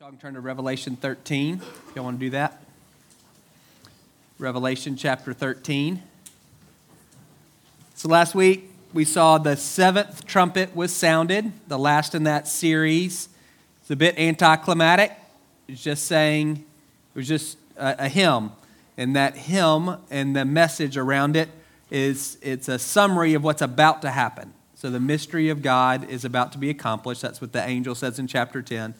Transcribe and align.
Y'all 0.00 0.10
can 0.10 0.18
turn 0.18 0.34
to 0.34 0.40
Revelation 0.40 0.96
13 0.96 1.60
if 1.60 1.96
y'all 1.96 2.04
want 2.04 2.18
to 2.18 2.26
do 2.26 2.30
that. 2.30 2.62
Revelation 4.38 4.96
chapter 4.96 5.32
13. 5.32 6.02
So 7.94 8.08
last 8.08 8.34
week 8.34 8.70
we 8.92 9.04
saw 9.04 9.38
the 9.38 9.56
seventh 9.56 10.26
trumpet 10.26 10.74
was 10.74 10.92
sounded, 10.92 11.52
the 11.68 11.78
last 11.78 12.14
in 12.14 12.24
that 12.24 12.48
series. 12.48 13.28
It's 13.80 13.90
a 13.90 13.96
bit 13.96 14.18
anticlimactic. 14.18 15.12
It's 15.68 15.82
just 15.82 16.06
saying, 16.06 16.64
it 17.14 17.18
was 17.18 17.28
just 17.28 17.58
a, 17.76 18.06
a 18.06 18.08
hymn. 18.08 18.52
And 18.96 19.14
that 19.14 19.36
hymn 19.36 19.98
and 20.10 20.34
the 20.34 20.44
message 20.44 20.96
around 20.96 21.36
it 21.36 21.48
is 21.90 22.38
it's 22.42 22.68
a 22.68 22.78
summary 22.78 23.34
of 23.34 23.44
what's 23.44 23.62
about 23.62 24.02
to 24.02 24.10
happen. 24.10 24.52
So 24.74 24.90
the 24.90 25.00
mystery 25.00 25.48
of 25.48 25.62
God 25.62 26.08
is 26.08 26.24
about 26.24 26.50
to 26.52 26.58
be 26.58 26.70
accomplished. 26.70 27.22
That's 27.22 27.40
what 27.40 27.52
the 27.52 27.64
angel 27.64 27.94
says 27.94 28.18
in 28.18 28.26
chapter 28.26 28.62
10 28.62 28.94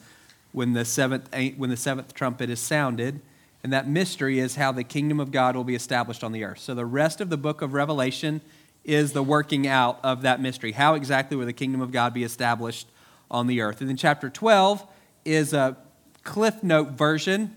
when 0.53 0.71
the 0.73 0.85
seventh, 0.85 1.29
when 1.57 1.69
the 1.69 1.77
seventh 1.77 2.13
trumpet 2.13 2.49
is 2.49 2.61
sounded. 2.61 3.19
And 3.63 3.73
that 3.73 3.87
mystery 3.87 4.39
is 4.39 4.55
how 4.55 4.71
the 4.71 4.83
kingdom 4.83 5.19
of 5.19 5.31
God 5.31 5.55
will 5.55 5.63
be 5.63 5.75
established 5.75 6.23
on 6.23 6.31
the 6.31 6.43
earth. 6.43 6.59
So 6.59 6.73
the 6.73 6.85
rest 6.85 7.21
of 7.21 7.29
the 7.29 7.37
book 7.37 7.61
of 7.61 7.73
Revelation 7.73 8.41
is 8.83 9.13
the 9.13 9.23
working 9.23 9.65
out 9.67 9.99
of 10.03 10.21
that 10.23 10.41
mystery. 10.41 10.73
How 10.73 10.95
exactly 10.95 11.37
will 11.37 11.45
the 11.45 11.53
kingdom 11.53 11.81
of 11.81 11.91
God 11.91 12.13
be 12.13 12.23
established 12.23 12.87
on 13.31 13.47
the 13.47 13.61
earth? 13.61 13.79
And 13.79 13.89
then 13.89 13.97
chapter 13.97 14.29
12 14.29 14.85
is 15.25 15.53
a 15.53 15.77
cliff 16.23 16.61
note 16.61 16.91
version 16.91 17.55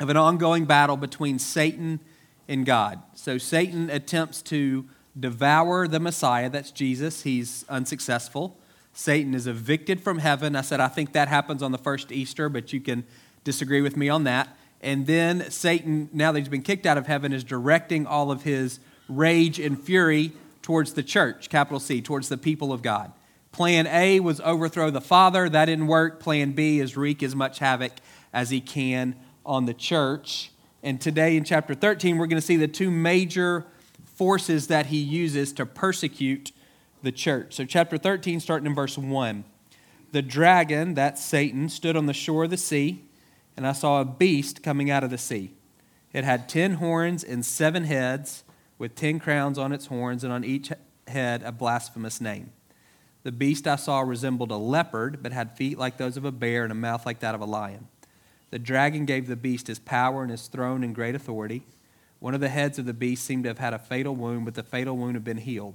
of 0.00 0.08
an 0.08 0.16
ongoing 0.16 0.64
battle 0.64 0.96
between 0.96 1.38
Satan 1.38 2.00
and 2.48 2.66
God. 2.66 3.00
So 3.14 3.38
Satan 3.38 3.90
attempts 3.90 4.42
to 4.42 4.86
devour 5.18 5.86
the 5.86 6.00
Messiah, 6.00 6.50
that's 6.50 6.70
Jesus. 6.70 7.22
He's 7.22 7.64
unsuccessful. 7.68 8.57
Satan 8.98 9.32
is 9.32 9.46
evicted 9.46 10.00
from 10.00 10.18
heaven. 10.18 10.56
I 10.56 10.62
said, 10.62 10.80
I 10.80 10.88
think 10.88 11.12
that 11.12 11.28
happens 11.28 11.62
on 11.62 11.70
the 11.70 11.78
first 11.78 12.10
Easter, 12.10 12.48
but 12.48 12.72
you 12.72 12.80
can 12.80 13.04
disagree 13.44 13.80
with 13.80 13.96
me 13.96 14.08
on 14.08 14.24
that. 14.24 14.48
And 14.80 15.06
then 15.06 15.52
Satan, 15.52 16.10
now 16.12 16.32
that 16.32 16.40
he's 16.40 16.48
been 16.48 16.62
kicked 16.62 16.84
out 16.84 16.98
of 16.98 17.06
heaven, 17.06 17.32
is 17.32 17.44
directing 17.44 18.06
all 18.08 18.32
of 18.32 18.42
his 18.42 18.80
rage 19.08 19.60
and 19.60 19.80
fury 19.80 20.32
towards 20.62 20.94
the 20.94 21.04
church, 21.04 21.48
capital 21.48 21.78
C, 21.78 22.02
towards 22.02 22.28
the 22.28 22.36
people 22.36 22.72
of 22.72 22.82
God. 22.82 23.12
Plan 23.52 23.86
A 23.86 24.18
was 24.18 24.40
overthrow 24.40 24.90
the 24.90 25.00
Father. 25.00 25.48
That 25.48 25.66
didn't 25.66 25.86
work. 25.86 26.18
Plan 26.18 26.50
B 26.50 26.80
is 26.80 26.96
wreak 26.96 27.22
as 27.22 27.36
much 27.36 27.60
havoc 27.60 27.92
as 28.32 28.50
he 28.50 28.60
can 28.60 29.14
on 29.46 29.66
the 29.66 29.74
church. 29.74 30.50
And 30.82 31.00
today 31.00 31.36
in 31.36 31.44
chapter 31.44 31.72
13, 31.72 32.18
we're 32.18 32.26
going 32.26 32.40
to 32.40 32.44
see 32.44 32.56
the 32.56 32.66
two 32.66 32.90
major 32.90 33.64
forces 34.04 34.66
that 34.66 34.86
he 34.86 34.98
uses 34.98 35.52
to 35.52 35.64
persecute 35.64 36.50
the 37.02 37.12
church. 37.12 37.54
So, 37.54 37.64
chapter 37.64 37.98
13, 37.98 38.40
starting 38.40 38.66
in 38.66 38.74
verse 38.74 38.98
1. 38.98 39.44
The 40.10 40.22
dragon, 40.22 40.94
that's 40.94 41.22
Satan, 41.22 41.68
stood 41.68 41.96
on 41.96 42.06
the 42.06 42.14
shore 42.14 42.44
of 42.44 42.50
the 42.50 42.56
sea, 42.56 43.04
and 43.56 43.66
I 43.66 43.72
saw 43.72 44.00
a 44.00 44.04
beast 44.04 44.62
coming 44.62 44.90
out 44.90 45.04
of 45.04 45.10
the 45.10 45.18
sea. 45.18 45.52
It 46.12 46.24
had 46.24 46.48
ten 46.48 46.74
horns 46.74 47.22
and 47.22 47.44
seven 47.44 47.84
heads, 47.84 48.44
with 48.78 48.94
ten 48.94 49.18
crowns 49.18 49.58
on 49.58 49.72
its 49.72 49.86
horns, 49.86 50.24
and 50.24 50.32
on 50.32 50.44
each 50.44 50.72
head 51.06 51.42
a 51.42 51.52
blasphemous 51.52 52.20
name. 52.20 52.52
The 53.22 53.32
beast 53.32 53.66
I 53.66 53.76
saw 53.76 54.00
resembled 54.00 54.50
a 54.50 54.56
leopard, 54.56 55.22
but 55.22 55.32
had 55.32 55.56
feet 55.56 55.76
like 55.76 55.98
those 55.98 56.16
of 56.16 56.24
a 56.24 56.32
bear 56.32 56.62
and 56.62 56.72
a 56.72 56.76
mouth 56.76 57.04
like 57.04 57.20
that 57.20 57.34
of 57.34 57.40
a 57.40 57.46
lion. 57.46 57.88
The 58.50 58.58
dragon 58.58 59.04
gave 59.04 59.26
the 59.26 59.36
beast 59.36 59.66
his 59.66 59.78
power 59.78 60.22
and 60.22 60.30
his 60.30 60.46
throne 60.46 60.82
and 60.82 60.94
great 60.94 61.14
authority. 61.14 61.64
One 62.20 62.34
of 62.34 62.40
the 62.40 62.48
heads 62.48 62.78
of 62.78 62.86
the 62.86 62.94
beast 62.94 63.24
seemed 63.24 63.44
to 63.44 63.50
have 63.50 63.58
had 63.58 63.74
a 63.74 63.78
fatal 63.78 64.16
wound, 64.16 64.46
but 64.46 64.54
the 64.54 64.62
fatal 64.62 64.96
wound 64.96 65.14
had 65.14 65.24
been 65.24 65.36
healed. 65.36 65.74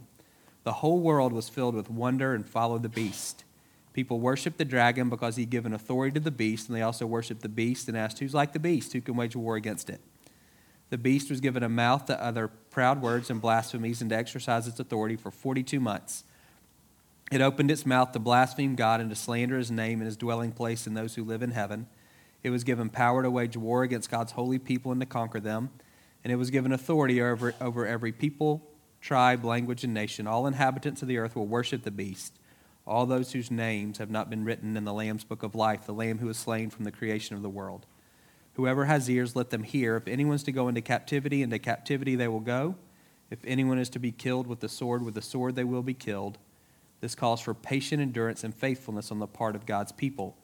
The 0.64 0.74
whole 0.74 1.00
world 1.00 1.34
was 1.34 1.50
filled 1.50 1.76
with 1.76 1.90
wonder 1.90 2.34
and 2.34 2.48
followed 2.48 2.84
the 2.84 2.90
beast. 2.90 3.44
People 3.94 4.20
worshiped 4.20 4.58
the 4.58 4.66
dragon 4.66 5.10
because 5.10 5.36
he'd 5.36 5.50
given 5.50 5.74
authority 5.74 6.14
to 6.16 6.20
the 6.20 6.32
beast, 6.32 6.68
and 6.68 6.76
they 6.76 6.82
also 6.82 7.06
worshiped 7.06 7.42
the 7.42 7.50
beast 7.50 7.88
and 7.88 7.98
asked, 7.98 8.20
Who's 8.20 8.34
like 8.34 8.54
the 8.54 8.60
beast? 8.60 8.94
Who 8.94 9.02
can 9.02 9.16
wage 9.16 9.36
war 9.36 9.56
against 9.56 9.90
it? 9.90 10.02
The 10.90 10.98
beast 10.98 11.30
was 11.30 11.40
given 11.40 11.64
a 11.64 11.70
mouth 11.70 12.06
to 12.06 12.24
utter 12.24 12.48
proud 12.48 13.02
words 13.02 13.30
and 13.30 13.42
blasphemies 13.42 14.02
and 14.02 14.10
to 14.10 14.16
exercise 14.16 14.68
its 14.68 14.80
authority 14.80 15.16
for 15.16 15.32
42 15.32 15.80
months. 15.80 16.24
It 17.32 17.42
opened 17.42 17.72
its 17.72 17.86
mouth 17.86 18.12
to 18.12 18.20
blaspheme 18.20 18.76
God 18.76 19.00
and 19.02 19.10
to 19.10 19.16
slander 19.16 19.58
his 19.58 19.72
name 19.72 20.00
and 20.00 20.06
his 20.06 20.18
dwelling 20.18 20.52
place 20.52 20.86
and 20.86 20.96
those 20.96 21.16
who 21.16 21.24
live 21.24 21.42
in 21.42 21.52
heaven. 21.52 21.88
It 22.44 22.50
was 22.50 22.64
given 22.64 22.90
power 22.90 23.24
to 23.24 23.32
wage 23.32 23.58
war 23.58 23.84
against 23.84 24.12
God's 24.12 24.34
holy 24.34 24.60
people 24.60 24.92
and 24.92 25.02
to 25.02 25.08
conquer 25.08 25.40
them. 25.40 25.72
And 26.24 26.32
it 26.32 26.36
was 26.36 26.52
given 26.52 26.72
authority 26.72 27.22
over, 27.22 27.56
over 27.60 27.88
every 27.88 28.12
people, 28.12 28.70
tribe, 29.04 29.44
language, 29.44 29.84
and 29.84 29.94
nation. 29.94 30.26
All 30.26 30.48
inhabitants 30.48 31.02
of 31.02 31.10
the 31.10 31.18
earth 31.18 31.36
will 31.36 31.46
worship 31.46 31.84
the 31.84 31.92
beast. 31.92 32.40
All 32.88 33.06
those 33.06 33.34
whose 33.34 33.52
names 33.52 33.98
have 33.98 34.10
not 34.10 34.30
been 34.30 34.46
written 34.46 34.78
in 34.78 34.86
the 34.86 34.94
Lamb's 34.94 35.26
book 35.26 35.44
of 35.44 35.56
life, 35.56 35.86
the 35.86 35.94
Lamb 35.94 36.20
who 36.20 36.28
was 36.28 36.38
slain 36.38 36.70
from 36.70 36.86
the 36.86 36.92
creation 36.92 37.36
of 37.36 37.42
the 37.42 37.50
world. 37.50 37.86
Whoever 38.54 38.86
has 38.86 39.10
ears, 39.10 39.36
let 39.36 39.50
them 39.50 39.64
hear. 39.64 39.98
If 39.98 40.08
anyone's 40.08 40.44
to 40.44 40.52
go 40.54 40.70
into 40.70 40.82
captivity, 40.82 41.42
into 41.42 41.60
captivity 41.60 42.16
they 42.16 42.30
will 42.30 42.40
go. 42.40 42.76
If 43.30 43.40
anyone 43.46 43.78
is 43.78 43.90
to 43.90 44.00
be 44.00 44.12
killed 44.12 44.48
with 44.48 44.62
the 44.62 44.70
sword, 44.70 45.04
with 45.04 45.16
the 45.16 45.22
sword 45.22 45.56
they 45.56 45.64
will 45.66 45.84
be 45.84 45.94
killed. 45.94 46.38
This 47.02 47.16
calls 47.16 47.42
for 47.42 47.54
patient 47.54 48.02
endurance 48.02 48.44
and 48.44 48.56
faithfulness 48.56 49.12
on 49.12 49.20
the 49.20 49.28
part 49.28 49.56
of 49.56 49.66
God's 49.66 49.92
people. 49.92 50.38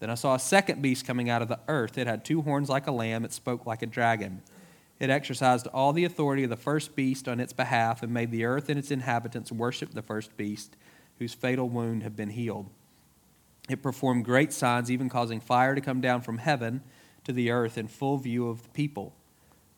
Then 0.00 0.10
I 0.10 0.14
saw 0.14 0.34
a 0.34 0.40
second 0.40 0.82
beast 0.82 1.06
coming 1.06 1.30
out 1.30 1.42
of 1.42 1.48
the 1.48 1.60
earth. 1.68 1.98
It 1.98 2.08
had 2.08 2.24
two 2.24 2.42
horns 2.42 2.68
like 2.68 2.88
a 2.88 2.92
lamb, 2.92 3.24
it 3.24 3.32
spoke 3.32 3.64
like 3.64 3.82
a 3.82 3.86
dragon. 3.86 4.42
It 4.98 5.10
exercised 5.10 5.66
all 5.68 5.92
the 5.92 6.04
authority 6.04 6.44
of 6.44 6.50
the 6.50 6.56
first 6.56 6.96
beast 6.96 7.28
on 7.28 7.40
its 7.40 7.52
behalf 7.52 8.02
and 8.02 8.12
made 8.12 8.30
the 8.30 8.44
earth 8.44 8.68
and 8.68 8.78
its 8.78 8.90
inhabitants 8.90 9.52
worship 9.52 9.92
the 9.92 10.02
first 10.02 10.36
beast, 10.36 10.76
whose 11.18 11.34
fatal 11.34 11.68
wound 11.68 12.02
had 12.02 12.16
been 12.16 12.30
healed. 12.30 12.70
It 13.68 13.82
performed 13.82 14.24
great 14.24 14.52
signs, 14.52 14.90
even 14.90 15.08
causing 15.08 15.40
fire 15.40 15.74
to 15.74 15.80
come 15.80 16.00
down 16.00 16.22
from 16.22 16.38
heaven 16.38 16.82
to 17.24 17.32
the 17.32 17.50
earth 17.50 17.76
in 17.76 17.88
full 17.88 18.16
view 18.18 18.48
of 18.48 18.62
the 18.62 18.68
people. 18.70 19.12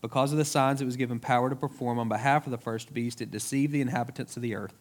Because 0.01 0.31
of 0.31 0.39
the 0.39 0.45
signs 0.45 0.81
it 0.81 0.85
was 0.85 0.97
given 0.97 1.19
power 1.19 1.51
to 1.51 1.57
perform 1.57 1.99
on 1.99 2.09
behalf 2.09 2.47
of 2.47 2.53
the 2.53 2.59
first 2.59 2.95
beast, 2.95 3.21
it 3.21 3.31
deceived 3.31 3.73
the 3.73 3.81
inhabitants 3.81 4.37
of 4.37 4.43
the 4.43 4.55
earth. 4.55 4.75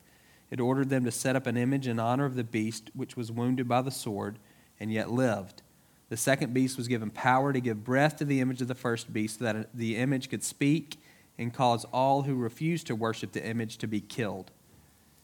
It 0.51 0.59
ordered 0.59 0.89
them 0.89 1.05
to 1.05 1.11
set 1.11 1.35
up 1.35 1.47
an 1.47 1.57
image 1.57 1.87
in 1.87 1.99
honor 1.99 2.25
of 2.25 2.35
the 2.35 2.43
beast, 2.43 2.91
which 2.93 3.17
was 3.17 3.31
wounded 3.31 3.67
by 3.67 3.81
the 3.81 3.91
sword 3.91 4.37
and 4.79 4.91
yet 4.91 5.09
lived. 5.09 5.63
The 6.09 6.17
second 6.17 6.53
beast 6.53 6.77
was 6.77 6.87
given 6.87 7.09
power 7.09 7.51
to 7.51 7.59
give 7.59 7.83
breath 7.83 8.17
to 8.17 8.25
the 8.25 8.39
image 8.39 8.61
of 8.61 8.67
the 8.67 8.75
first 8.75 9.11
beast, 9.11 9.39
so 9.39 9.45
that 9.45 9.69
the 9.73 9.97
image 9.97 10.29
could 10.29 10.43
speak 10.43 10.99
and 11.37 11.53
cause 11.53 11.85
all 11.85 12.23
who 12.23 12.35
refused 12.35 12.87
to 12.87 12.95
worship 12.95 13.33
the 13.33 13.45
image 13.45 13.77
to 13.79 13.87
be 13.87 13.99
killed. 13.99 14.51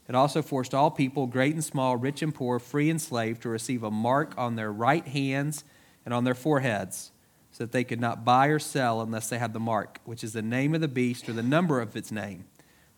It 0.08 0.16
also 0.16 0.42
forced 0.42 0.74
all 0.74 0.92
people, 0.92 1.28
great 1.28 1.54
and 1.54 1.64
small, 1.64 1.96
rich 1.96 2.22
and 2.22 2.36
poor, 2.36 2.60
free 2.60 2.90
and 2.90 3.02
slave, 3.02 3.40
to 3.40 3.50
receive 3.50 3.84
a 3.84 3.92
mark 3.92 4.34
on 4.38 4.56
their 4.56 4.72
right 4.72 5.08
hands 5.08 5.64
and 6.06 6.14
on 6.14 6.26
their 6.26 6.36
foreheads, 6.36 7.12
so 7.52 7.64
that 7.64 7.72
they 7.72 7.86
could 7.86 8.02
not 8.02 8.26
buy 8.26 8.48
or 8.48 8.60
sell 8.60 9.02
unless 9.02 9.30
they 9.30 9.38
had 9.38 9.54
the 9.54 9.60
mark, 9.60 10.02
which 10.04 10.24
is 10.24 10.34
the 10.34 10.42
name 10.42 10.76
of 10.76 10.82
the 10.82 10.88
beast 10.90 11.30
or 11.30 11.34
the 11.34 11.42
number 11.42 11.80
of 11.80 11.96
its 11.96 12.12
name. 12.12 12.44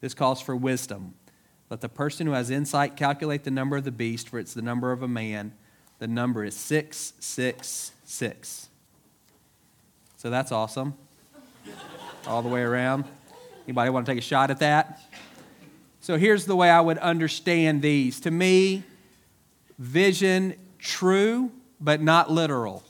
This 0.02 0.16
calls 0.16 0.42
for 0.42 0.56
wisdom. 0.56 1.14
Let 1.70 1.82
the 1.82 1.90
person 1.90 2.26
who 2.26 2.34
has 2.34 2.50
insight 2.50 2.96
calculate 2.96 3.44
the 3.44 3.52
number 3.52 3.78
of 3.78 3.84
the 3.84 3.92
beast, 3.92 4.30
for 4.30 4.40
it's 4.40 4.54
the 4.56 4.62
number 4.62 4.92
of 4.92 5.04
a 5.04 5.08
man 5.08 5.54
the 6.00 6.08
number 6.08 6.44
is 6.44 6.56
666. 6.56 8.70
So 10.18 10.30
that's 10.30 10.52
awesome. 10.52 10.96
All 12.28 12.42
the 12.42 12.50
way 12.50 12.62
around. 12.62 13.06
Anybody 13.68 13.90
want 13.90 14.06
to 14.06 14.12
take 14.12 14.20
a 14.20 14.22
shot 14.22 14.52
at 14.52 14.60
that? 14.60 15.02
So 16.02 16.18
here's 16.18 16.46
the 16.46 16.56
way 16.56 16.70
I 16.70 16.82
would 16.82 17.00
understand 17.00 17.82
these. 17.82 18.20
To 18.22 18.32
me, 18.32 18.84
vision 19.80 20.56
true, 20.80 21.52
but 21.80 22.02
not 22.02 22.30
literal. 22.30 22.84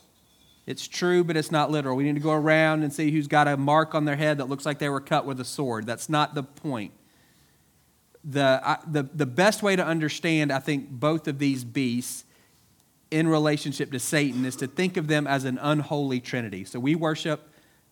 It's 0.66 0.88
true, 0.88 1.24
but 1.24 1.38
it's 1.38 1.52
not 1.52 1.70
literal. 1.70 1.96
We 1.96 2.04
need 2.04 2.16
to 2.16 2.22
go 2.22 2.34
around 2.34 2.84
and 2.84 2.92
see 2.92 3.12
who's 3.12 3.28
got 3.28 3.48
a 3.48 3.56
mark 3.56 3.94
on 3.94 4.06
their 4.06 4.16
head 4.16 4.40
that 4.40 4.50
looks 4.50 4.66
like 4.66 4.80
they 4.80 4.90
were 4.90 5.00
cut 5.00 5.26
with 5.26 5.40
a 5.40 5.46
sword. 5.46 5.86
That's 5.86 6.10
not 6.10 6.34
the 6.34 6.44
point. 6.44 6.92
The, 8.24 8.60
I, 8.64 8.80
the, 8.88 9.04
the 9.04 9.28
best 9.28 9.62
way 9.62 9.76
to 9.76 9.86
understand, 9.86 10.52
I 10.52 10.60
think, 10.60 10.90
both 10.90 11.28
of 11.28 11.38
these 11.38 11.64
beasts 11.64 12.26
in 13.12 13.28
relationship 13.28 13.92
to 13.92 14.00
Satan 14.00 14.46
is 14.46 14.56
to 14.58 14.68
think 14.68 14.98
of 14.98 15.08
them 15.08 15.28
as 15.28 15.46
an 15.46 15.58
unholy 15.62 16.20
trinity. 16.20 16.64
So 16.66 16.80
we 16.80 16.96
worship 16.96 17.50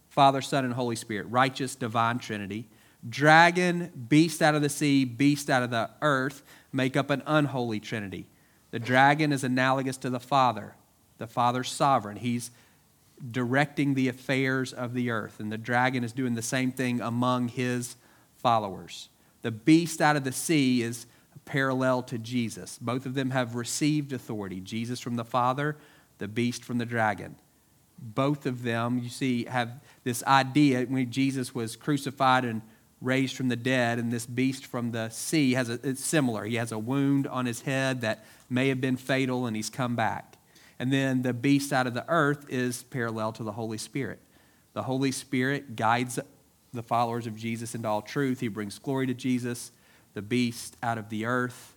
Father, 0.10 0.42
Son, 0.42 0.64
and 0.64 0.74
Holy 0.74 0.96
Spirit, 0.96 1.28
righteous, 1.30 1.76
divine 1.76 2.20
trinity. 2.20 2.70
Dragon, 3.08 3.92
beast 4.10 4.42
out 4.42 4.56
of 4.56 4.62
the 4.62 4.70
sea, 4.70 5.06
beast 5.06 5.50
out 5.50 5.64
of 5.64 5.72
the 5.72 5.90
earth 6.02 6.44
make 6.72 6.96
up 6.96 7.10
an 7.10 7.24
unholy 7.26 7.80
trinity. 7.80 8.28
The 8.72 8.80
dragon 8.80 9.32
is 9.32 9.44
analogous 9.44 9.98
to 9.98 10.10
the 10.10 10.20
Father. 10.20 10.76
The 11.18 11.28
Father's 11.28 11.70
sovereign. 11.70 12.18
He's 12.18 12.52
directing 13.32 13.94
the 13.94 14.08
affairs 14.08 14.74
of 14.74 14.94
the 14.94 15.12
earth, 15.12 15.40
and 15.40 15.52
the 15.52 15.58
dragon 15.58 16.04
is 16.04 16.12
doing 16.12 16.36
the 16.36 16.42
same 16.42 16.72
thing 16.72 17.00
among 17.00 17.48
his 17.48 17.96
followers. 18.38 19.10
The 19.42 19.52
beast 19.52 20.02
out 20.02 20.16
of 20.16 20.24
the 20.24 20.32
sea 20.32 20.82
is 20.82 21.06
parallel 21.46 22.04
to 22.04 22.18
Jesus. 22.18 22.78
Both 22.80 23.06
of 23.06 23.14
them 23.14 23.32
have 23.32 23.56
received 23.56 24.14
authority 24.14 24.60
Jesus 24.60 25.00
from 25.00 25.16
the 25.16 25.26
Father, 25.26 25.78
the 26.18 26.28
beast 26.28 26.64
from 26.64 26.78
the 26.78 26.86
dragon. 26.86 27.36
Both 28.00 28.46
of 28.46 28.64
them, 28.64 29.00
you 29.00 29.10
see, 29.10 29.46
have 29.46 29.82
this 30.04 30.24
idea 30.24 30.84
when 30.84 31.12
Jesus 31.12 31.54
was 31.56 31.76
crucified 31.76 32.44
and 32.46 32.62
raised 33.02 33.36
from 33.36 33.50
the 33.50 33.56
dead, 33.56 34.00
and 34.00 34.12
this 34.12 34.26
beast 34.26 34.66
from 34.66 34.92
the 34.92 35.10
sea 35.10 35.54
has 35.54 35.70
a, 35.70 35.80
it's 35.84 36.04
similar. 36.04 36.46
He 36.46 36.56
has 36.56 36.72
a 36.72 36.80
wound 36.80 37.28
on 37.28 37.46
his 37.46 37.62
head 37.62 38.02
that 38.02 38.26
may 38.50 38.70
have 38.70 38.80
been 38.80 38.98
fatal, 38.98 39.46
and 39.46 39.56
he's 39.56 39.70
come 39.70 39.96
back. 39.96 40.38
And 40.80 40.92
then 40.92 41.22
the 41.22 41.34
beast 41.34 41.72
out 41.72 41.88
of 41.88 41.94
the 41.94 42.06
earth 42.08 42.46
is 42.50 42.84
parallel 42.84 43.34
to 43.34 43.44
the 43.44 43.52
Holy 43.52 43.78
Spirit. 43.78 44.20
The 44.74 44.84
Holy 44.84 45.12
Spirit 45.12 45.76
guides 45.76 46.20
the 46.74 46.84
followers 46.84 47.28
of 47.28 47.38
Jesus 47.38 47.76
into 47.76 47.88
all 47.88 48.02
truth. 48.02 48.40
He 48.40 48.48
brings 48.48 48.80
glory 48.80 49.08
to 49.08 49.14
Jesus. 49.14 49.72
The 50.14 50.22
beast 50.22 50.78
out 50.84 50.98
of 50.98 51.10
the 51.10 51.26
earth 51.26 51.76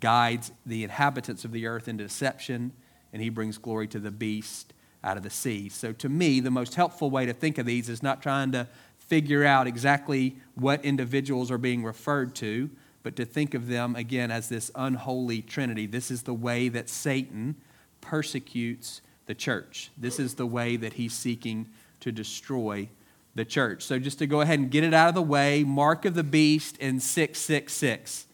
guides 0.00 0.52
the 0.64 0.84
inhabitants 0.84 1.44
of 1.44 1.52
the 1.52 1.66
earth 1.66 1.88
into 1.88 2.04
deception, 2.04 2.72
and 3.12 3.22
he 3.22 3.28
brings 3.28 3.58
glory 3.58 3.86
to 3.88 3.98
the 3.98 4.10
beast 4.10 4.72
out 5.02 5.16
of 5.16 5.22
the 5.22 5.30
sea. 5.30 5.68
So, 5.68 5.92
to 5.92 6.08
me, 6.08 6.40
the 6.40 6.50
most 6.50 6.74
helpful 6.74 7.10
way 7.10 7.26
to 7.26 7.32
think 7.32 7.58
of 7.58 7.66
these 7.66 7.88
is 7.88 8.02
not 8.02 8.22
trying 8.22 8.52
to 8.52 8.66
figure 8.98 9.44
out 9.44 9.66
exactly 9.66 10.36
what 10.54 10.84
individuals 10.84 11.50
are 11.50 11.58
being 11.58 11.84
referred 11.84 12.34
to, 12.36 12.70
but 13.02 13.16
to 13.16 13.24
think 13.26 13.52
of 13.52 13.68
them 13.68 13.94
again 13.96 14.30
as 14.30 14.48
this 14.48 14.70
unholy 14.74 15.42
trinity. 15.42 15.86
This 15.86 16.10
is 16.10 16.22
the 16.22 16.32
way 16.32 16.68
that 16.70 16.88
Satan 16.88 17.56
persecutes 18.00 19.02
the 19.26 19.34
church. 19.34 19.90
This 19.98 20.18
is 20.18 20.34
the 20.34 20.46
way 20.46 20.76
that 20.76 20.94
he's 20.94 21.12
seeking 21.12 21.68
to 22.00 22.10
destroy 22.10 22.88
the 23.34 23.44
church. 23.44 23.82
So 23.82 23.98
just 23.98 24.18
to 24.20 24.26
go 24.26 24.40
ahead 24.40 24.58
and 24.58 24.70
get 24.70 24.84
it 24.84 24.94
out 24.94 25.08
of 25.08 25.14
the 25.14 25.22
way, 25.22 25.64
mark 25.64 26.04
of 26.04 26.14
the 26.14 26.24
beast 26.24 26.76
in 26.78 27.00
666. 27.00 28.26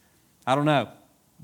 I 0.45 0.55
don't 0.55 0.65
know. 0.65 0.89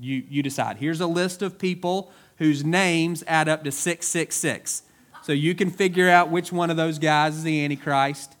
You, 0.00 0.22
you 0.28 0.42
decide. 0.42 0.76
Here's 0.76 1.00
a 1.00 1.06
list 1.06 1.42
of 1.42 1.58
people 1.58 2.12
whose 2.36 2.64
names 2.64 3.24
add 3.26 3.48
up 3.48 3.64
to 3.64 3.72
666. 3.72 4.82
So 5.22 5.32
you 5.32 5.54
can 5.54 5.70
figure 5.70 6.08
out 6.08 6.30
which 6.30 6.52
one 6.52 6.70
of 6.70 6.76
those 6.76 6.98
guys 6.98 7.36
is 7.36 7.42
the 7.42 7.64
Antichrist. 7.64 8.36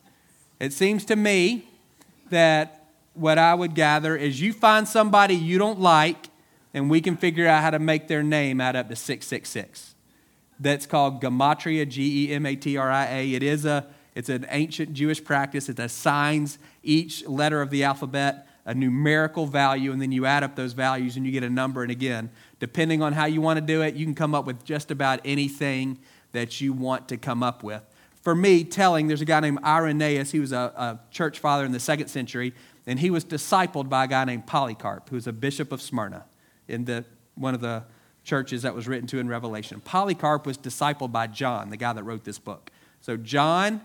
It 0.60 0.72
seems 0.72 1.04
to 1.06 1.16
me 1.16 1.68
that 2.30 2.86
what 3.14 3.38
I 3.38 3.54
would 3.54 3.74
gather 3.74 4.16
is 4.16 4.40
you 4.40 4.52
find 4.52 4.86
somebody 4.86 5.34
you 5.34 5.58
don't 5.58 5.80
like, 5.80 6.28
and 6.72 6.88
we 6.88 7.00
can 7.00 7.16
figure 7.16 7.46
out 7.48 7.62
how 7.62 7.70
to 7.70 7.78
make 7.78 8.06
their 8.06 8.22
name 8.22 8.60
add 8.60 8.76
up 8.76 8.88
to 8.88 8.96
666. 8.96 9.94
That's 10.60 10.86
called 10.86 11.20
gematria, 11.20 11.88
G 11.88 12.26
E 12.26 12.34
M 12.34 12.46
A 12.46 12.54
T 12.56 12.76
R 12.76 12.90
I 12.90 13.06
A. 13.06 13.32
It 13.32 13.42
is 13.42 13.64
a 13.64 13.86
it's 14.14 14.28
an 14.28 14.46
ancient 14.50 14.94
Jewish 14.94 15.22
practice. 15.22 15.68
It 15.68 15.78
assigns 15.78 16.58
each 16.82 17.26
letter 17.26 17.62
of 17.62 17.70
the 17.70 17.84
alphabet 17.84 18.48
a 18.68 18.74
numerical 18.74 19.46
value, 19.46 19.92
and 19.92 20.02
then 20.02 20.12
you 20.12 20.26
add 20.26 20.44
up 20.44 20.54
those 20.54 20.74
values 20.74 21.16
and 21.16 21.24
you 21.24 21.32
get 21.32 21.42
a 21.42 21.48
number. 21.48 21.82
And 21.82 21.90
again, 21.90 22.28
depending 22.60 23.02
on 23.02 23.14
how 23.14 23.24
you 23.24 23.40
want 23.40 23.56
to 23.56 23.64
do 23.64 23.80
it, 23.80 23.94
you 23.94 24.04
can 24.04 24.14
come 24.14 24.34
up 24.34 24.44
with 24.44 24.62
just 24.62 24.90
about 24.90 25.20
anything 25.24 25.98
that 26.32 26.60
you 26.60 26.74
want 26.74 27.08
to 27.08 27.16
come 27.16 27.42
up 27.42 27.62
with. 27.62 27.82
For 28.20 28.34
me, 28.34 28.64
telling, 28.64 29.08
there's 29.08 29.22
a 29.22 29.24
guy 29.24 29.40
named 29.40 29.60
Irenaeus. 29.64 30.32
He 30.32 30.38
was 30.38 30.52
a, 30.52 30.70
a 30.76 31.00
church 31.10 31.38
father 31.38 31.64
in 31.64 31.72
the 31.72 31.80
second 31.80 32.08
century, 32.08 32.52
and 32.86 33.00
he 33.00 33.08
was 33.08 33.24
discipled 33.24 33.88
by 33.88 34.04
a 34.04 34.06
guy 34.06 34.26
named 34.26 34.46
Polycarp, 34.46 35.08
who 35.08 35.16
was 35.16 35.26
a 35.26 35.32
bishop 35.32 35.72
of 35.72 35.80
Smyrna 35.80 36.26
in 36.68 36.84
the, 36.84 37.06
one 37.36 37.54
of 37.54 37.62
the 37.62 37.84
churches 38.22 38.60
that 38.62 38.74
was 38.74 38.86
written 38.86 39.06
to 39.06 39.18
in 39.18 39.28
Revelation. 39.28 39.80
Polycarp 39.80 40.44
was 40.44 40.58
discipled 40.58 41.10
by 41.10 41.26
John, 41.26 41.70
the 41.70 41.78
guy 41.78 41.94
that 41.94 42.02
wrote 42.02 42.24
this 42.24 42.38
book. 42.38 42.70
So 43.00 43.16
John 43.16 43.80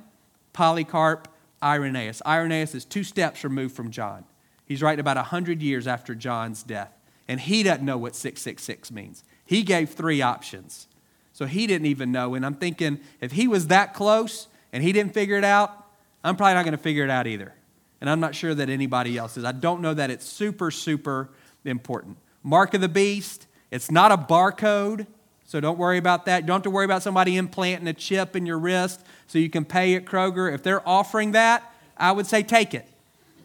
Polycarp, 0.53 1.27
Irenaeus. 1.61 2.21
Irenaeus 2.25 2.75
is 2.75 2.85
two 2.85 3.03
steps 3.03 3.44
removed 3.44 3.75
from 3.75 3.91
John. 3.91 4.25
He's 4.65 4.81
writing 4.81 5.00
about 5.00 5.17
100 5.17 5.61
years 5.61 5.88
after 5.88 6.15
John's 6.15 6.63
death. 6.63 6.91
And 7.27 7.39
he 7.39 7.63
doesn't 7.63 7.85
know 7.85 7.97
what 7.97 8.15
666 8.15 8.91
means. 8.91 9.23
He 9.45 9.63
gave 9.63 9.89
three 9.89 10.21
options. 10.21 10.88
So 11.31 11.45
he 11.45 11.67
didn't 11.67 11.88
even 11.88 12.11
know. 12.11 12.35
And 12.35 12.45
I'm 12.45 12.53
thinking, 12.53 13.00
if 13.21 13.31
he 13.31 13.47
was 13.47 13.67
that 13.67 13.94
close 13.94 14.47
and 14.71 14.83
he 14.83 14.91
didn't 14.91 15.13
figure 15.13 15.38
it 15.38 15.44
out, 15.44 15.88
I'm 16.23 16.35
probably 16.35 16.53
not 16.53 16.63
going 16.63 16.77
to 16.77 16.83
figure 16.83 17.03
it 17.03 17.09
out 17.09 17.27
either. 17.27 17.53
And 18.01 18.09
I'm 18.09 18.19
not 18.19 18.35
sure 18.35 18.53
that 18.53 18.69
anybody 18.69 19.17
else 19.17 19.38
is. 19.38 19.45
I 19.45 19.51
don't 19.51 19.81
know 19.81 19.94
that 19.94 20.09
it's 20.09 20.25
super, 20.25 20.69
super 20.69 21.29
important. 21.65 22.17
Mark 22.44 22.73
of 22.73 22.81
the 22.81 22.89
beast, 22.89 23.47
it's 23.71 23.89
not 23.89 24.11
a 24.11 24.17
barcode. 24.17 25.07
So 25.53 25.59
don't 25.59 25.77
worry 25.77 26.00
about 26.00 26.25
that. 26.25 26.41
You 26.41 26.47
don't 26.47 26.55
have 26.55 26.63
to 26.63 26.71
worry 26.71 26.85
about 26.85 27.03
somebody 27.03 27.38
implanting 27.38 27.88
a 27.88 27.94
chip 27.94 28.35
in 28.35 28.47
your 28.47 28.57
wrist 28.57 29.05
so 29.27 29.38
you 29.38 29.51
can 29.51 29.65
pay 29.65 29.94
at 29.94 30.03
Kroger. 30.03 30.51
If 30.51 30.63
they're 30.63 30.81
offering 30.89 31.33
that, 31.33 31.71
I 31.95 32.11
would 32.11 32.25
say 32.25 32.41
take 32.41 32.73
it 32.73 32.88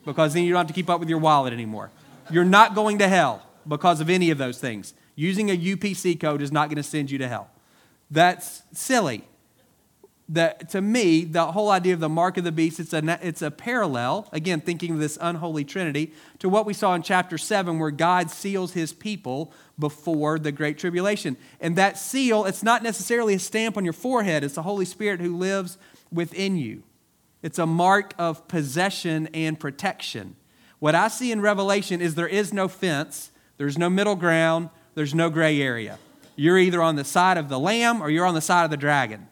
because 0.06 0.32
then 0.32 0.44
you 0.44 0.52
don't 0.52 0.60
have 0.60 0.68
to 0.68 0.72
keep 0.72 0.88
up 0.88 1.00
with 1.00 1.10
your 1.10 1.18
wallet 1.18 1.52
anymore. 1.52 1.90
You're 2.30 2.46
not 2.46 2.74
going 2.74 2.96
to 3.00 3.08
hell 3.08 3.42
because 3.66 4.00
of 4.00 4.08
any 4.08 4.30
of 4.30 4.38
those 4.38 4.58
things. 4.58 4.94
Using 5.16 5.50
a 5.50 5.54
UPC 5.58 6.18
code 6.18 6.40
is 6.40 6.50
not 6.50 6.70
going 6.70 6.78
to 6.78 6.82
send 6.82 7.10
you 7.10 7.18
to 7.18 7.28
hell. 7.28 7.50
That's 8.10 8.62
silly 8.72 9.28
that 10.28 10.68
to 10.70 10.80
me, 10.80 11.24
the 11.24 11.52
whole 11.52 11.70
idea 11.70 11.94
of 11.94 12.00
the 12.00 12.08
mark 12.08 12.36
of 12.36 12.44
the 12.44 12.52
beast, 12.52 12.80
it's 12.80 12.92
a, 12.92 13.18
it's 13.26 13.40
a 13.40 13.50
parallel, 13.50 14.28
again, 14.32 14.60
thinking 14.60 14.92
of 14.92 14.98
this 14.98 15.16
unholy 15.20 15.64
trinity, 15.64 16.12
to 16.38 16.48
what 16.48 16.66
we 16.66 16.74
saw 16.74 16.94
in 16.94 17.02
chapter 17.02 17.38
7, 17.38 17.78
where 17.78 17.90
God 17.90 18.30
seals 18.30 18.72
his 18.72 18.92
people 18.92 19.52
before 19.78 20.38
the 20.38 20.52
great 20.52 20.78
tribulation. 20.78 21.36
And 21.60 21.76
that 21.76 21.98
seal, 21.98 22.44
it's 22.44 22.62
not 22.62 22.82
necessarily 22.82 23.34
a 23.34 23.38
stamp 23.38 23.76
on 23.76 23.84
your 23.84 23.92
forehead, 23.92 24.44
it's 24.44 24.54
the 24.54 24.62
Holy 24.62 24.84
Spirit 24.84 25.20
who 25.20 25.36
lives 25.36 25.78
within 26.12 26.56
you. 26.56 26.82
It's 27.42 27.58
a 27.58 27.66
mark 27.66 28.14
of 28.18 28.48
possession 28.48 29.28
and 29.32 29.58
protection. 29.58 30.36
What 30.80 30.94
I 30.94 31.08
see 31.08 31.32
in 31.32 31.40
Revelation 31.40 32.00
is 32.00 32.14
there 32.14 32.28
is 32.28 32.52
no 32.52 32.68
fence, 32.68 33.30
there's 33.56 33.78
no 33.78 33.88
middle 33.88 34.16
ground, 34.16 34.70
there's 34.94 35.14
no 35.14 35.30
gray 35.30 35.60
area. 35.60 35.98
You're 36.36 36.58
either 36.58 36.82
on 36.82 36.96
the 36.96 37.04
side 37.04 37.38
of 37.38 37.48
the 37.48 37.58
lamb 37.58 38.00
or 38.00 38.10
you're 38.10 38.26
on 38.26 38.34
the 38.34 38.40
side 38.40 38.64
of 38.64 38.70
the 38.70 38.76
dragon 38.76 39.28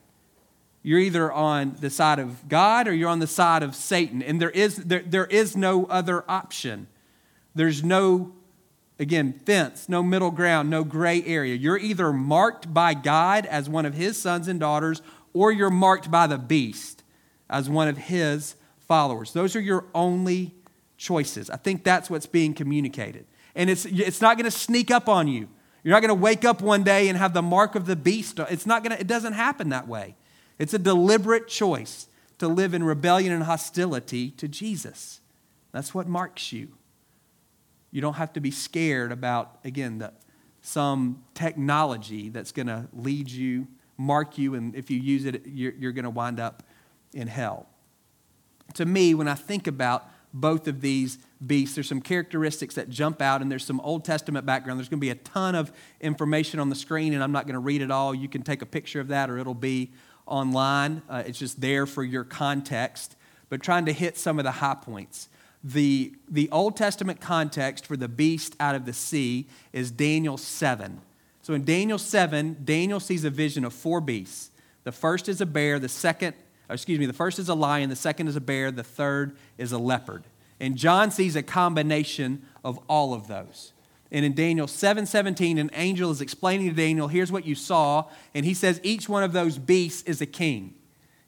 you're 0.86 1.00
either 1.00 1.32
on 1.32 1.74
the 1.80 1.90
side 1.90 2.20
of 2.20 2.48
God 2.48 2.86
or 2.86 2.94
you're 2.94 3.08
on 3.08 3.18
the 3.18 3.26
side 3.26 3.64
of 3.64 3.74
Satan. 3.74 4.22
And 4.22 4.40
there 4.40 4.50
is, 4.50 4.76
there, 4.76 5.02
there 5.04 5.26
is 5.26 5.56
no 5.56 5.86
other 5.86 6.24
option. 6.30 6.86
There's 7.56 7.82
no, 7.82 8.35
again, 8.98 9.32
fence, 9.44 9.88
no 9.88 10.02
middle 10.02 10.30
ground, 10.30 10.70
no 10.70 10.84
gray 10.84 11.22
area. 11.24 11.54
You're 11.54 11.78
either 11.78 12.12
marked 12.12 12.72
by 12.72 12.94
God 12.94 13.46
as 13.46 13.68
one 13.68 13.86
of 13.86 13.94
his 13.94 14.20
sons 14.20 14.48
and 14.48 14.58
daughters 14.58 15.02
or 15.32 15.52
you're 15.52 15.70
marked 15.70 16.10
by 16.10 16.26
the 16.26 16.38
beast 16.38 17.02
as 17.50 17.68
one 17.68 17.88
of 17.88 17.98
his 17.98 18.56
followers. 18.88 19.32
Those 19.32 19.54
are 19.54 19.60
your 19.60 19.84
only 19.94 20.54
choices. 20.96 21.50
I 21.50 21.56
think 21.56 21.84
that's 21.84 22.08
what's 22.08 22.26
being 22.26 22.54
communicated. 22.54 23.26
And 23.54 23.68
it's, 23.68 23.84
it's 23.84 24.20
not 24.20 24.36
going 24.36 24.44
to 24.46 24.50
sneak 24.50 24.90
up 24.90 25.08
on 25.08 25.28
you. 25.28 25.48
You're 25.82 25.92
not 25.92 26.00
going 26.00 26.08
to 26.08 26.14
wake 26.14 26.44
up 26.44 26.62
one 26.62 26.82
day 26.82 27.08
and 27.08 27.16
have 27.18 27.34
the 27.34 27.42
mark 27.42 27.74
of 27.74 27.86
the 27.86 27.96
beast. 27.96 28.38
It's 28.50 28.66
not 28.66 28.82
going 28.82 28.96
to, 28.96 29.00
it 29.00 29.06
doesn't 29.06 29.34
happen 29.34 29.68
that 29.68 29.86
way. 29.86 30.16
It's 30.58 30.74
a 30.74 30.78
deliberate 30.78 31.48
choice 31.48 32.08
to 32.38 32.48
live 32.48 32.74
in 32.74 32.82
rebellion 32.82 33.32
and 33.32 33.44
hostility 33.44 34.30
to 34.32 34.48
Jesus. 34.48 35.20
That's 35.72 35.94
what 35.94 36.08
marks 36.08 36.52
you. 36.52 36.75
You 37.96 38.02
don't 38.02 38.16
have 38.16 38.34
to 38.34 38.40
be 38.40 38.50
scared 38.50 39.10
about, 39.10 39.56
again, 39.64 39.96
the, 39.96 40.12
some 40.60 41.24
technology 41.32 42.28
that's 42.28 42.52
going 42.52 42.66
to 42.66 42.88
lead 42.92 43.30
you, 43.30 43.68
mark 43.96 44.36
you, 44.36 44.54
and 44.54 44.74
if 44.74 44.90
you 44.90 45.00
use 45.00 45.24
it, 45.24 45.46
you're, 45.46 45.72
you're 45.72 45.92
going 45.92 46.04
to 46.04 46.10
wind 46.10 46.38
up 46.38 46.62
in 47.14 47.26
hell. 47.26 47.70
To 48.74 48.84
me, 48.84 49.14
when 49.14 49.28
I 49.28 49.34
think 49.34 49.66
about 49.66 50.10
both 50.34 50.68
of 50.68 50.82
these 50.82 51.16
beasts, 51.46 51.74
there's 51.74 51.88
some 51.88 52.02
characteristics 52.02 52.74
that 52.74 52.90
jump 52.90 53.22
out, 53.22 53.40
and 53.40 53.50
there's 53.50 53.64
some 53.64 53.80
Old 53.80 54.04
Testament 54.04 54.44
background. 54.44 54.78
There's 54.78 54.90
going 54.90 55.00
to 55.00 55.06
be 55.06 55.08
a 55.08 55.14
ton 55.14 55.54
of 55.54 55.72
information 55.98 56.60
on 56.60 56.68
the 56.68 56.76
screen, 56.76 57.14
and 57.14 57.24
I'm 57.24 57.32
not 57.32 57.46
going 57.46 57.54
to 57.54 57.60
read 57.60 57.80
it 57.80 57.90
all. 57.90 58.14
You 58.14 58.28
can 58.28 58.42
take 58.42 58.60
a 58.60 58.66
picture 58.66 59.00
of 59.00 59.08
that, 59.08 59.30
or 59.30 59.38
it'll 59.38 59.54
be 59.54 59.90
online. 60.26 61.00
Uh, 61.08 61.22
it's 61.26 61.38
just 61.38 61.62
there 61.62 61.86
for 61.86 62.04
your 62.04 62.24
context, 62.24 63.16
but 63.48 63.62
trying 63.62 63.86
to 63.86 63.92
hit 63.94 64.18
some 64.18 64.38
of 64.38 64.44
the 64.44 64.50
high 64.50 64.74
points. 64.74 65.30
The, 65.64 66.12
the 66.28 66.48
Old 66.50 66.76
Testament 66.76 67.20
context 67.20 67.86
for 67.86 67.96
the 67.96 68.08
beast 68.08 68.54
out 68.60 68.74
of 68.74 68.86
the 68.86 68.92
sea 68.92 69.46
is 69.72 69.90
Daniel 69.90 70.36
7. 70.36 71.00
So 71.42 71.54
in 71.54 71.64
Daniel 71.64 71.98
7, 71.98 72.58
Daniel 72.64 73.00
sees 73.00 73.24
a 73.24 73.30
vision 73.30 73.64
of 73.64 73.72
four 73.72 74.00
beasts. 74.00 74.50
The 74.84 74.92
first 74.92 75.28
is 75.28 75.40
a 75.40 75.46
bear, 75.46 75.78
the 75.78 75.88
second, 75.88 76.34
excuse 76.70 76.98
me, 76.98 77.06
the 77.06 77.12
first 77.12 77.38
is 77.38 77.48
a 77.48 77.54
lion, 77.54 77.90
the 77.90 77.96
second 77.96 78.28
is 78.28 78.36
a 78.36 78.40
bear, 78.40 78.70
the 78.70 78.84
third 78.84 79.36
is 79.58 79.72
a 79.72 79.78
leopard. 79.78 80.24
And 80.60 80.76
John 80.76 81.10
sees 81.10 81.36
a 81.36 81.42
combination 81.42 82.42
of 82.64 82.78
all 82.88 83.12
of 83.12 83.26
those. 83.26 83.72
And 84.10 84.24
in 84.24 84.34
Daniel 84.34 84.66
7 84.66 85.06
17, 85.06 85.58
an 85.58 85.70
angel 85.74 86.10
is 86.10 86.20
explaining 86.20 86.68
to 86.68 86.74
Daniel, 86.74 87.08
here's 87.08 87.32
what 87.32 87.44
you 87.44 87.54
saw. 87.54 88.06
And 88.34 88.46
he 88.46 88.54
says, 88.54 88.80
each 88.82 89.08
one 89.08 89.22
of 89.22 89.32
those 89.32 89.58
beasts 89.58 90.02
is 90.02 90.20
a 90.20 90.26
king. 90.26 90.74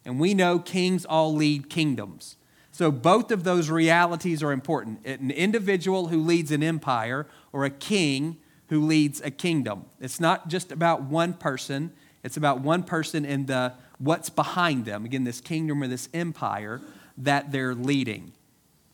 And 0.05 0.19
we 0.19 0.35
know 0.35 0.59
kings 0.59 1.05
all 1.05 1.35
lead 1.35 1.69
kingdoms. 1.69 2.37
So 2.79 2.93
both 2.93 3.33
of 3.33 3.43
those 3.43 3.71
realities 3.71 4.41
are 4.41 4.53
important 4.53 5.05
an 5.05 5.33
individual 5.33 6.07
who 6.07 6.23
leads 6.23 6.53
an 6.53 6.63
empire 6.63 7.27
or 7.53 7.65
a 7.65 7.71
king 7.71 8.37
who 8.69 8.87
leads 8.87 9.21
a 9.21 9.33
kingdom. 9.33 9.87
It's 10.01 10.21
not 10.21 10.47
just 10.47 10.71
about 10.71 11.03
one 11.03 11.33
person, 11.33 11.91
it's 12.23 12.37
about 12.37 12.61
one 12.61 12.85
person 12.85 13.27
and 13.27 13.49
the 13.49 13.73
what's 13.99 14.31
behind 14.31 14.85
them. 14.85 15.05
Again, 15.05 15.25
this 15.25 15.41
kingdom 15.41 15.83
or 15.83 15.89
this 15.89 16.09
empire 16.15 16.81
that 17.17 17.51
they're 17.51 17.75
leading. 17.75 18.31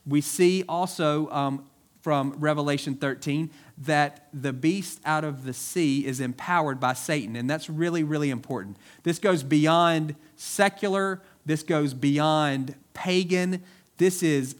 We 0.07 0.23
see 0.23 0.65
also 0.67 1.29
um, 1.29 1.67
from 2.01 2.37
Revelation 2.39 2.95
13 2.95 3.51
that 3.77 4.29
the 4.33 4.55
beast 4.55 5.03
out 5.05 5.25
of 5.25 5.45
the 5.45 5.53
sea 5.53 6.07
is 6.07 6.21
empowered 6.21 6.81
by 6.81 6.95
Satan. 6.95 7.37
And 7.37 7.51
that's 7.51 7.69
really, 7.69 8.03
really 8.03 8.31
important. 8.31 8.79
This 9.03 9.19
goes 9.19 9.43
beyond 9.43 10.15
secular, 10.37 11.21
this 11.45 11.63
goes 11.63 11.93
beyond 11.93 12.77
pagan. 12.95 13.63
This 13.97 14.23
is 14.23 14.57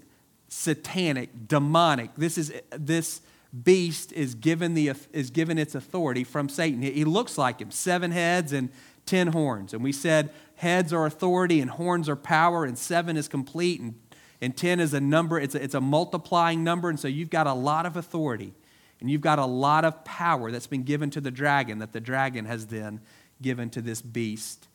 satanic, 0.49 1.49
demonic. 1.49 2.11
This, 2.17 2.39
is, 2.39 2.53
this 2.71 3.21
beast 3.63 4.13
is 4.13 4.35
given, 4.35 4.75
the, 4.75 4.93
is 5.13 5.31
given 5.31 5.59
its 5.59 5.75
authority 5.75 6.25
from 6.25 6.49
Satan. 6.49 6.83
He 6.83 7.05
looks 7.05 7.37
like 7.37 7.61
him 7.61 7.71
seven 7.71 8.11
heads 8.11 8.53
and 8.53 8.71
ten 9.07 9.29
horns. 9.29 9.75
And 9.75 9.83
we 9.83 9.93
said 9.93 10.31
heads 10.57 10.93
are 10.93 11.07
authority 11.07 11.61
and 11.61 11.71
horns 11.71 12.09
are 12.09 12.17
power, 12.17 12.65
and 12.65 12.79
seven 12.79 13.17
is 13.17 13.29
complete, 13.29 13.81
and, 13.81 13.95
and 14.41 14.57
ten 14.57 14.81
is 14.81 14.95
a 14.95 15.01
number, 15.01 15.39
it's 15.39 15.55
a, 15.55 15.63
it's 15.63 15.75
a 15.75 15.81
multiplying 15.81 16.65
number. 16.65 16.89
And 16.89 16.99
so 16.99 17.09
you've 17.09 17.31
got 17.31 17.47
a 17.47 17.55
lot 17.55 17.87
of 17.87 17.97
authority 17.97 18.55
and 19.01 19.11
you've 19.11 19.21
got 19.21 19.39
a 19.39 19.45
lot 19.45 19.85
of 19.85 20.05
power 20.05 20.51
that's 20.51 20.67
been 20.67 20.83
given 20.83 21.11
to 21.11 21.21
the 21.21 21.31
dragon 21.31 21.79
that 21.81 21.93
the 21.93 22.01
dragon 22.01 22.47
has 22.47 22.69
then 22.69 23.01
given 23.43 23.69
to 23.71 23.83
this 23.83 24.01
beast 24.01 24.67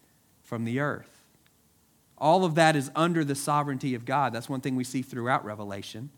from 0.44 0.66
the 0.66 0.80
earth. 0.80 1.19
All 2.20 2.44
of 2.44 2.56
that 2.56 2.76
is 2.76 2.92
under 2.96 3.24
the 3.24 3.36
sovereignty 3.36 3.96
of 3.96 4.06
God. 4.06 4.34
That's 4.34 4.50
one 4.50 4.62
thing 4.62 4.76
we 4.76 4.84
see 4.84 5.02
throughout 5.02 5.46
Revelation. 5.46 6.10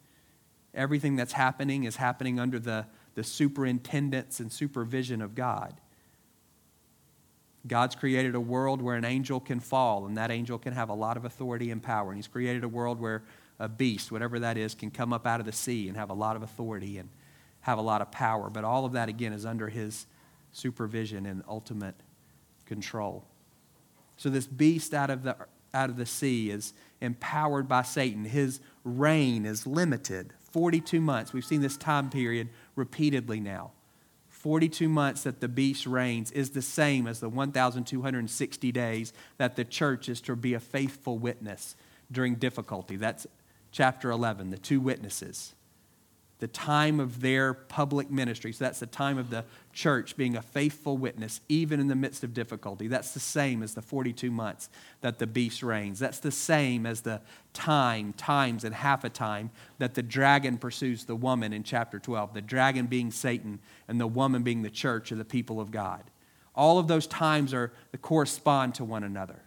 Everything 0.73 1.15
that's 1.15 1.33
happening 1.33 1.83
is 1.83 1.97
happening 1.97 2.39
under 2.39 2.57
the, 2.57 2.87
the 3.13 3.23
superintendence 3.23 4.39
and 4.39 4.51
supervision 4.51 5.21
of 5.21 5.35
God. 5.35 5.79
God's 7.67 7.95
created 7.95 8.33
a 8.33 8.39
world 8.39 8.81
where 8.81 8.95
an 8.95 9.05
angel 9.05 9.39
can 9.39 9.59
fall, 9.59 10.05
and 10.07 10.17
that 10.17 10.31
angel 10.31 10.57
can 10.57 10.73
have 10.73 10.89
a 10.89 10.93
lot 10.93 11.17
of 11.17 11.25
authority 11.25 11.69
and 11.69 11.83
power. 11.83 12.09
And 12.09 12.17
He's 12.17 12.27
created 12.27 12.63
a 12.63 12.67
world 12.67 12.99
where 12.99 13.21
a 13.59 13.69
beast, 13.69 14.11
whatever 14.11 14.39
that 14.39 14.57
is, 14.57 14.73
can 14.73 14.89
come 14.89 15.13
up 15.13 15.27
out 15.27 15.39
of 15.39 15.45
the 15.45 15.51
sea 15.51 15.87
and 15.87 15.95
have 15.95 16.09
a 16.09 16.15
lot 16.15 16.35
of 16.35 16.41
authority 16.41 16.97
and 16.97 17.09
have 17.61 17.77
a 17.77 17.81
lot 17.81 18.01
of 18.01 18.11
power. 18.11 18.49
But 18.49 18.63
all 18.63 18.85
of 18.85 18.93
that, 18.93 19.09
again, 19.09 19.33
is 19.33 19.45
under 19.45 19.69
His 19.69 20.07
supervision 20.51 21.27
and 21.27 21.43
ultimate 21.47 21.95
control. 22.65 23.25
So, 24.17 24.29
this 24.29 24.47
beast 24.47 24.95
out 24.95 25.11
of 25.11 25.23
the, 25.23 25.35
out 25.73 25.89
of 25.89 25.97
the 25.97 26.05
sea 26.05 26.49
is 26.49 26.73
empowered 26.99 27.67
by 27.67 27.81
Satan. 27.81 28.25
His 28.25 28.59
reign 28.83 29.45
is 29.45 29.65
limited 29.65 30.33
42 30.51 30.99
months. 31.01 31.33
We've 31.33 31.45
seen 31.45 31.61
this 31.61 31.77
time 31.77 32.09
period 32.09 32.49
repeatedly 32.75 33.39
now. 33.39 33.71
42 34.29 34.89
months 34.89 35.23
that 35.23 35.39
the 35.39 35.47
beast 35.47 35.85
reigns 35.85 36.31
is 36.31 36.49
the 36.49 36.61
same 36.61 37.05
as 37.05 37.19
the 37.19 37.29
1,260 37.29 38.71
days 38.71 39.13
that 39.37 39.55
the 39.55 39.63
church 39.63 40.09
is 40.09 40.19
to 40.21 40.35
be 40.35 40.53
a 40.55 40.59
faithful 40.59 41.19
witness 41.19 41.75
during 42.11 42.35
difficulty. 42.35 42.95
That's 42.95 43.27
chapter 43.71 44.09
11, 44.09 44.49
the 44.49 44.57
two 44.57 44.81
witnesses 44.81 45.53
the 46.41 46.47
time 46.47 46.99
of 46.99 47.21
their 47.21 47.53
public 47.53 48.09
ministry. 48.09 48.51
So 48.51 48.65
that's 48.65 48.79
the 48.79 48.87
time 48.87 49.19
of 49.19 49.29
the 49.29 49.45
church 49.73 50.17
being 50.17 50.35
a 50.35 50.41
faithful 50.41 50.97
witness, 50.97 51.39
even 51.47 51.79
in 51.79 51.87
the 51.87 51.95
midst 51.95 52.23
of 52.23 52.33
difficulty. 52.33 52.87
That's 52.87 53.13
the 53.13 53.19
same 53.19 53.61
as 53.61 53.75
the 53.75 53.81
42 53.83 54.31
months 54.31 54.67
that 55.01 55.19
the 55.19 55.27
beast 55.27 55.61
reigns. 55.61 55.99
That's 55.99 56.17
the 56.17 56.31
same 56.31 56.87
as 56.87 57.01
the 57.01 57.21
time, 57.53 58.13
times, 58.13 58.63
and 58.63 58.73
half 58.73 59.03
a 59.03 59.09
time 59.09 59.51
that 59.77 59.93
the 59.93 60.01
dragon 60.01 60.57
pursues 60.57 61.05
the 61.05 61.15
woman 61.15 61.53
in 61.53 61.61
chapter 61.61 61.99
12. 61.99 62.33
The 62.33 62.41
dragon 62.41 62.87
being 62.87 63.11
Satan 63.11 63.59
and 63.87 64.01
the 64.01 64.07
woman 64.07 64.41
being 64.41 64.63
the 64.63 64.71
church 64.71 65.11
or 65.11 65.17
the 65.17 65.23
people 65.23 65.61
of 65.61 65.69
God. 65.69 66.01
All 66.55 66.79
of 66.79 66.87
those 66.87 67.05
times 67.05 67.53
are 67.53 67.71
correspond 68.01 68.73
to 68.75 68.83
one 68.83 69.03
another. 69.03 69.43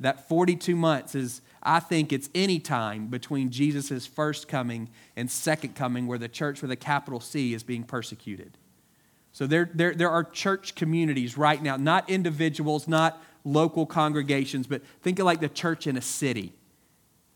That 0.00 0.28
42 0.28 0.74
months 0.74 1.14
is 1.14 1.40
I 1.62 1.80
think 1.80 2.12
it's 2.12 2.28
any 2.34 2.58
time 2.58 3.06
between 3.06 3.50
Jesus' 3.50 4.06
first 4.06 4.48
coming 4.48 4.90
and 5.16 5.30
second 5.30 5.74
coming 5.74 6.06
where 6.06 6.18
the 6.18 6.28
church 6.28 6.60
with 6.60 6.70
a 6.70 6.76
capital 6.76 7.20
C 7.20 7.54
is 7.54 7.62
being 7.62 7.84
persecuted. 7.84 8.58
So 9.32 9.46
there, 9.46 9.70
there, 9.72 9.94
there 9.94 10.10
are 10.10 10.22
church 10.22 10.74
communities 10.74 11.38
right 11.38 11.60
now, 11.60 11.76
not 11.76 12.08
individuals, 12.10 12.86
not 12.86 13.22
local 13.44 13.86
congregations, 13.86 14.66
but 14.66 14.82
think 15.02 15.18
of 15.18 15.24
like 15.24 15.40
the 15.40 15.48
church 15.48 15.86
in 15.86 15.96
a 15.96 16.02
city. 16.02 16.52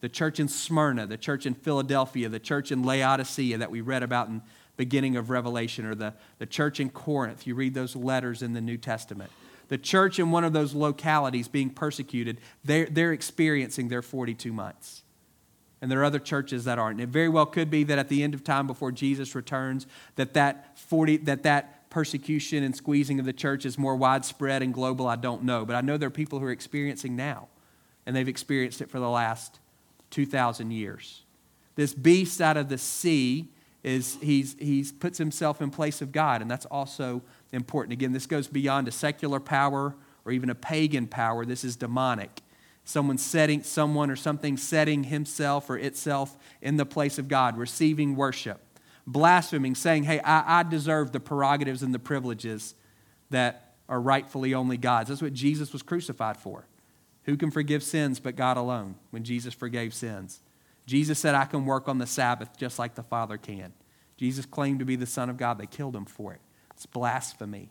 The 0.01 0.09
church 0.09 0.39
in 0.39 0.47
Smyrna, 0.47 1.07
the 1.07 1.17
church 1.17 1.45
in 1.45 1.55
Philadelphia, 1.55 2.29
the 2.29 2.39
church 2.39 2.71
in 2.71 2.85
Laodicea 2.85 3.59
that 3.59 3.71
we 3.71 3.81
read 3.81 4.03
about 4.03 4.29
in 4.29 4.43
beginning 4.77 5.17
of 5.17 5.29
Revelation, 5.29 5.85
or 5.87 5.97
the, 5.97 6.15
the 6.39 6.47
church 6.47 6.79
in 6.79 6.89
Corinth. 6.89 7.49
You 7.49 7.57
read 7.57 7.75
those 7.75 7.97
letters 7.97 8.43
in 8.43 8.53
the 8.53 8.61
New 8.61 8.77
Testament 8.77 9.33
the 9.69 9.79
church 9.79 10.19
in 10.19 10.31
one 10.31 10.45
of 10.45 10.53
those 10.53 10.75
localities 10.75 11.49
being 11.49 11.71
persecuted, 11.71 12.41
they're, 12.65 12.87
they're 12.87 13.13
experiencing 13.13 13.89
their 13.89 14.03
42 14.03 14.53
months. 14.53 15.03
And 15.81 15.91
there 15.91 16.01
are 16.01 16.05
other 16.05 16.19
churches 16.19 16.65
that 16.65 16.79
aren't. 16.79 17.01
And 17.01 17.09
it 17.09 17.13
very 17.13 17.29
well 17.29 17.47
could 17.47 17.71
be 17.71 17.85
that 17.85 17.99
at 17.99 18.09
the 18.09 18.23
end 18.23 18.35
of 18.35 18.43
time 18.43 18.67
before 18.67 18.91
Jesus 18.91 19.35
returns, 19.35 19.87
that 20.17 20.35
that, 20.35 20.77
40, 20.79 21.19
that, 21.19 21.45
that 21.45 21.89
persecution 21.91 22.65
and 22.65 22.75
squeezing 22.75 23.21
of 23.21 23.27
the 23.27 23.33
church 23.33 23.65
is 23.65 23.79
more 23.79 23.95
widespread 23.95 24.63
and 24.63 24.75
global. 24.75 25.07
I 25.07 25.17
don't 25.17 25.45
know. 25.45 25.65
But 25.65 25.77
I 25.77 25.81
know 25.81 25.97
there 25.97 26.09
are 26.09 26.11
people 26.11 26.41
who 26.41 26.47
are 26.47 26.53
experiencing 26.53 27.15
now, 27.15 27.49
and 28.07 28.17
they've 28.17 28.29
experienced 28.29 28.81
it 28.81 28.91
for 28.91 28.99
the 28.99 29.09
last 29.09 29.61
2,000 30.11 30.71
years. 30.71 31.23
This 31.77 31.95
beast 31.95 32.41
out 32.41 32.57
of 32.57 32.69
the 32.69 32.79
sea 32.79 33.49
is 33.85 34.19
he's, 34.21 34.57
he's 34.59 34.91
puts 34.91 35.19
himself 35.19 35.63
in 35.63 35.71
place 35.71 36.03
of 36.03 36.11
God, 36.11 36.43
and 36.43 36.51
that's 36.51 36.67
also 36.67 37.23
important. 37.53 37.93
Again, 37.93 38.13
this 38.13 38.27
goes 38.27 38.49
beyond 38.49 38.89
a 38.89 38.93
secular 38.93 39.41
power 39.41 39.95
or 40.25 40.33
even 40.33 40.51
a 40.51 40.55
pagan 40.55 41.07
power. 41.07 41.45
This 41.45 41.65
is 41.65 41.77
demonic. 41.77 42.43
Someone 42.85 43.19
setting 43.19 43.63
someone 43.63 44.11
or 44.11 44.17
something 44.17 44.57
setting 44.57 45.05
himself 45.05 45.69
or 45.69 45.77
itself 45.77 46.37
in 46.63 46.77
the 46.77 46.87
place 46.87 47.19
of 47.19 47.29
God, 47.29 47.59
receiving 47.59 48.17
worship, 48.17 48.61
blaspheming, 49.07 49.75
saying, 49.75 50.05
Hey, 50.05 50.21
I, 50.21 50.61
I 50.61 50.63
deserve 50.63 51.13
the 51.13 51.21
prerogatives 51.21 51.83
and 51.83 51.95
the 51.95 51.99
privileges 51.99 52.75
that 53.31 53.75
are 53.89 54.01
rightfully 54.01 54.55
only 54.55 54.77
God's. 54.77 55.09
That's 55.09 55.23
what 55.23 55.35
Jesus 55.35 55.73
was 55.73 55.83
crucified 55.83 56.37
for. 56.37 56.67
Who 57.25 57.37
can 57.37 57.51
forgive 57.51 57.83
sins 57.83 58.21
but 58.21 58.37
God 58.37 58.57
alone 58.57 58.95
when 59.11 59.25
Jesus 59.25 59.53
forgave 59.53 59.93
sins? 59.93 60.41
Jesus 60.87 61.19
said, 61.19 61.35
I 61.35 61.45
can 61.45 61.67
work 61.67 61.89
on 61.89 61.99
the 61.99 62.07
Sabbath 62.07 62.57
just 62.57 62.79
like 62.79 62.95
the 62.95 63.03
Father 63.03 63.37
can. 63.37 63.75
Jesus 64.17 64.47
claimed 64.47 64.79
to 64.79 64.87
be 64.87 64.97
the 64.97 65.07
Son 65.07 65.29
of 65.29 65.37
God. 65.37 65.59
They 65.59 65.67
killed 65.67 65.95
him 65.95 66.07
for 66.07 66.33
it. 66.33 66.41
It's 66.79 66.87
blasphemy. 66.87 67.71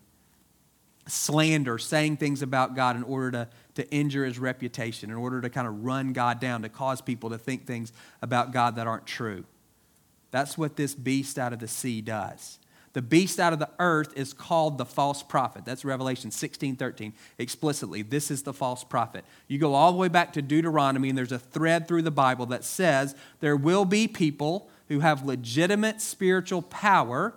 Slander, 1.08 1.78
saying 1.78 2.18
things 2.18 2.42
about 2.42 2.76
God 2.76 2.98
in 2.98 3.04
order 3.04 3.32
to, 3.32 3.48
to 3.76 3.90
injure 3.90 4.26
his 4.26 4.38
reputation, 4.38 5.10
in 5.10 5.16
order 5.16 5.40
to 5.40 5.50
kind 5.50 5.66
of 5.66 5.86
run 5.86 6.12
God 6.12 6.42
down, 6.42 6.64
to 6.64 6.70
cause 6.70 7.00
people 7.00 7.30
to 7.30 7.38
think 7.38 7.66
things 7.66 7.94
about 8.22 8.52
God 8.52 8.76
that 8.76 8.86
aren't 8.86 9.06
true. 9.06 9.46
That's 10.30 10.58
what 10.58 10.76
this 10.76 10.94
beast 10.94 11.40
out 11.40 11.54
of 11.54 11.60
the 11.60 11.70
sea 11.70 12.02
does. 12.02 12.60
The 12.92 13.02
beast 13.02 13.40
out 13.40 13.54
of 13.54 13.60
the 13.60 13.70
earth 13.80 14.12
is 14.18 14.34
called 14.34 14.78
the 14.78 14.84
false 14.84 15.24
prophet. 15.24 15.64
That's 15.64 15.86
Revelation 15.86 16.30
16 16.30 16.76
13 16.76 17.14
explicitly. 17.38 18.02
This 18.02 18.30
is 18.30 18.44
the 18.44 18.52
false 18.52 18.84
prophet. 18.84 19.24
You 19.48 19.58
go 19.58 19.74
all 19.74 19.94
the 19.94 19.98
way 19.98 20.10
back 20.10 20.34
to 20.34 20.42
Deuteronomy, 20.42 21.08
and 21.08 21.18
there's 21.18 21.32
a 21.32 21.40
thread 21.40 21.88
through 21.88 22.02
the 22.02 22.12
Bible 22.12 22.46
that 22.48 22.66
says 22.66 23.16
there 23.40 23.56
will 23.56 23.86
be 23.86 24.10
people 24.10 24.70
who 24.90 25.00
have 25.00 25.26
legitimate 25.26 26.02
spiritual 26.02 26.62
power 26.62 27.36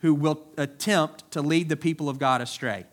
who 0.00 0.14
will 0.14 0.46
attempt 0.56 1.30
to 1.32 1.42
lead 1.42 1.68
the 1.68 1.76
people 1.76 2.08
of 2.08 2.18
God 2.18 2.40
astray. 2.40 2.86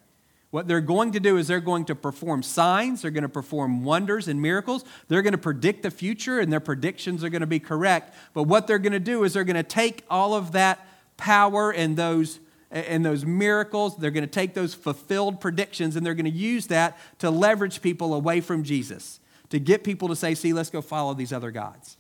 What 0.51 0.67
they're 0.67 0.79
going 0.81 1.11
to 1.11 1.19
do 1.19 1.37
is 1.37 1.47
they're 1.47 1.59
going 1.59 1.85
to 1.85 1.95
perform 1.95 2.41
signs, 2.41 3.01
they're 3.01 3.11
going 3.11 3.23
to 3.23 3.29
perform 3.29 3.83
wonders 3.83 4.27
and 4.27 4.41
miracles, 4.41 4.85
they're 5.07 5.21
going 5.21 5.33
to 5.33 5.37
predict 5.37 5.83
the 5.83 5.91
future, 5.91 6.39
and 6.39 6.51
their 6.51 6.61
predictions 6.61 7.23
are 7.23 7.29
going 7.29 7.41
to 7.41 7.47
be 7.47 7.59
correct. 7.59 8.15
But 8.33 8.43
what 8.43 8.65
they're 8.65 8.79
going 8.79 8.93
to 8.93 8.99
do 8.99 9.23
is 9.23 9.33
they're 9.33 9.43
going 9.43 9.55
to 9.55 9.63
take 9.63 10.03
all 10.09 10.33
of 10.33 10.53
that 10.53 10.87
power 11.17 11.71
and 11.71 11.97
those 11.97 12.39
and 12.71 13.05
those 13.05 13.25
miracles, 13.25 13.95
they're 13.95 14.11
going 14.11 14.25
to 14.25 14.31
take 14.31 14.53
those 14.53 14.73
fulfilled 14.73 15.39
predictions 15.39 15.95
and 15.95 16.05
they're 16.05 16.13
going 16.13 16.25
to 16.25 16.31
use 16.31 16.67
that 16.67 16.97
to 17.19 17.29
leverage 17.29 17.81
people 17.81 18.13
away 18.13 18.41
from 18.41 18.63
Jesus, 18.63 19.21
to 19.49 19.59
get 19.59 19.83
people 19.83 20.09
to 20.09 20.15
say, 20.15 20.35
see, 20.35 20.51
let's 20.51 20.69
go 20.69 20.81
follow 20.81 21.13
these 21.13 21.31
other 21.31 21.51
gods. 21.51 21.97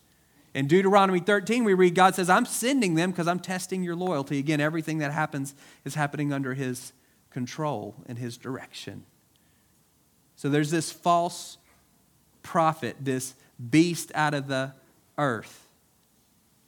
In 0.55 0.67
Deuteronomy 0.67 1.19
13, 1.19 1.65
we 1.65 1.73
read 1.73 1.95
God 1.95 2.15
says, 2.15 2.29
I'm 2.29 2.45
sending 2.45 2.95
them 2.95 3.11
because 3.11 3.27
I'm 3.27 3.41
testing 3.41 3.83
your 3.83 3.97
loyalty. 3.97 4.39
Again, 4.39 4.61
everything 4.61 4.99
that 4.99 5.11
happens 5.11 5.53
is 5.83 5.95
happening 5.95 6.31
under 6.31 6.53
his 6.53 6.93
control 7.29 7.93
and 8.07 8.17
his 8.17 8.37
direction. 8.37 9.03
So 10.37 10.47
there's 10.47 10.71
this 10.71 10.93
false 10.93 11.57
prophet, 12.41 12.95
this 13.01 13.35
beast 13.69 14.13
out 14.15 14.33
of 14.33 14.47
the 14.47 14.71
earth. 15.17 15.67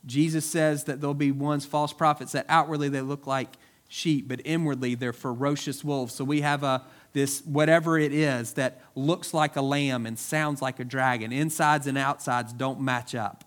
Jesus 0.06 0.46
says 0.46 0.84
that 0.84 1.00
there'll 1.00 1.13
be 1.13 1.32
ones, 1.32 1.65
false 1.65 1.94
prophets, 1.94 2.34
that 2.34 2.46
outwardly 2.50 2.89
they 2.89 3.00
look 3.00 3.25
like 3.25 3.56
sheep, 3.88 4.27
but 4.27 4.41
inwardly 4.44 4.96
they're 4.96 5.13
ferocious 5.13 5.82
wolves. 5.82 6.13
So 6.13 6.25
we 6.25 6.41
have 6.41 6.62
a 6.63 6.84
this 7.13 7.41
whatever 7.46 7.98
it 7.98 8.12
is 8.12 8.53
that 8.53 8.82
looks 8.96 9.34
like 9.34 9.56
a 9.56 9.62
lamb 9.62 10.06
and 10.06 10.20
sounds 10.20 10.62
like 10.62 10.82
a 10.82 10.86
dragon. 10.86 11.32
Insides 11.32 11.88
and 11.88 11.98
outsides 11.98 12.51
don't 12.51 12.82
match 12.82 13.15
up 13.15 13.46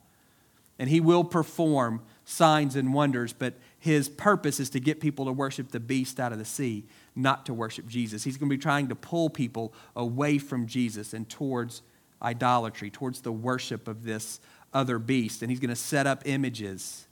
and 0.81 0.89
he 0.89 0.99
will 0.99 1.25
perform 1.25 2.01
signs 2.25 2.75
and 2.75 2.95
wonders, 2.95 3.35
but 3.35 3.53
his 3.79 4.09
purpose 4.09 4.59
is 4.59 4.71
to 4.71 4.81
get 4.81 4.99
people 4.99 5.27
to 5.27 5.33
worship 5.33 5.71
the 5.73 5.79
beast 5.79 6.19
out 6.19 6.33
of 6.33 6.39
the 6.39 6.45
sea, 6.47 6.87
not 7.15 7.45
to 7.45 7.53
worship 7.53 7.87
Jesus. 7.87 8.25
He's 8.25 8.39
going 8.39 8.49
to 8.49 8.57
be 8.57 8.61
trying 8.61 8.89
to 8.89 8.95
pull 8.95 9.29
people 9.29 9.75
away 9.95 10.39
from 10.39 10.67
Jesus 10.67 11.13
and 11.13 11.29
towards 11.29 11.83
idolatry, 12.23 12.89
towards 12.89 13.21
the 13.21 13.31
worship 13.31 13.89
of 13.89 14.05
this 14.05 14.41
other 14.73 14.99
beast. 14.99 15.43
And 15.43 15.51
he's 15.51 15.61
going 15.61 15.69
to 15.69 15.77
set 15.77 16.07
up 16.07 16.23
images, 16.25 17.07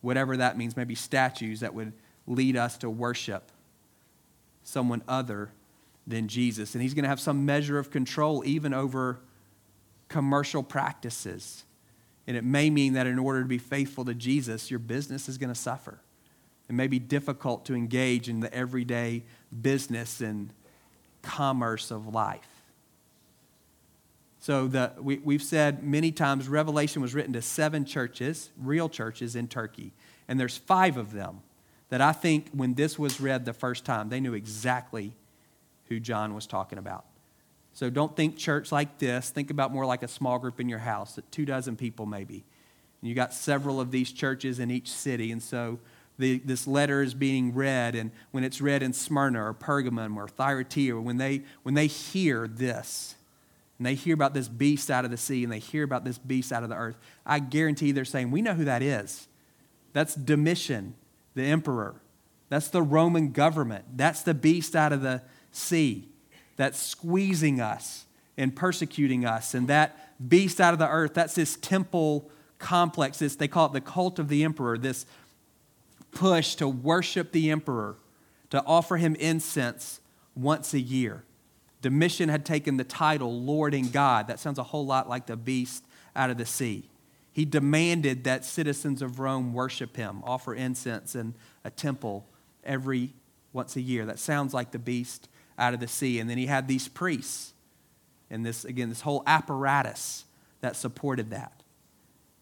whatever 0.00 0.36
that 0.36 0.58
means, 0.58 0.76
maybe 0.76 0.96
statues 0.96 1.60
that 1.60 1.74
would 1.74 1.92
lead 2.26 2.56
us 2.56 2.78
to 2.78 2.90
worship 2.90 3.52
someone 4.64 5.02
other 5.06 5.52
than 6.04 6.26
Jesus. 6.26 6.74
And 6.74 6.82
he's 6.82 6.94
going 6.94 7.04
to 7.04 7.08
have 7.08 7.20
some 7.20 7.46
measure 7.46 7.78
of 7.78 7.92
control 7.92 8.42
even 8.44 8.74
over 8.74 9.20
commercial 10.08 10.64
practices. 10.64 11.64
And 12.28 12.36
it 12.36 12.44
may 12.44 12.68
mean 12.68 12.92
that 12.92 13.06
in 13.06 13.18
order 13.18 13.40
to 13.40 13.48
be 13.48 13.56
faithful 13.56 14.04
to 14.04 14.12
Jesus, 14.12 14.70
your 14.70 14.78
business 14.78 15.30
is 15.30 15.38
going 15.38 15.48
to 15.48 15.58
suffer. 15.58 15.98
It 16.68 16.74
may 16.74 16.86
be 16.86 16.98
difficult 16.98 17.64
to 17.64 17.74
engage 17.74 18.28
in 18.28 18.40
the 18.40 18.52
everyday 18.52 19.22
business 19.62 20.20
and 20.20 20.52
commerce 21.22 21.90
of 21.90 22.12
life. 22.14 22.46
So 24.40 24.68
the, 24.68 24.92
we, 25.00 25.16
we've 25.24 25.42
said 25.42 25.82
many 25.82 26.12
times 26.12 26.48
Revelation 26.48 27.00
was 27.00 27.14
written 27.14 27.32
to 27.32 27.40
seven 27.40 27.86
churches, 27.86 28.50
real 28.60 28.90
churches 28.90 29.34
in 29.34 29.48
Turkey. 29.48 29.92
And 30.28 30.38
there's 30.38 30.58
five 30.58 30.98
of 30.98 31.14
them 31.14 31.40
that 31.88 32.02
I 32.02 32.12
think 32.12 32.50
when 32.52 32.74
this 32.74 32.98
was 32.98 33.22
read 33.22 33.46
the 33.46 33.54
first 33.54 33.86
time, 33.86 34.10
they 34.10 34.20
knew 34.20 34.34
exactly 34.34 35.14
who 35.86 35.98
John 35.98 36.34
was 36.34 36.46
talking 36.46 36.78
about. 36.78 37.06
So 37.78 37.90
don't 37.90 38.16
think 38.16 38.36
church 38.36 38.72
like 38.72 38.98
this. 38.98 39.30
Think 39.30 39.50
about 39.52 39.72
more 39.72 39.86
like 39.86 40.02
a 40.02 40.08
small 40.08 40.40
group 40.40 40.58
in 40.58 40.68
your 40.68 40.80
house, 40.80 41.16
two 41.30 41.44
dozen 41.44 41.76
people 41.76 42.06
maybe. 42.06 42.42
And 43.00 43.08
you 43.08 43.14
got 43.14 43.32
several 43.32 43.80
of 43.80 43.92
these 43.92 44.10
churches 44.10 44.58
in 44.58 44.68
each 44.68 44.90
city. 44.90 45.30
And 45.30 45.40
so 45.40 45.78
the, 46.18 46.38
this 46.38 46.66
letter 46.66 47.02
is 47.02 47.14
being 47.14 47.54
read, 47.54 47.94
and 47.94 48.10
when 48.32 48.42
it's 48.42 48.60
read 48.60 48.82
in 48.82 48.92
Smyrna 48.92 49.40
or 49.44 49.54
Pergamum 49.54 50.16
or 50.16 50.26
Thyatira, 50.26 51.00
when 51.00 51.18
they, 51.18 51.42
when 51.62 51.76
they 51.76 51.86
hear 51.86 52.48
this, 52.48 53.14
and 53.78 53.86
they 53.86 53.94
hear 53.94 54.14
about 54.14 54.34
this 54.34 54.48
beast 54.48 54.90
out 54.90 55.04
of 55.04 55.12
the 55.12 55.16
sea, 55.16 55.44
and 55.44 55.52
they 55.52 55.60
hear 55.60 55.84
about 55.84 56.04
this 56.04 56.18
beast 56.18 56.50
out 56.50 56.64
of 56.64 56.70
the 56.70 56.74
earth, 56.74 56.98
I 57.24 57.38
guarantee 57.38 57.92
they're 57.92 58.04
saying, 58.04 58.32
We 58.32 58.42
know 58.42 58.54
who 58.54 58.64
that 58.64 58.82
is. 58.82 59.28
That's 59.92 60.16
Domitian, 60.16 60.96
the 61.36 61.44
emperor. 61.44 61.94
That's 62.48 62.70
the 62.70 62.82
Roman 62.82 63.30
government. 63.30 63.84
That's 63.94 64.22
the 64.22 64.34
beast 64.34 64.74
out 64.74 64.92
of 64.92 65.00
the 65.02 65.22
sea 65.52 66.08
that's 66.58 66.78
squeezing 66.78 67.62
us 67.62 68.04
and 68.36 68.54
persecuting 68.54 69.24
us. 69.24 69.54
And 69.54 69.68
that 69.68 70.28
beast 70.28 70.60
out 70.60 70.74
of 70.74 70.78
the 70.78 70.88
earth, 70.88 71.14
that's 71.14 71.34
this 71.34 71.56
temple 71.56 72.30
complex. 72.58 73.20
This, 73.20 73.36
they 73.36 73.48
call 73.48 73.66
it 73.66 73.72
the 73.72 73.80
cult 73.80 74.18
of 74.18 74.28
the 74.28 74.44
emperor, 74.44 74.76
this 74.76 75.06
push 76.10 76.56
to 76.56 76.68
worship 76.68 77.32
the 77.32 77.50
emperor, 77.50 77.96
to 78.50 78.62
offer 78.64 78.96
him 78.96 79.14
incense 79.14 80.00
once 80.34 80.74
a 80.74 80.80
year. 80.80 81.22
Domitian 81.80 82.28
had 82.28 82.44
taken 82.44 82.76
the 82.76 82.84
title 82.84 83.40
Lord 83.40 83.72
and 83.72 83.92
God. 83.92 84.26
That 84.26 84.40
sounds 84.40 84.58
a 84.58 84.64
whole 84.64 84.84
lot 84.84 85.08
like 85.08 85.26
the 85.26 85.36
beast 85.36 85.84
out 86.16 86.28
of 86.28 86.38
the 86.38 86.46
sea. 86.46 86.88
He 87.32 87.44
demanded 87.44 88.24
that 88.24 88.44
citizens 88.44 89.00
of 89.00 89.20
Rome 89.20 89.52
worship 89.52 89.96
him, 89.96 90.22
offer 90.24 90.54
incense 90.56 91.14
in 91.14 91.34
a 91.64 91.70
temple 91.70 92.26
every 92.64 93.12
once 93.52 93.76
a 93.76 93.80
year. 93.80 94.04
That 94.06 94.18
sounds 94.18 94.52
like 94.52 94.72
the 94.72 94.78
beast 94.80 95.28
out 95.58 95.74
of 95.74 95.80
the 95.80 95.88
sea. 95.88 96.18
And 96.20 96.30
then 96.30 96.38
he 96.38 96.46
had 96.46 96.68
these 96.68 96.88
priests 96.88 97.52
and 98.30 98.44
this, 98.44 98.64
again, 98.64 98.88
this 98.88 99.00
whole 99.00 99.22
apparatus 99.26 100.24
that 100.60 100.76
supported 100.76 101.30
that. 101.30 101.62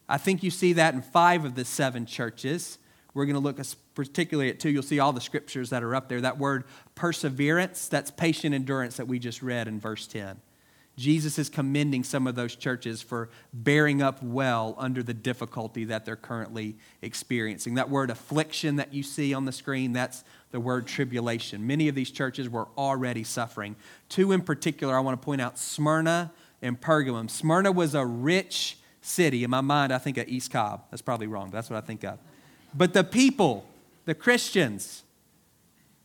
I 0.08 0.18
think 0.18 0.42
you 0.42 0.50
see 0.50 0.74
that 0.74 0.94
in 0.94 1.02
five 1.02 1.44
of 1.44 1.54
the 1.54 1.64
seven 1.64 2.06
churches. 2.06 2.78
We're 3.14 3.24
going 3.24 3.34
to 3.34 3.40
look 3.40 3.58
particularly 3.94 4.50
at 4.50 4.60
two. 4.60 4.68
You'll 4.70 4.82
see 4.82 5.00
all 5.00 5.12
the 5.12 5.20
scriptures 5.20 5.70
that 5.70 5.82
are 5.82 5.94
up 5.94 6.08
there. 6.08 6.20
That 6.20 6.38
word 6.38 6.64
perseverance, 6.94 7.88
that's 7.88 8.10
patient 8.10 8.54
endurance 8.54 8.98
that 8.98 9.08
we 9.08 9.18
just 9.18 9.42
read 9.42 9.68
in 9.68 9.80
verse 9.80 10.06
10. 10.06 10.38
Jesus 10.96 11.38
is 11.38 11.50
commending 11.50 12.04
some 12.04 12.26
of 12.26 12.36
those 12.36 12.56
churches 12.56 13.02
for 13.02 13.28
bearing 13.52 14.00
up 14.00 14.22
well 14.22 14.74
under 14.78 15.02
the 15.02 15.12
difficulty 15.12 15.84
that 15.84 16.06
they're 16.06 16.16
currently 16.16 16.76
experiencing. 17.02 17.74
That 17.74 17.90
word 17.90 18.08
affliction 18.08 18.76
that 18.76 18.94
you 18.94 19.02
see 19.02 19.34
on 19.34 19.44
the 19.44 19.52
screen, 19.52 19.92
that's 19.92 20.24
the 20.52 20.60
word 20.60 20.86
tribulation. 20.86 21.66
Many 21.66 21.88
of 21.88 21.94
these 21.94 22.10
churches 22.10 22.48
were 22.48 22.68
already 22.78 23.24
suffering. 23.24 23.76
Two 24.08 24.32
in 24.32 24.40
particular, 24.40 24.96
I 24.96 25.00
want 25.00 25.20
to 25.20 25.24
point 25.24 25.42
out 25.42 25.58
Smyrna 25.58 26.32
and 26.62 26.80
Pergamum. 26.80 27.28
Smyrna 27.28 27.72
was 27.72 27.94
a 27.94 28.06
rich 28.06 28.78
city. 29.02 29.44
In 29.44 29.50
my 29.50 29.60
mind, 29.60 29.92
I 29.92 29.98
think 29.98 30.16
of 30.16 30.26
East 30.28 30.50
Cobb. 30.50 30.84
That's 30.90 31.02
probably 31.02 31.26
wrong, 31.26 31.50
that's 31.50 31.68
what 31.68 31.76
I 31.76 31.86
think 31.86 32.04
of. 32.04 32.18
But 32.74 32.94
the 32.94 33.04
people, 33.04 33.66
the 34.06 34.14
Christians, 34.14 35.02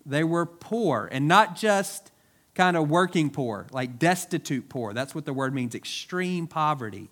they 0.06 0.26
were 0.26 0.46
poor 0.46 1.08
and 1.12 1.30
not 1.30 1.56
just 1.56 2.12
kind 2.56 2.76
of 2.76 2.90
working 2.90 3.30
poor, 3.30 3.68
like 3.72 3.98
destitute 4.00 4.70
poor. 4.70 4.94
That's 4.94 5.16
what 5.16 5.26
the 5.26 5.34
word 5.34 5.54
means 5.54 5.76
extreme 5.76 6.48
poverty. 6.48 7.10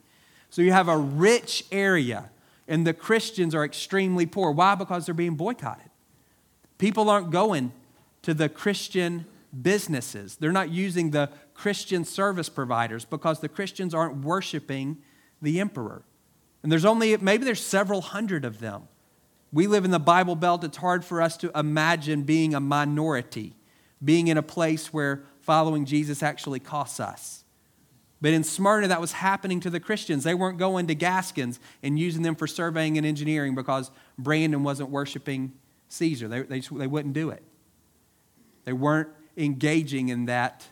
So 0.49 0.61
you 0.61 0.71
have 0.71 0.87
a 0.87 0.97
rich 0.97 1.65
area, 1.71 2.29
and 2.67 2.85
the 2.85 2.93
Christians 2.93 3.53
are 3.53 3.63
extremely 3.63 4.25
poor. 4.25 4.51
Why? 4.51 4.75
Because 4.75 5.05
they're 5.05 5.15
being 5.15 5.35
boycotted. 5.35 5.89
People 6.77 7.09
aren't 7.09 7.29
going 7.29 7.71
to 8.23 8.33
the 8.33 8.49
Christian 8.49 9.25
businesses, 9.61 10.35
they're 10.35 10.51
not 10.51 10.69
using 10.69 11.11
the 11.11 11.29
Christian 11.55 12.05
service 12.05 12.49
providers 12.49 13.03
because 13.03 13.39
the 13.39 13.49
Christians 13.49 13.93
aren't 13.93 14.23
worshiping 14.23 14.97
the 15.41 15.59
emperor. 15.59 16.03
And 16.61 16.71
there's 16.71 16.85
only, 16.85 17.17
maybe 17.17 17.45
there's 17.45 17.65
several 17.65 18.01
hundred 18.01 18.45
of 18.45 18.59
them. 18.59 18.87
We 19.51 19.67
live 19.67 19.85
in 19.85 19.91
the 19.91 19.99
Bible 19.99 20.35
Belt. 20.35 20.63
It's 20.63 20.77
hard 20.77 21.03
for 21.03 21.21
us 21.21 21.35
to 21.37 21.51
imagine 21.57 22.23
being 22.23 22.53
a 22.53 22.59
minority, 22.59 23.55
being 24.03 24.27
in 24.27 24.37
a 24.37 24.43
place 24.43 24.93
where 24.93 25.23
following 25.49 25.83
Jesus 25.83 26.21
actually 26.21 26.59
costs 26.59 26.99
us. 26.99 27.43
But 28.21 28.33
in 28.33 28.43
Smyrna, 28.43 28.89
that 28.89 29.01
was 29.01 29.13
happening 29.13 29.59
to 29.61 29.71
the 29.71 29.79
Christians. 29.79 30.23
They 30.23 30.35
weren't 30.35 30.59
going 30.59 30.85
to 30.85 30.93
Gaskins 30.93 31.59
and 31.81 31.97
using 31.97 32.21
them 32.21 32.35
for 32.35 32.45
surveying 32.45 32.99
and 32.99 33.07
engineering 33.07 33.55
because 33.55 33.89
Brandon 34.19 34.61
wasn't 34.61 34.91
worshiping 34.91 35.53
Caesar. 35.87 36.27
They, 36.27 36.43
they, 36.43 36.59
they 36.59 36.85
wouldn't 36.85 37.15
do 37.15 37.31
it. 37.31 37.41
They 38.65 38.73
weren't 38.73 39.09
engaging 39.37 40.09
in 40.09 40.25
that. 40.25 40.67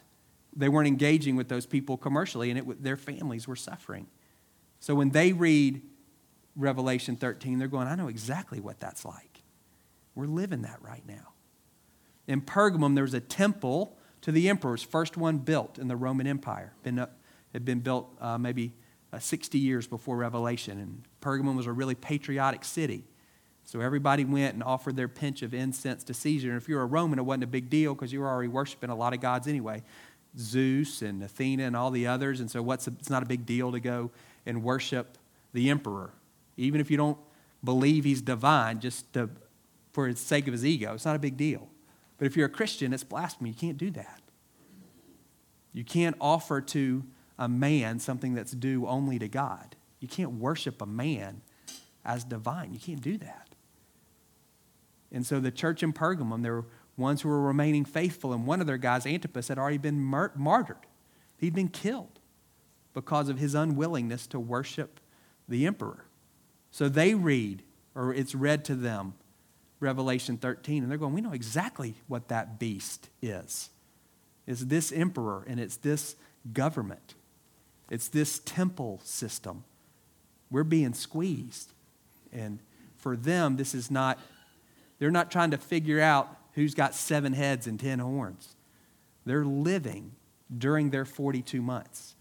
They 0.55 0.69
weren't 0.69 0.87
engaging 0.87 1.35
with 1.35 1.49
those 1.49 1.65
people 1.65 1.97
commercially, 1.97 2.51
and 2.51 2.59
it, 2.59 2.83
their 2.83 2.97
families 2.97 3.47
were 3.47 3.55
suffering. 3.55 4.05
So 4.79 4.93
when 4.93 5.09
they 5.09 5.33
read 5.33 5.81
Revelation 6.55 7.15
13, 7.15 7.57
they're 7.57 7.67
going, 7.67 7.87
I 7.87 7.95
know 7.95 8.09
exactly 8.09 8.59
what 8.59 8.79
that's 8.79 9.05
like. 9.05 9.41
We're 10.13 10.27
living 10.27 10.61
that 10.61 10.79
right 10.83 11.03
now. 11.07 11.33
In 12.27 12.41
Pergamum, 12.41 12.93
there 12.93 13.05
was 13.05 13.15
a 13.15 13.19
temple 13.19 13.97
to 14.27 14.33
the 14.33 14.49
emperors, 14.49 14.83
first 14.83 15.15
one 15.15 15.37
built 15.37 15.79
in 15.79 15.87
the 15.87 15.95
Roman 15.95 16.27
Empire. 16.27 16.73
Been, 16.83 17.07
had 17.53 17.63
been 17.63 17.79
built 17.79 18.09
uh, 18.19 18.37
maybe 18.37 18.73
uh, 19.13 19.19
60 19.19 19.57
years 19.57 19.87
before 19.87 20.17
Revelation. 20.17 20.77
And 20.79 21.03
Pergamum 21.21 21.55
was 21.55 21.65
a 21.65 21.71
really 21.71 21.95
patriotic 21.95 22.65
city. 22.65 23.05
So 23.63 23.79
everybody 23.79 24.25
went 24.25 24.53
and 24.53 24.61
offered 24.61 24.97
their 24.97 25.07
pinch 25.07 25.43
of 25.43 25.53
incense 25.53 26.03
to 26.03 26.13
Caesar. 26.13 26.49
And 26.49 26.61
if 26.61 26.67
you 26.67 26.75
were 26.75 26.81
a 26.81 26.85
Roman, 26.85 27.19
it 27.19 27.21
wasn't 27.21 27.45
a 27.45 27.47
big 27.47 27.69
deal 27.69 27.95
because 27.95 28.11
you 28.11 28.19
were 28.19 28.27
already 28.27 28.49
worshiping 28.49 28.89
a 28.89 28.95
lot 28.95 29.13
of 29.13 29.21
gods 29.21 29.47
anyway 29.47 29.81
Zeus 30.37 31.01
and 31.01 31.23
Athena 31.23 31.63
and 31.63 31.73
all 31.73 31.89
the 31.89 32.07
others. 32.07 32.41
And 32.41 32.51
so 32.51 32.61
what's 32.61 32.85
a, 32.85 32.91
it's 32.99 33.09
not 33.09 33.23
a 33.23 33.25
big 33.25 33.45
deal 33.45 33.71
to 33.71 33.79
go 33.79 34.11
and 34.45 34.61
worship 34.61 35.17
the 35.53 35.69
emperor 35.69 36.11
even 36.57 36.81
if 36.81 36.91
you 36.91 36.97
don't 36.97 37.17
believe 37.63 38.03
he's 38.03 38.21
divine, 38.21 38.79
just 38.79 39.13
to, 39.13 39.29
for 39.93 40.11
the 40.11 40.17
sake 40.17 40.47
of 40.47 40.53
his 40.53 40.65
ego. 40.65 40.93
It's 40.95 41.05
not 41.05 41.15
a 41.15 41.19
big 41.19 41.37
deal. 41.37 41.69
But 42.17 42.25
if 42.25 42.35
you're 42.35 42.47
a 42.47 42.49
Christian, 42.49 42.93
it's 42.93 43.03
blasphemy. 43.03 43.51
You 43.51 43.55
can't 43.55 43.77
do 43.77 43.91
that. 43.91 44.21
You 45.73 45.83
can't 45.83 46.15
offer 46.19 46.61
to 46.61 47.03
a 47.37 47.47
man 47.47 47.99
something 47.99 48.33
that's 48.33 48.51
due 48.51 48.87
only 48.87 49.19
to 49.19 49.27
God. 49.27 49.75
You 49.99 50.07
can't 50.07 50.33
worship 50.33 50.81
a 50.81 50.85
man 50.85 51.41
as 52.03 52.23
divine. 52.23 52.73
You 52.73 52.79
can't 52.79 53.01
do 53.01 53.17
that. 53.19 53.49
And 55.11 55.25
so 55.25 55.39
the 55.39 55.51
church 55.51 55.83
in 55.83 55.93
Pergamum, 55.93 56.41
there 56.41 56.53
were 56.53 56.65
ones 56.97 57.21
who 57.21 57.29
were 57.29 57.41
remaining 57.41 57.85
faithful, 57.85 58.33
and 58.33 58.47
one 58.47 58.59
of 58.59 58.67
their 58.67 58.77
guys, 58.77 59.05
Antipas, 59.05 59.47
had 59.47 59.59
already 59.59 59.77
been 59.77 60.01
martyred. 60.01 60.85
He'd 61.37 61.53
been 61.53 61.69
killed 61.69 62.19
because 62.93 63.29
of 63.29 63.37
his 63.37 63.53
unwillingness 63.53 64.25
to 64.27 64.39
worship 64.39 64.99
the 65.47 65.67
emperor. 65.67 66.05
So 66.71 66.89
they 66.89 67.13
read, 67.13 67.61
or 67.93 68.13
it's 68.13 68.33
read 68.33 68.65
to 68.65 68.75
them, 68.75 69.13
Revelation 69.79 70.37
13, 70.37 70.83
and 70.83 70.91
they're 70.91 70.97
going, 70.97 71.13
We 71.13 71.21
know 71.21 71.33
exactly 71.33 71.95
what 72.07 72.29
that 72.29 72.59
beast 72.59 73.09
is. 73.21 73.69
It's 74.45 74.63
this 74.63 74.91
emperor 74.91 75.43
and 75.47 75.59
it's 75.59 75.77
this 75.77 76.15
government, 76.53 77.15
it's 77.89 78.07
this 78.07 78.39
temple 78.39 79.01
system. 79.03 79.63
We're 80.49 80.63
being 80.63 80.93
squeezed. 80.93 81.73
And 82.31 82.59
for 82.97 83.17
them, 83.17 83.57
this 83.57 83.75
is 83.75 83.91
not, 83.91 84.17
they're 84.97 85.11
not 85.11 85.29
trying 85.29 85.51
to 85.51 85.57
figure 85.57 85.99
out 85.99 86.29
who's 86.53 86.73
got 86.73 86.95
seven 86.95 87.33
heads 87.33 87.67
and 87.67 87.77
ten 87.79 87.99
horns. 87.99 88.55
They're 89.25 89.45
living 89.45 90.13
during 90.55 90.89
their 90.89 91.03
42 91.03 91.61
months. 91.61 92.15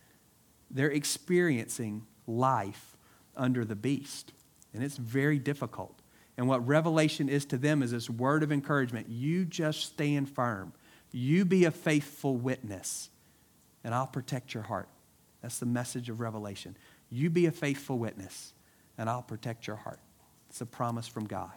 They're 0.71 0.91
experiencing 0.91 2.05
life 2.27 2.97
under 3.37 3.65
the 3.65 3.77
beast. 3.77 4.33
And 4.75 4.83
it's 4.83 4.97
very 4.97 5.39
difficult. 5.39 6.01
And 6.37 6.49
what 6.49 6.67
revelation 6.67 7.29
is 7.29 7.45
to 7.47 7.59
them 7.59 7.83
is 7.83 7.93
this 7.93 8.11
word 8.11 8.43
of 8.43 8.53
encouragement. 8.53 9.09
You 9.09 9.45
just 9.45 9.85
stand 9.85 10.29
firm. 10.29 10.73
You 11.13 11.45
be 11.45 11.65
a 11.65 11.71
faithful 11.71 12.37
witness, 12.37 13.11
and 13.83 13.95
I'll 13.95 14.07
protect 14.07 14.53
your 14.53 14.65
heart. 14.65 14.89
That's 15.41 15.59
the 15.59 15.67
message 15.67 16.11
of 16.11 16.21
revelation. 16.21 16.77
You 17.11 17.31
be 17.31 17.47
a 17.47 17.53
faithful 17.53 17.99
witness, 17.99 18.53
and 18.99 19.09
I'll 19.09 19.23
protect 19.23 19.67
your 19.67 19.77
heart. 19.77 20.01
It's 20.51 20.61
a 20.61 20.67
promise 20.67 21.07
from 21.09 21.27
God. 21.27 21.53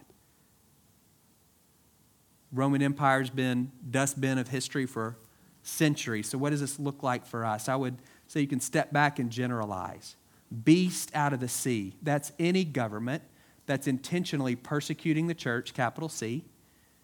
Roman 2.52 2.82
Empire's 2.82 3.30
been 3.30 3.70
dustbin 3.90 4.38
of 4.38 4.48
history 4.48 4.86
for 4.86 5.16
centuries. 5.62 6.28
So 6.28 6.38
what 6.38 6.50
does 6.50 6.60
this 6.60 6.78
look 6.78 7.02
like 7.02 7.26
for 7.26 7.44
us? 7.44 7.68
I 7.68 7.76
would 7.76 7.96
say 8.26 8.40
you 8.40 8.46
can 8.46 8.60
step 8.60 8.92
back 8.92 9.18
and 9.18 9.30
generalize 9.30 10.16
beast 10.64 11.10
out 11.14 11.32
of 11.32 11.40
the 11.40 11.48
sea. 11.48 11.94
That's 12.02 12.32
any 12.38 12.64
government 12.64 13.22
that's 13.70 13.86
intentionally 13.86 14.56
persecuting 14.56 15.28
the 15.28 15.34
church, 15.34 15.74
capital 15.74 16.08
C, 16.08 16.44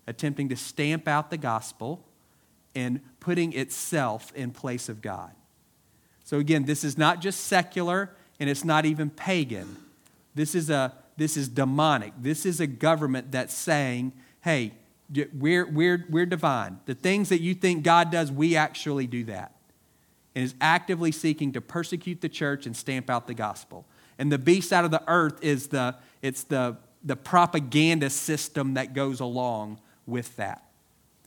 attempting 0.08 0.48
to 0.48 0.56
stamp 0.56 1.06
out 1.06 1.30
the 1.30 1.36
gospel, 1.36 2.04
and 2.74 3.00
putting 3.20 3.52
itself 3.52 4.32
in 4.34 4.50
place 4.50 4.88
of 4.88 5.00
God. 5.00 5.30
So 6.24 6.38
again, 6.38 6.64
this 6.64 6.82
is 6.82 6.98
not 6.98 7.20
just 7.20 7.44
secular 7.44 8.10
and 8.40 8.50
it's 8.50 8.64
not 8.64 8.84
even 8.84 9.10
pagan. 9.10 9.76
This 10.34 10.56
is 10.56 10.68
a 10.68 10.92
this 11.16 11.36
is 11.36 11.48
demonic. 11.48 12.12
This 12.18 12.44
is 12.44 12.58
a 12.58 12.66
government 12.66 13.30
that's 13.30 13.54
saying, 13.54 14.12
"Hey, 14.40 14.72
we're 15.32 15.66
we're 15.70 16.04
we're 16.10 16.26
divine. 16.26 16.80
The 16.86 16.96
things 16.96 17.28
that 17.28 17.40
you 17.40 17.54
think 17.54 17.84
God 17.84 18.10
does, 18.10 18.32
we 18.32 18.56
actually 18.56 19.06
do 19.06 19.22
that." 19.24 19.54
And 20.34 20.44
is 20.44 20.56
actively 20.60 21.12
seeking 21.12 21.52
to 21.52 21.60
persecute 21.60 22.22
the 22.22 22.28
church 22.28 22.66
and 22.66 22.76
stamp 22.76 23.08
out 23.08 23.28
the 23.28 23.34
gospel. 23.34 23.86
And 24.18 24.32
the 24.32 24.38
beast 24.38 24.72
out 24.72 24.84
of 24.84 24.90
the 24.90 25.02
earth 25.06 25.42
is 25.42 25.68
the 25.68 25.96
it's 26.22 26.44
the 26.44 26.76
the 27.04 27.16
propaganda 27.16 28.10
system 28.10 28.74
that 28.74 28.94
goes 28.94 29.20
along 29.20 29.78
with 30.06 30.34
that. 30.36 30.64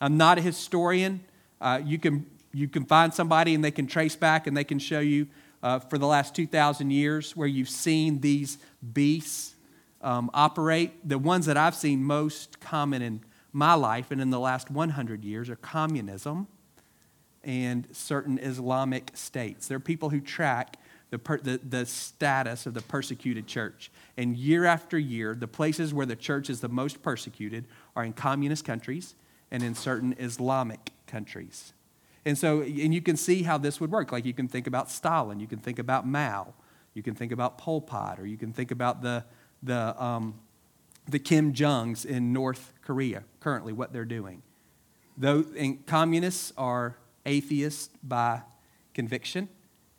I'm 0.02 0.18
not 0.18 0.38
a 0.38 0.42
historian. 0.42 1.22
Uh, 1.62 1.82
you 1.84 2.00
can 2.00 2.26
you 2.52 2.68
can 2.68 2.86
find 2.86 3.14
somebody 3.14 3.54
and 3.54 3.64
they 3.64 3.72
can 3.72 3.88
trace 3.88 4.16
back 4.16 4.48
and 4.48 4.58
they 4.58 4.64
can 4.64 4.80
show 4.80 5.00
you 5.00 5.28
uh, 5.62 5.80
for 5.80 5.98
the 5.98 6.08
last 6.08 6.34
2,000 6.36 6.90
years 6.90 7.36
where 7.36 7.48
you've 7.48 7.70
seen 7.70 8.22
these 8.22 8.58
beasts 8.94 9.56
um, 10.02 10.32
operate. 10.34 11.08
The 11.08 11.20
ones 11.20 11.46
that 11.46 11.58
I've 11.58 11.76
seen 11.76 12.04
most 12.04 12.60
common 12.60 13.02
in 13.02 13.22
my 13.52 13.74
life 13.74 14.12
and 14.12 14.22
in 14.22 14.30
the 14.30 14.40
last 14.40 14.72
100 14.72 15.24
years 15.24 15.50
are 15.50 15.56
communism 15.58 16.48
and 17.44 17.88
certain 17.92 18.40
Islamic 18.40 19.12
states. 19.16 19.68
There 19.68 19.78
are 19.78 19.82
people 19.82 20.10
who 20.10 20.22
track 20.22 20.78
the, 21.10 21.20
per, 21.20 21.38
the, 21.38 21.58
the 21.58 21.86
status 21.86 22.66
of 22.66 22.74
the 22.74 22.82
persecuted 22.82 23.48
church. 23.48 23.92
And 24.18 24.38
year 24.38 24.66
after 24.66 24.98
year, 24.98 25.36
the 25.36 25.48
places 25.48 25.94
where 25.94 26.06
the 26.06 26.16
church 26.16 26.50
is 26.50 26.62
the 26.62 26.70
most 26.70 27.02
persecuted 27.02 27.66
are 27.96 28.04
in 28.04 28.14
communist 28.14 28.66
countries 28.66 29.16
and 29.52 29.64
in 29.64 29.76
certain 29.76 30.16
Islamic 30.20 30.92
countries. 31.08 31.74
And 32.26 32.38
so, 32.38 32.62
and 32.62 32.94
you 32.94 33.02
can 33.02 33.18
see 33.18 33.44
how 33.44 33.58
this 33.58 33.80
would 33.80 33.92
work. 33.92 34.12
Like 34.12 34.26
you 34.26 34.34
can 34.34 34.48
think 34.48 34.68
about 34.68 34.92
Stalin, 34.92 35.40
you 35.40 35.48
can 35.48 35.60
think 35.60 35.80
about 35.80 36.06
Mao, 36.06 36.54
you 36.94 37.02
can 37.02 37.16
think 37.16 37.32
about 37.32 37.58
Pol 37.58 37.82
Pot, 37.82 38.20
or 38.20 38.26
you 38.26 38.38
can 38.38 38.54
think 38.54 38.72
about 38.72 39.02
the, 39.02 39.26
the, 39.64 40.02
um, 40.02 40.36
the 41.08 41.20
Kim 41.20 41.54
Jongs 41.54 42.06
in 42.06 42.34
North 42.34 42.74
Korea, 42.84 43.24
currently, 43.40 43.74
what 43.74 43.94
they're 43.94 44.06
doing. 44.06 44.44
Though, 45.18 45.44
communists 45.86 46.54
are 46.58 46.98
atheists 47.26 47.90
by 48.04 48.42
conviction, 48.94 49.50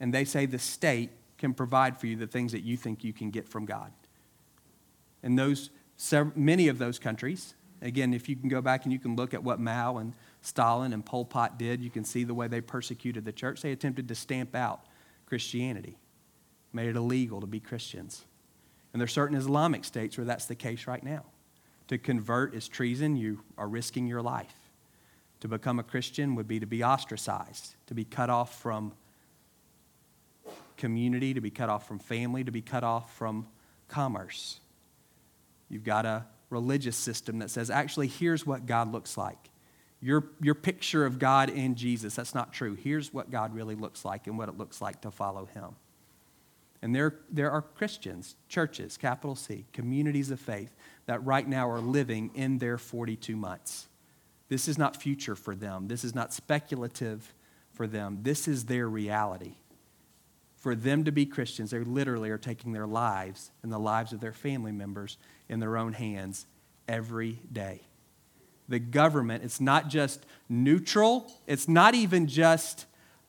and 0.00 0.12
they 0.12 0.24
say 0.24 0.46
the 0.46 0.58
state 0.58 1.10
can 1.38 1.54
provide 1.54 1.98
for 1.98 2.06
you 2.06 2.16
the 2.16 2.26
things 2.26 2.52
that 2.52 2.62
you 2.62 2.76
think 2.76 3.04
you 3.04 3.12
can 3.12 3.30
get 3.30 3.48
from 3.48 3.66
God. 3.66 3.92
And 5.22 5.38
those, 5.38 5.70
many 6.34 6.68
of 6.68 6.78
those 6.78 6.98
countries, 6.98 7.54
again, 7.82 8.12
if 8.12 8.28
you 8.28 8.36
can 8.36 8.48
go 8.48 8.60
back 8.60 8.84
and 8.84 8.92
you 8.92 8.98
can 8.98 9.16
look 9.16 9.34
at 9.34 9.44
what 9.44 9.60
Mao 9.60 9.98
and 9.98 10.14
Stalin 10.42 10.92
and 10.92 11.04
Pol 11.04 11.24
Pot 11.24 11.58
did. 11.58 11.80
You 11.80 11.90
can 11.90 12.04
see 12.04 12.24
the 12.24 12.34
way 12.34 12.48
they 12.48 12.60
persecuted 12.60 13.24
the 13.24 13.32
church. 13.32 13.62
They 13.62 13.72
attempted 13.72 14.08
to 14.08 14.14
stamp 14.14 14.54
out 14.54 14.80
Christianity, 15.26 15.98
made 16.72 16.88
it 16.88 16.96
illegal 16.96 17.40
to 17.40 17.46
be 17.46 17.60
Christians. 17.60 18.24
And 18.92 19.00
there 19.00 19.04
are 19.04 19.08
certain 19.08 19.36
Islamic 19.36 19.84
states 19.84 20.16
where 20.16 20.24
that's 20.24 20.46
the 20.46 20.54
case 20.54 20.86
right 20.86 21.02
now. 21.02 21.24
To 21.88 21.98
convert 21.98 22.54
is 22.54 22.68
treason, 22.68 23.16
you 23.16 23.40
are 23.58 23.68
risking 23.68 24.06
your 24.06 24.22
life. 24.22 24.54
To 25.40 25.48
become 25.48 25.78
a 25.78 25.82
Christian 25.82 26.34
would 26.34 26.48
be 26.48 26.60
to 26.60 26.66
be 26.66 26.84
ostracized, 26.84 27.74
to 27.86 27.94
be 27.94 28.04
cut 28.04 28.30
off 28.30 28.60
from 28.60 28.92
community, 30.80 31.34
to 31.34 31.40
be 31.40 31.50
cut 31.50 31.68
off 31.68 31.86
from 31.86 32.00
family, 32.00 32.42
to 32.42 32.50
be 32.50 32.62
cut 32.62 32.82
off 32.82 33.16
from 33.16 33.46
commerce. 33.86 34.58
You've 35.68 35.84
got 35.84 36.06
a 36.06 36.26
religious 36.48 36.96
system 36.96 37.38
that 37.38 37.50
says, 37.50 37.70
actually, 37.70 38.08
here's 38.08 38.44
what 38.44 38.66
God 38.66 38.90
looks 38.90 39.16
like 39.16 39.50
your, 40.02 40.24
your 40.40 40.54
picture 40.54 41.04
of 41.04 41.18
God 41.18 41.50
and 41.50 41.76
Jesus. 41.76 42.14
That's 42.14 42.34
not 42.34 42.54
true. 42.54 42.74
Here's 42.74 43.12
what 43.12 43.30
God 43.30 43.54
really 43.54 43.74
looks 43.74 44.02
like 44.02 44.26
and 44.26 44.38
what 44.38 44.48
it 44.48 44.56
looks 44.56 44.80
like 44.80 45.02
to 45.02 45.10
follow 45.10 45.44
Him. 45.44 45.76
And 46.82 46.94
there, 46.94 47.16
there 47.30 47.50
are 47.50 47.60
Christians, 47.60 48.36
churches, 48.48 48.96
capital 48.96 49.36
C, 49.36 49.66
communities 49.74 50.30
of 50.30 50.40
faith 50.40 50.74
that 51.04 51.22
right 51.24 51.46
now 51.46 51.68
are 51.68 51.80
living 51.80 52.30
in 52.34 52.58
their 52.58 52.78
42 52.78 53.36
months. 53.36 53.88
This 54.48 54.66
is 54.66 54.78
not 54.78 54.96
future 54.96 55.36
for 55.36 55.54
them. 55.54 55.88
This 55.88 56.02
is 56.02 56.14
not 56.14 56.32
speculative 56.32 57.34
for 57.72 57.86
them. 57.86 58.20
This 58.22 58.48
is 58.48 58.64
their 58.64 58.88
reality. 58.88 59.56
For 60.60 60.74
them 60.74 61.04
to 61.04 61.10
be 61.10 61.26
Christians, 61.26 61.72
they 61.72 61.78
literally 61.78 62.30
are 62.30 62.38
taking 62.38 62.72
their 62.72 62.86
lives 62.86 63.50
and 63.62 63.72
the 63.72 63.78
lives 63.78 64.12
of 64.12 64.20
their 64.20 64.32
family 64.32 64.72
members 64.72 65.16
in 65.48 65.58
their 65.58 65.76
own 65.76 65.94
hands 65.94 66.46
every 66.86 67.40
day 67.52 67.80
the 68.70 68.78
government. 68.78 69.44
It's 69.44 69.60
not 69.60 69.88
just 69.88 70.24
neutral, 70.48 71.30
it's 71.46 71.68
not 71.68 71.94
even 71.94 72.28
just 72.28 72.86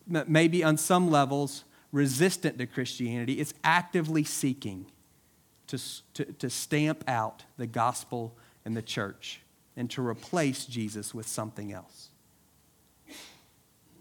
maybe 0.08 0.64
on 0.64 0.78
some 0.78 1.10
levels 1.10 1.66
resistant 1.92 2.58
to 2.60 2.66
Christianity, 2.66 3.34
it's 3.34 3.54
actively 3.64 4.24
seeking 4.24 4.86
to, 5.68 5.80
to, 6.14 6.26
to 6.26 6.50
stamp 6.50 7.04
out 7.08 7.44
the 7.58 7.68
gospel 7.68 8.38
and 8.64 8.78
the 8.78 8.82
church 8.82 9.42
and 9.76 9.90
to 9.92 10.06
replace 10.06 10.66
Jesus 10.66 11.14
with 11.14 11.28
something 11.28 11.74
else. 11.74 12.10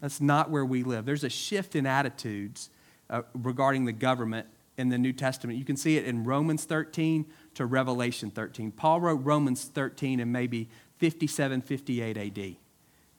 That's 0.00 0.20
not 0.20 0.50
where 0.50 0.64
we 0.64 0.82
live. 0.82 1.04
There's 1.04 1.24
a 1.24 1.30
shift 1.30 1.74
in 1.74 1.86
attitudes 1.86 2.70
uh, 3.10 3.22
regarding 3.34 3.84
the 3.84 3.92
government 3.92 4.46
in 4.78 4.88
the 4.88 4.96
New 4.96 5.12
Testament. 5.12 5.58
You 5.58 5.64
can 5.64 5.76
see 5.76 5.98
it 5.98 6.06
in 6.06 6.24
Romans 6.24 6.64
13 6.64 7.26
to 7.54 7.66
Revelation 7.66 8.30
13. 8.30 8.72
Paul 8.72 9.00
wrote 9.00 9.24
Romans 9.24 9.64
13 9.64 10.20
in 10.20 10.32
maybe 10.32 10.68
57, 10.98 11.60
58 11.60 12.16
AD. 12.16 12.56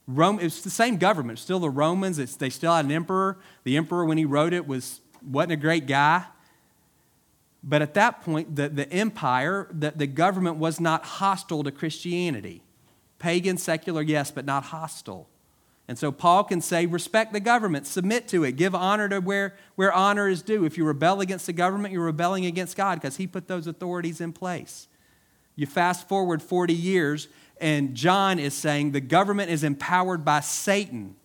Rome, 0.07 0.39
it's 0.41 0.61
the 0.61 0.69
same 0.69 0.97
government, 0.97 1.39
still 1.39 1.59
the 1.59 1.69
Romans, 1.69 2.17
it's, 2.17 2.35
they 2.35 2.49
still 2.49 2.73
had 2.73 2.85
an 2.85 2.91
emperor. 2.91 3.37
The 3.63 3.77
emperor, 3.77 4.05
when 4.05 4.17
he 4.17 4.25
wrote 4.25 4.53
it, 4.53 4.67
was, 4.67 5.01
wasn't 5.29 5.53
a 5.53 5.57
great 5.57 5.85
guy. 5.85 6.25
But 7.63 7.81
at 7.83 7.93
that 7.93 8.21
point, 8.21 8.55
the, 8.55 8.69
the 8.69 8.91
empire, 8.91 9.67
the, 9.71 9.91
the 9.91 10.07
government 10.07 10.57
was 10.57 10.79
not 10.79 11.05
hostile 11.05 11.63
to 11.63 11.71
Christianity. 11.71 12.63
Pagan, 13.19 13.57
secular, 13.57 14.01
yes, 14.01 14.31
but 14.31 14.45
not 14.45 14.63
hostile. 14.63 15.29
And 15.91 15.99
so 15.99 16.09
Paul 16.09 16.45
can 16.45 16.61
say, 16.61 16.85
respect 16.85 17.33
the 17.33 17.41
government, 17.41 17.85
submit 17.85 18.29
to 18.29 18.45
it, 18.45 18.53
give 18.53 18.73
honor 18.73 19.09
to 19.09 19.19
where, 19.19 19.55
where 19.75 19.91
honor 19.91 20.29
is 20.29 20.41
due. 20.41 20.63
If 20.63 20.77
you 20.77 20.85
rebel 20.85 21.19
against 21.19 21.47
the 21.47 21.51
government, 21.51 21.93
you're 21.93 22.05
rebelling 22.05 22.45
against 22.45 22.77
God 22.77 23.01
because 23.01 23.17
he 23.17 23.27
put 23.27 23.49
those 23.49 23.67
authorities 23.67 24.21
in 24.21 24.31
place. 24.31 24.87
You 25.57 25.67
fast 25.67 26.07
forward 26.07 26.41
40 26.41 26.73
years, 26.73 27.27
and 27.59 27.93
John 27.93 28.39
is 28.39 28.53
saying 28.53 28.91
the 28.93 29.01
government 29.01 29.51
is 29.51 29.65
empowered 29.65 30.23
by 30.23 30.39
Satan. 30.39 31.17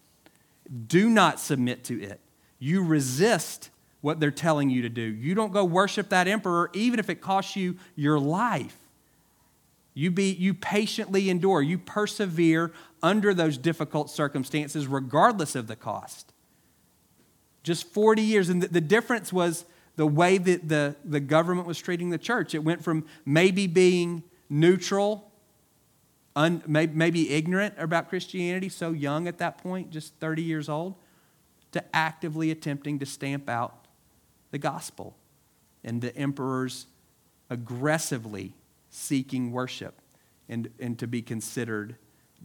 Do 0.88 1.10
not 1.10 1.38
submit 1.38 1.84
to 1.84 2.02
it. 2.02 2.18
You 2.58 2.82
resist 2.82 3.70
what 4.00 4.18
they're 4.18 4.32
telling 4.32 4.68
you 4.68 4.82
to 4.82 4.88
do. 4.88 5.00
You 5.00 5.36
don't 5.36 5.52
go 5.52 5.64
worship 5.64 6.08
that 6.08 6.26
emperor, 6.26 6.72
even 6.74 6.98
if 6.98 7.08
it 7.08 7.20
costs 7.20 7.54
you 7.54 7.76
your 7.94 8.18
life. 8.18 8.76
You, 9.94 10.10
be, 10.10 10.32
you 10.32 10.52
patiently 10.54 11.30
endure, 11.30 11.62
you 11.62 11.78
persevere 11.78 12.72
under 13.02 13.34
those 13.34 13.58
difficult 13.58 14.10
circumstances, 14.10 14.86
regardless 14.86 15.54
of 15.54 15.66
the 15.66 15.76
cost. 15.76 16.32
Just 17.62 17.92
40 17.92 18.22
years. 18.22 18.48
And 18.48 18.62
the, 18.62 18.80
difference 18.80 19.32
was 19.32 19.64
the 19.96 20.06
way 20.06 20.38
that 20.38 20.68
the, 20.68 20.96
the 21.04 21.20
government 21.20 21.66
was 21.66 21.78
treating 21.78 22.10
the 22.10 22.18
church. 22.18 22.54
It 22.54 22.62
went 22.62 22.82
from 22.84 23.06
maybe 23.24 23.66
being 23.66 24.22
neutral 24.48 25.30
un, 26.36 26.62
maybe 26.66 27.30
ignorant 27.30 27.74
about 27.78 28.08
Christianity, 28.08 28.68
so 28.68 28.92
young 28.92 29.26
at 29.26 29.38
that 29.38 29.58
point, 29.58 29.90
just 29.90 30.14
30 30.16 30.42
years 30.42 30.68
old, 30.68 30.94
to 31.72 31.82
actively 31.96 32.50
attempting 32.50 32.98
to 33.00 33.06
stamp 33.06 33.48
out 33.48 33.86
the 34.50 34.58
gospel 34.58 35.16
and 35.82 36.00
the 36.00 36.14
emperors 36.16 36.86
aggressively 37.50 38.54
seeking 38.90 39.50
worship 39.50 40.00
and, 40.48 40.70
and 40.78 40.98
to 40.98 41.06
be 41.06 41.22
considered 41.22 41.96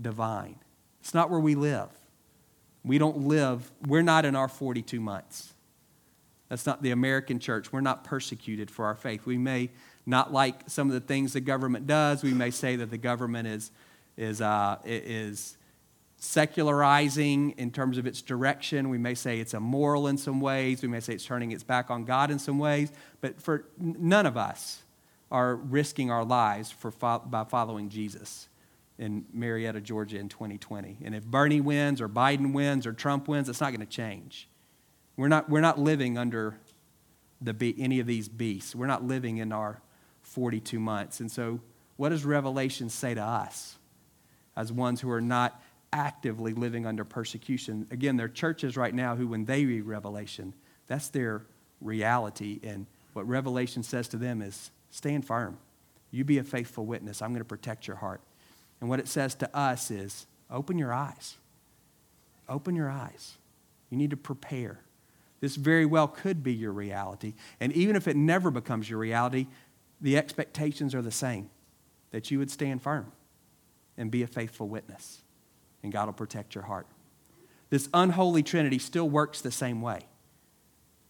divine. 0.01 0.55
It's 0.99 1.13
not 1.13 1.29
where 1.29 1.39
we 1.39 1.55
live. 1.55 1.89
We 2.83 2.97
don't 2.97 3.27
live, 3.27 3.71
we're 3.85 4.01
not 4.01 4.25
in 4.25 4.35
our 4.35 4.47
42 4.47 4.99
months. 4.99 5.53
That's 6.49 6.65
not 6.65 6.81
the 6.81 6.91
American 6.91 7.39
church. 7.39 7.71
We're 7.71 7.81
not 7.81 8.03
persecuted 8.03 8.69
for 8.69 8.85
our 8.85 8.95
faith. 8.95 9.25
We 9.25 9.37
may 9.37 9.69
not 10.05 10.33
like 10.33 10.63
some 10.67 10.87
of 10.87 10.93
the 10.93 10.99
things 10.99 11.33
the 11.33 11.41
government 11.41 11.87
does. 11.87 12.23
We 12.23 12.33
may 12.33 12.51
say 12.51 12.75
that 12.75 12.89
the 12.89 12.97
government 12.97 13.47
is, 13.47 13.71
is, 14.17 14.41
uh, 14.41 14.77
is 14.83 15.57
secularizing 16.17 17.51
in 17.51 17.71
terms 17.71 17.97
of 17.97 18.05
its 18.05 18.21
direction. 18.21 18.89
We 18.89 18.97
may 18.97 19.13
say 19.13 19.39
it's 19.39 19.53
immoral 19.53 20.07
in 20.07 20.17
some 20.17 20.41
ways. 20.41 20.81
We 20.81 20.89
may 20.89 20.99
say 20.99 21.13
it's 21.13 21.25
turning 21.25 21.51
its 21.51 21.63
back 21.63 21.89
on 21.89 22.03
God 22.03 22.31
in 22.31 22.39
some 22.39 22.59
ways. 22.59 22.91
But 23.21 23.41
for 23.41 23.65
none 23.77 24.25
of 24.25 24.35
us 24.35 24.81
are 25.31 25.55
risking 25.55 26.11
our 26.11 26.25
lives 26.25 26.69
for 26.69 26.91
by 26.91 27.45
following 27.45 27.87
Jesus 27.89 28.49
in 29.01 29.25
Marietta, 29.33 29.81
Georgia 29.81 30.19
in 30.19 30.29
2020. 30.29 30.99
And 31.03 31.15
if 31.15 31.25
Bernie 31.25 31.59
wins 31.59 31.99
or 32.01 32.07
Biden 32.07 32.53
wins 32.53 32.85
or 32.85 32.93
Trump 32.93 33.27
wins, 33.27 33.49
it's 33.49 33.59
not 33.59 33.71
going 33.71 33.79
to 33.79 33.85
change. 33.87 34.47
We're 35.17 35.27
not, 35.27 35.49
we're 35.49 35.59
not 35.59 35.79
living 35.79 36.19
under 36.19 36.59
the, 37.41 37.75
any 37.79 37.99
of 37.99 38.05
these 38.05 38.29
beasts. 38.29 38.75
We're 38.75 38.85
not 38.85 39.03
living 39.03 39.37
in 39.37 39.51
our 39.51 39.81
42 40.21 40.79
months. 40.79 41.19
And 41.19 41.31
so, 41.31 41.59
what 41.97 42.09
does 42.09 42.23
Revelation 42.23 42.89
say 42.89 43.15
to 43.15 43.21
us 43.21 43.77
as 44.55 44.71
ones 44.71 45.01
who 45.01 45.09
are 45.09 45.21
not 45.21 45.61
actively 45.91 46.53
living 46.53 46.85
under 46.85 47.03
persecution? 47.03 47.87
Again, 47.89 48.17
there 48.17 48.27
are 48.27 48.29
churches 48.29 48.77
right 48.77 48.93
now 48.93 49.15
who, 49.15 49.27
when 49.27 49.45
they 49.45 49.65
read 49.65 49.81
Revelation, 49.81 50.53
that's 50.85 51.09
their 51.09 51.41
reality. 51.81 52.59
And 52.63 52.85
what 53.13 53.27
Revelation 53.27 53.81
says 53.81 54.07
to 54.09 54.17
them 54.17 54.43
is 54.43 54.69
stand 54.91 55.25
firm. 55.25 55.57
You 56.11 56.23
be 56.23 56.37
a 56.37 56.43
faithful 56.43 56.85
witness. 56.85 57.21
I'm 57.21 57.29
going 57.29 57.39
to 57.39 57.45
protect 57.45 57.87
your 57.87 57.97
heart. 57.97 58.21
And 58.81 58.89
what 58.89 58.99
it 58.99 59.07
says 59.07 59.35
to 59.35 59.55
us 59.55 59.91
is 59.91 60.25
open 60.49 60.77
your 60.77 60.91
eyes. 60.91 61.37
Open 62.49 62.75
your 62.75 62.89
eyes. 62.89 63.37
You 63.89 63.97
need 63.97 64.09
to 64.09 64.17
prepare. 64.17 64.79
This 65.39 65.55
very 65.55 65.85
well 65.85 66.07
could 66.07 66.43
be 66.43 66.53
your 66.53 66.71
reality. 66.71 67.35
And 67.59 67.71
even 67.73 67.95
if 67.95 68.07
it 68.07 68.15
never 68.15 68.51
becomes 68.51 68.89
your 68.89 68.99
reality, 68.99 69.47
the 70.01 70.17
expectations 70.17 70.93
are 70.93 71.01
the 71.01 71.11
same 71.11 71.49
that 72.09 72.29
you 72.29 72.39
would 72.39 72.51
stand 72.51 72.81
firm 72.81 73.11
and 73.97 74.11
be 74.11 74.23
a 74.23 74.27
faithful 74.27 74.67
witness, 74.67 75.21
and 75.83 75.91
God 75.91 76.07
will 76.07 76.13
protect 76.13 76.55
your 76.55 76.63
heart. 76.63 76.87
This 77.69 77.87
unholy 77.93 78.43
trinity 78.43 78.79
still 78.79 79.09
works 79.09 79.41
the 79.41 79.51
same 79.51 79.81
way 79.81 80.01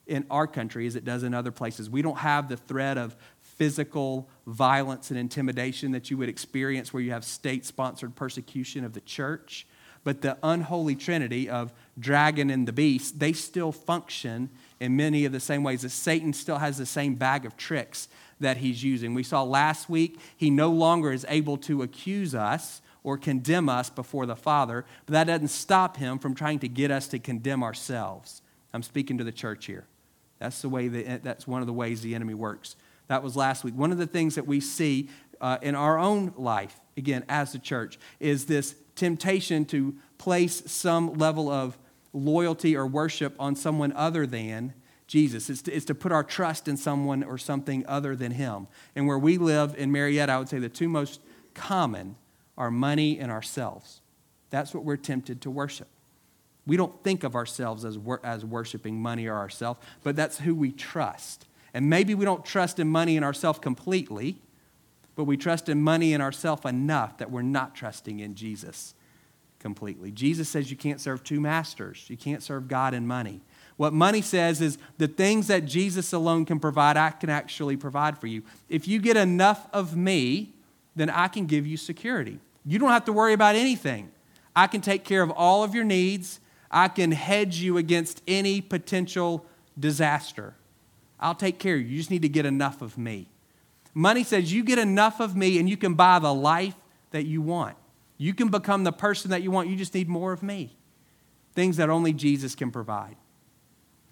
in 0.06 0.26
our 0.30 0.46
country 0.46 0.86
as 0.88 0.96
it 0.96 1.06
does 1.06 1.24
in 1.24 1.34
other 1.34 1.52
places. 1.52 1.90
We 1.90 2.02
don't 2.02 2.18
have 2.18 2.50
the 2.50 2.58
threat 2.58 2.98
of 2.98 3.16
physical 3.62 4.28
violence 4.48 5.12
and 5.12 5.20
intimidation 5.20 5.92
that 5.92 6.10
you 6.10 6.18
would 6.18 6.28
experience 6.28 6.92
where 6.92 7.04
you 7.04 7.12
have 7.12 7.24
state 7.24 7.64
sponsored 7.64 8.16
persecution 8.16 8.84
of 8.84 8.94
the 8.94 9.02
church. 9.02 9.68
But 10.04 10.24
the 10.24 10.36
unholy 10.42 10.96
trinity 10.96 11.48
of 11.48 11.72
dragon 12.00 12.50
and 12.50 12.68
the 12.68 12.74
beast, 12.74 13.20
they 13.20 13.34
still 13.34 13.72
function 13.72 14.50
in 14.80 14.96
many 14.96 15.26
of 15.26 15.32
the 15.32 15.40
same 15.40 15.62
ways. 15.62 15.84
That 15.84 15.92
Satan 15.92 16.34
still 16.34 16.58
has 16.58 16.80
the 16.80 16.88
same 16.88 17.14
bag 17.14 17.46
of 17.46 17.56
tricks 17.56 18.08
that 18.40 18.58
he's 18.58 18.84
using. 18.84 19.14
We 19.14 19.22
saw 19.22 19.44
last 19.44 19.88
week, 19.88 20.20
he 20.36 20.50
no 20.50 20.72
longer 20.72 21.12
is 21.12 21.24
able 21.30 21.58
to 21.58 21.84
accuse 21.84 22.34
us 22.34 22.82
or 23.04 23.16
condemn 23.16 23.70
us 23.70 23.92
before 23.92 24.26
the 24.26 24.36
Father, 24.36 24.86
but 25.06 25.14
that 25.14 25.28
doesn't 25.28 25.50
stop 25.50 25.98
him 25.98 26.18
from 26.18 26.34
trying 26.34 26.58
to 26.58 26.68
get 26.68 26.90
us 26.90 27.08
to 27.10 27.20
condemn 27.20 27.62
ourselves. 27.62 28.42
I'm 28.74 28.82
speaking 28.82 29.20
to 29.20 29.24
the 29.24 29.32
church 29.32 29.68
here. 29.68 29.86
That's 30.40 30.64
the 30.64 30.70
way 30.70 30.88
that, 30.88 31.24
that's 31.24 31.46
one 31.46 31.62
of 31.62 31.68
the 31.68 31.74
ways 31.74 32.02
the 32.02 32.16
enemy 32.16 32.34
works. 32.34 32.76
That 33.12 33.24
was 33.24 33.36
last 33.36 33.66
week. 33.66 33.74
One 33.76 33.92
of 33.92 33.98
the 33.98 34.08
things 34.08 34.36
that 34.36 34.48
we 34.48 34.62
see 34.62 35.10
uh, 35.42 35.58
in 35.62 35.76
our 35.76 36.00
own 36.00 36.34
life, 36.38 36.80
again, 36.96 37.26
as 37.28 37.52
the 37.52 37.60
church, 37.60 38.00
is 38.22 38.46
this 38.46 38.74
temptation 38.96 39.66
to 39.66 39.98
place 40.18 40.64
some 40.72 41.16
level 41.16 41.50
of 41.50 41.78
loyalty 42.14 42.74
or 42.74 42.88
worship 42.88 43.36
on 43.38 43.58
someone 43.58 43.92
other 43.98 44.26
than 44.26 44.74
Jesus. 45.08 45.50
It's 45.50 45.62
to, 45.64 45.74
it's 45.74 45.86
to 45.88 45.94
put 45.94 46.14
our 46.14 46.24
trust 46.24 46.70
in 46.70 46.78
someone 46.78 47.22
or 47.22 47.38
something 47.38 47.86
other 47.86 48.16
than 48.16 48.32
Him. 48.32 48.70
And 48.96 49.08
where 49.08 49.20
we 49.20 49.38
live 49.38 49.76
in 49.78 49.92
Marietta, 49.92 50.32
I 50.32 50.38
would 50.38 50.48
say 50.48 50.60
the 50.60 50.70
two 50.70 50.88
most 50.88 51.20
common 51.54 52.16
are 52.58 52.72
money 52.72 53.20
and 53.20 53.30
ourselves. 53.30 54.00
That's 54.52 54.74
what 54.74 54.86
we're 54.86 54.96
tempted 54.96 55.42
to 55.42 55.52
worship. 55.52 55.90
We 56.66 56.78
don't 56.78 57.04
think 57.04 57.26
of 57.26 57.36
ourselves 57.36 57.84
as, 57.84 57.98
wor- 57.98 58.22
as 58.24 58.46
worshiping 58.46 59.02
money 59.02 59.28
or 59.28 59.36
ourselves, 59.36 59.82
but 60.02 60.16
that's 60.16 60.40
who 60.40 60.56
we 60.56 60.72
trust. 60.72 61.46
And 61.74 61.90
maybe 61.90 62.16
we 62.16 62.26
don't 62.26 62.44
trust 62.44 62.80
in 62.80 62.88
money 62.88 63.16
and 63.16 63.26
ourselves 63.26 63.60
completely, 63.60 64.38
but 65.16 65.24
we 65.24 65.38
trust 65.38 65.70
in 65.70 65.82
money 65.82 66.14
and 66.14 66.22
ourselves 66.22 66.66
enough 66.66 67.18
that 67.20 67.32
we're 67.32 67.42
not 67.42 67.76
trusting 67.76 68.20
in 68.20 68.36
Jesus 68.36 68.94
completely. 69.60 70.12
Jesus 70.12 70.50
says 70.50 70.72
you 70.72 70.78
can't 70.78 71.00
serve 71.00 71.24
two 71.24 71.40
masters. 71.40 72.06
You 72.08 72.18
can't 72.18 72.44
serve 72.44 72.68
God 72.68 72.94
and 72.94 73.08
money. 73.08 73.42
What 73.78 73.94
money 73.94 74.22
says 74.22 74.60
is 74.60 74.78
the 74.98 75.08
things 75.08 75.48
that 75.48 75.66
Jesus 75.66 76.14
alone 76.14 76.46
can 76.46 76.60
provide, 76.60 76.98
I 76.98 77.12
can 77.12 77.30
actually 77.30 77.78
provide 77.78 78.18
for 78.18 78.28
you. 78.28 78.44
If 78.70 78.88
you 78.88 79.00
get 79.00 79.18
enough 79.18 79.68
of 79.72 79.96
me, 79.96 80.54
then 80.96 81.10
I 81.10 81.28
can 81.28 81.46
give 81.46 81.66
you 81.66 81.78
security. 81.78 82.40
You 82.66 82.80
don't 82.80 82.90
have 82.90 83.06
to 83.06 83.14
worry 83.14 83.34
about 83.34 83.56
anything. 83.56 84.12
I 84.56 84.68
can 84.68 84.82
take 84.82 85.04
care 85.04 85.22
of 85.22 85.32
all 85.32 85.64
of 85.64 85.74
your 85.74 85.86
needs. 85.86 86.40
I 86.70 86.90
can 86.90 87.12
hedge 87.12 87.58
you 87.58 87.78
against 87.78 88.22
any 88.28 88.62
potential 88.62 89.46
disaster. 89.80 90.54
I'll 91.22 91.36
take 91.36 91.60
care 91.60 91.76
of 91.76 91.82
you. 91.82 91.88
You 91.88 91.98
just 91.98 92.12
need 92.12 92.24
to 92.24 92.30
get 92.30 92.46
enough 92.46 92.82
of 92.82 92.98
me. 92.98 93.28
Money 93.94 94.24
says 94.24 94.52
you 94.52 94.64
get 94.64 94.80
enough 94.80 95.20
of 95.20 95.36
me 95.36 95.60
and 95.60 95.70
you 95.70 95.78
can 95.78 95.94
buy 95.94 96.20
the 96.20 96.34
life 96.34 96.76
that 97.12 97.26
you 97.26 97.42
want. 97.42 97.76
You 98.18 98.34
can 98.34 98.50
become 98.50 98.84
the 98.84 98.92
person 98.92 99.32
that 99.32 99.42
you 99.42 99.52
want. 99.52 99.70
You 99.70 99.76
just 99.76 99.94
need 99.94 100.08
more 100.08 100.32
of 100.32 100.42
me. 100.42 100.78
Things 101.54 101.78
that 101.78 101.90
only 101.90 102.14
Jesus 102.14 102.56
can 102.56 102.72
provide. 102.72 103.18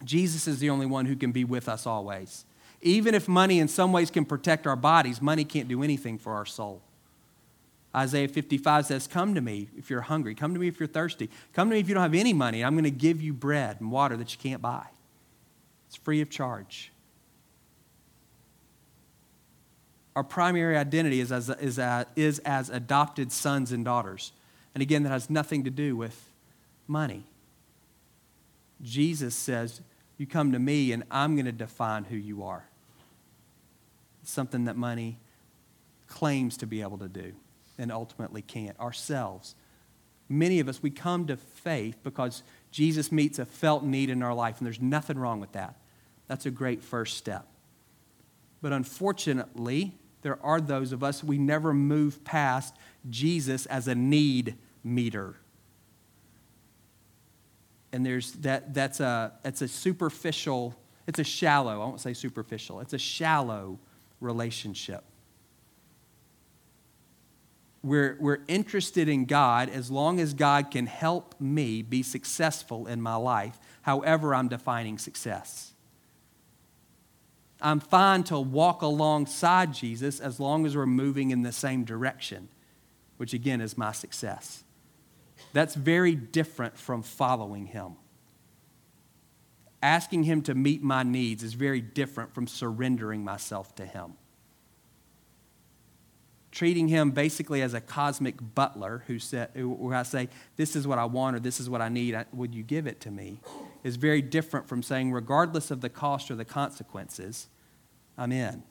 Jesus 0.03 0.47
is 0.47 0.59
the 0.59 0.69
only 0.69 0.85
one 0.85 1.05
who 1.05 1.15
can 1.15 1.31
be 1.31 1.43
with 1.43 1.69
us 1.69 1.85
always. 1.85 2.45
Even 2.81 3.13
if 3.13 3.27
money 3.27 3.59
in 3.59 3.67
some 3.67 3.91
ways 3.91 4.09
can 4.09 4.25
protect 4.25 4.65
our 4.65 4.75
bodies, 4.75 5.21
money 5.21 5.43
can't 5.43 5.67
do 5.67 5.83
anything 5.83 6.17
for 6.17 6.33
our 6.33 6.45
soul. 6.45 6.81
Isaiah 7.95 8.27
55 8.27 8.85
says, 8.85 9.07
Come 9.07 9.33
to 9.35 9.41
me 9.41 9.69
if 9.77 9.89
you're 9.89 10.01
hungry. 10.01 10.35
Come 10.35 10.53
to 10.53 10.59
me 10.59 10.67
if 10.67 10.79
you're 10.79 10.87
thirsty. 10.87 11.29
Come 11.53 11.69
to 11.69 11.73
me 11.73 11.79
if 11.79 11.89
you 11.89 11.95
don't 11.95 12.03
have 12.03 12.13
any 12.13 12.33
money. 12.33 12.63
I'm 12.63 12.73
going 12.73 12.83
to 12.83 12.91
give 12.91 13.21
you 13.21 13.33
bread 13.33 13.77
and 13.79 13.91
water 13.91 14.15
that 14.17 14.31
you 14.31 14.37
can't 14.39 14.61
buy. 14.61 14.85
It's 15.87 15.95
free 15.95 16.21
of 16.21 16.29
charge. 16.29 16.91
Our 20.19 20.23
primary 20.25 20.75
identity 20.75 21.21
is 21.21 21.31
as, 21.31 21.47
is, 21.47 21.79
as, 21.79 22.05
is 22.17 22.39
as 22.39 22.69
adopted 22.69 23.31
sons 23.31 23.71
and 23.71 23.85
daughters. 23.85 24.33
And 24.75 24.81
again, 24.81 25.03
that 25.03 25.11
has 25.11 25.29
nothing 25.29 25.63
to 25.63 25.69
do 25.69 25.95
with 25.95 26.29
money. 26.89 27.23
Jesus 28.81 29.33
says, 29.33 29.79
You 30.17 30.27
come 30.27 30.51
to 30.51 30.59
me, 30.59 30.91
and 30.91 31.03
I'm 31.09 31.37
going 31.37 31.45
to 31.45 31.53
define 31.53 32.03
who 32.03 32.17
you 32.17 32.43
are. 32.43 32.65
Something 34.23 34.65
that 34.65 34.75
money 34.75 35.19
claims 36.09 36.57
to 36.57 36.67
be 36.67 36.81
able 36.81 36.97
to 36.97 37.07
do 37.07 37.31
and 37.77 37.89
ultimately 37.89 38.41
can't. 38.41 38.77
Ourselves. 38.77 39.55
Many 40.27 40.59
of 40.59 40.67
us, 40.67 40.83
we 40.83 40.89
come 40.89 41.27
to 41.27 41.37
faith 41.37 41.95
because 42.03 42.43
Jesus 42.71 43.09
meets 43.09 43.39
a 43.39 43.45
felt 43.45 43.85
need 43.85 44.09
in 44.09 44.21
our 44.21 44.33
life, 44.33 44.57
and 44.57 44.65
there's 44.65 44.81
nothing 44.81 45.17
wrong 45.17 45.39
with 45.39 45.53
that. 45.53 45.75
That's 46.27 46.45
a 46.45 46.51
great 46.51 46.83
first 46.83 47.15
step. 47.15 47.47
But 48.61 48.73
unfortunately, 48.73 49.93
there 50.21 50.39
are 50.43 50.59
those 50.59 50.91
of 50.91 51.03
us 51.03 51.23
we 51.23 51.37
never 51.37 51.73
move 51.73 52.23
past 52.23 52.75
Jesus 53.09 53.65
as 53.67 53.87
a 53.87 53.95
need 53.95 54.57
meter. 54.83 55.35
And 57.91 58.05
there's 58.05 58.33
that 58.33 58.73
that's 58.73 58.99
a 58.99 59.33
it's 59.43 59.61
a 59.61 59.67
superficial 59.67 60.75
it's 61.07 61.17
a 61.17 61.23
shallow 61.23 61.81
i 61.81 61.85
won't 61.85 61.99
say 61.99 62.13
superficial 62.13 62.81
it's 62.81 62.93
a 62.93 62.99
shallow 62.99 63.79
relationship. 64.21 65.03
We're, 67.81 68.17
we're 68.19 68.39
interested 68.49 69.07
in 69.07 69.25
god 69.25 69.69
as 69.69 69.89
long 69.89 70.19
as 70.19 70.33
god 70.33 70.69
can 70.69 70.85
help 70.85 71.33
me 71.39 71.81
be 71.81 72.03
successful 72.03 72.85
in 72.85 73.01
my 73.01 73.15
life 73.15 73.57
however 73.81 74.35
i'm 74.35 74.49
defining 74.49 74.97
success 74.97 75.68
i'm 77.61 77.79
fine 77.79 78.23
to 78.23 78.39
walk 78.39 78.81
alongside 78.81 79.73
jesus 79.73 80.19
as 80.19 80.39
long 80.39 80.65
as 80.65 80.75
we're 80.75 80.85
moving 80.85 81.31
in 81.31 81.43
the 81.43 81.51
same 81.51 81.83
direction 81.83 82.47
which 83.17 83.33
again 83.33 83.61
is 83.61 83.77
my 83.77 83.91
success 83.91 84.63
that's 85.53 85.75
very 85.75 86.15
different 86.15 86.77
from 86.77 87.01
following 87.01 87.67
Him. 87.67 87.95
Asking 89.81 90.23
Him 90.23 90.41
to 90.43 90.55
meet 90.55 90.83
my 90.83 91.03
needs 91.03 91.43
is 91.43 91.53
very 91.53 91.81
different 91.81 92.33
from 92.33 92.47
surrendering 92.47 93.23
myself 93.23 93.73
to 93.75 93.85
Him. 93.85 94.13
Treating 96.51 96.87
Him 96.87 97.11
basically 97.11 97.61
as 97.61 97.73
a 97.73 97.81
cosmic 97.81 98.35
butler 98.55 99.03
who 99.07 99.19
said, 99.19 99.51
where 99.55 99.95
I 99.95 100.03
say, 100.03 100.29
This 100.55 100.75
is 100.75 100.87
what 100.87 100.97
I 100.97 101.05
want 101.05 101.35
or 101.35 101.39
this 101.39 101.59
is 101.59 101.69
what 101.69 101.81
I 101.81 101.89
need, 101.89 102.17
would 102.33 102.55
you 102.55 102.63
give 102.63 102.87
it 102.87 102.99
to 103.01 103.11
me? 103.11 103.39
is 103.83 103.95
very 103.95 104.21
different 104.21 104.67
from 104.67 104.83
saying, 104.83 105.11
regardless 105.11 105.71
of 105.71 105.81
the 105.81 105.89
cost 105.89 106.29
or 106.29 106.35
the 106.35 106.45
consequences, 106.45 107.47
I'm 108.17 108.31
in. 108.31 108.63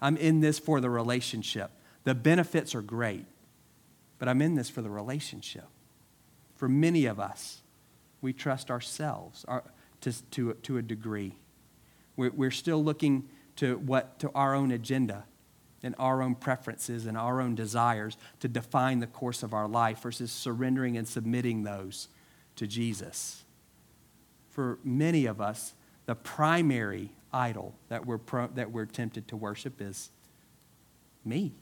I'm 0.00 0.16
in 0.16 0.40
this 0.40 0.58
for 0.58 0.80
the 0.80 0.90
relationship. 0.90 1.70
The 2.04 2.14
benefits 2.14 2.74
are 2.74 2.82
great, 2.82 3.26
but 4.18 4.28
I'm 4.28 4.42
in 4.42 4.54
this 4.54 4.68
for 4.68 4.82
the 4.82 4.90
relationship. 4.90 5.66
For 6.56 6.68
many 6.68 7.06
of 7.06 7.20
us, 7.20 7.62
we 8.20 8.32
trust 8.32 8.70
ourselves 8.70 9.44
our, 9.46 9.64
to, 10.00 10.30
to, 10.30 10.54
to 10.54 10.78
a 10.78 10.82
degree. 10.82 11.36
We're, 12.16 12.30
we're 12.30 12.50
still 12.50 12.82
looking 12.82 13.28
to, 13.56 13.78
what, 13.78 14.18
to 14.20 14.30
our 14.34 14.54
own 14.54 14.72
agenda 14.72 15.24
and 15.84 15.94
our 15.98 16.22
own 16.22 16.34
preferences 16.34 17.06
and 17.06 17.16
our 17.16 17.40
own 17.40 17.54
desires 17.54 18.16
to 18.40 18.48
define 18.48 19.00
the 19.00 19.06
course 19.06 19.42
of 19.42 19.52
our 19.52 19.68
life 19.68 20.00
versus 20.00 20.32
surrendering 20.32 20.96
and 20.96 21.06
submitting 21.06 21.62
those 21.62 22.08
to 22.56 22.66
Jesus. 22.66 23.44
For 24.50 24.78
many 24.82 25.26
of 25.26 25.40
us, 25.40 25.74
the 26.06 26.14
primary 26.14 27.10
idol 27.32 27.74
that 27.88 28.06
we're, 28.06 28.18
pro, 28.18 28.46
that 28.48 28.70
we're 28.70 28.86
tempted 28.86 29.28
to 29.28 29.36
worship 29.36 29.80
is 29.80 30.10
me. 31.24 31.52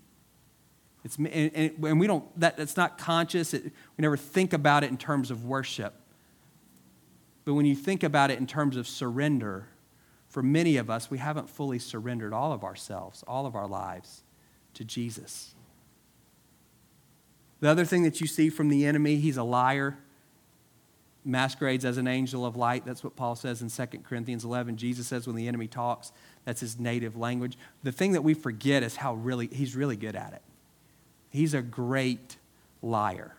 It's, 1.05 1.17
and, 1.17 1.73
and 1.83 2.01
we 2.01 2.07
don't, 2.07 2.25
that, 2.39 2.57
that's 2.57 2.77
not 2.77 2.99
conscious. 2.99 3.53
It, 3.55 3.65
we 3.65 4.03
never 4.03 4.17
think 4.17 4.53
about 4.53 4.85
it 4.85 4.91
in 4.91 4.97
terms 4.97 5.33
of 5.33 5.45
worship. 5.45 5.95
But 7.45 7.55
when 7.55 7.67
you 7.67 7.75
think 7.75 8.05
about 8.05 8.31
it 8.31 8.39
in 8.39 8.47
terms 8.47 8.77
of 8.77 8.87
surrender, 8.87 9.67
for 10.33 10.43
many 10.43 10.79
of 10.79 10.89
us, 10.89 11.11
we 11.11 11.19
haven't 11.19 11.51
fully 11.51 11.79
surrendered 11.79 12.33
all 12.33 12.55
of 12.55 12.65
ourselves, 12.65 13.23
all 13.29 13.45
of 13.45 13.55
our 13.55 13.69
lives 13.69 14.23
to 14.73 14.83
Jesus. 14.83 15.55
The 17.61 17.69
other 17.69 17.85
thing 17.85 18.03
that 18.05 18.19
you 18.19 18.27
see 18.27 18.49
from 18.49 18.71
the 18.71 18.87
enemy, 18.87 19.17
he's 19.17 19.37
a 19.37 19.43
liar, 19.43 19.99
masquerades 21.23 21.85
as 21.85 21.99
an 21.99 22.09
angel 22.09 22.47
of 22.47 22.57
light. 22.57 22.87
That's 22.87 23.05
what 23.05 23.15
Paul 23.15 23.37
says 23.37 23.61
in 23.61 23.69
2 23.69 23.99
Corinthians 23.99 24.43
11. 24.47 24.79
Jesus 24.79 25.07
says 25.07 25.27
when 25.27 25.37
the 25.37 25.47
enemy 25.47 25.67
talks, 25.67 26.13
that's 26.47 26.63
his 26.63 26.81
native 26.81 27.15
language. 27.15 27.59
The 27.83 27.93
thing 27.93 28.13
that 28.13 28.25
we 28.25 28.33
forget 28.33 28.83
is 28.83 28.97
how 28.97 29.13
really 29.13 29.49
he's 29.49 29.77
really 29.77 29.97
good 29.97 30.17
at 30.17 30.33
it. 30.33 30.43
He's 31.29 31.53
a 31.53 31.61
great 31.61 32.39
liar. 32.81 33.37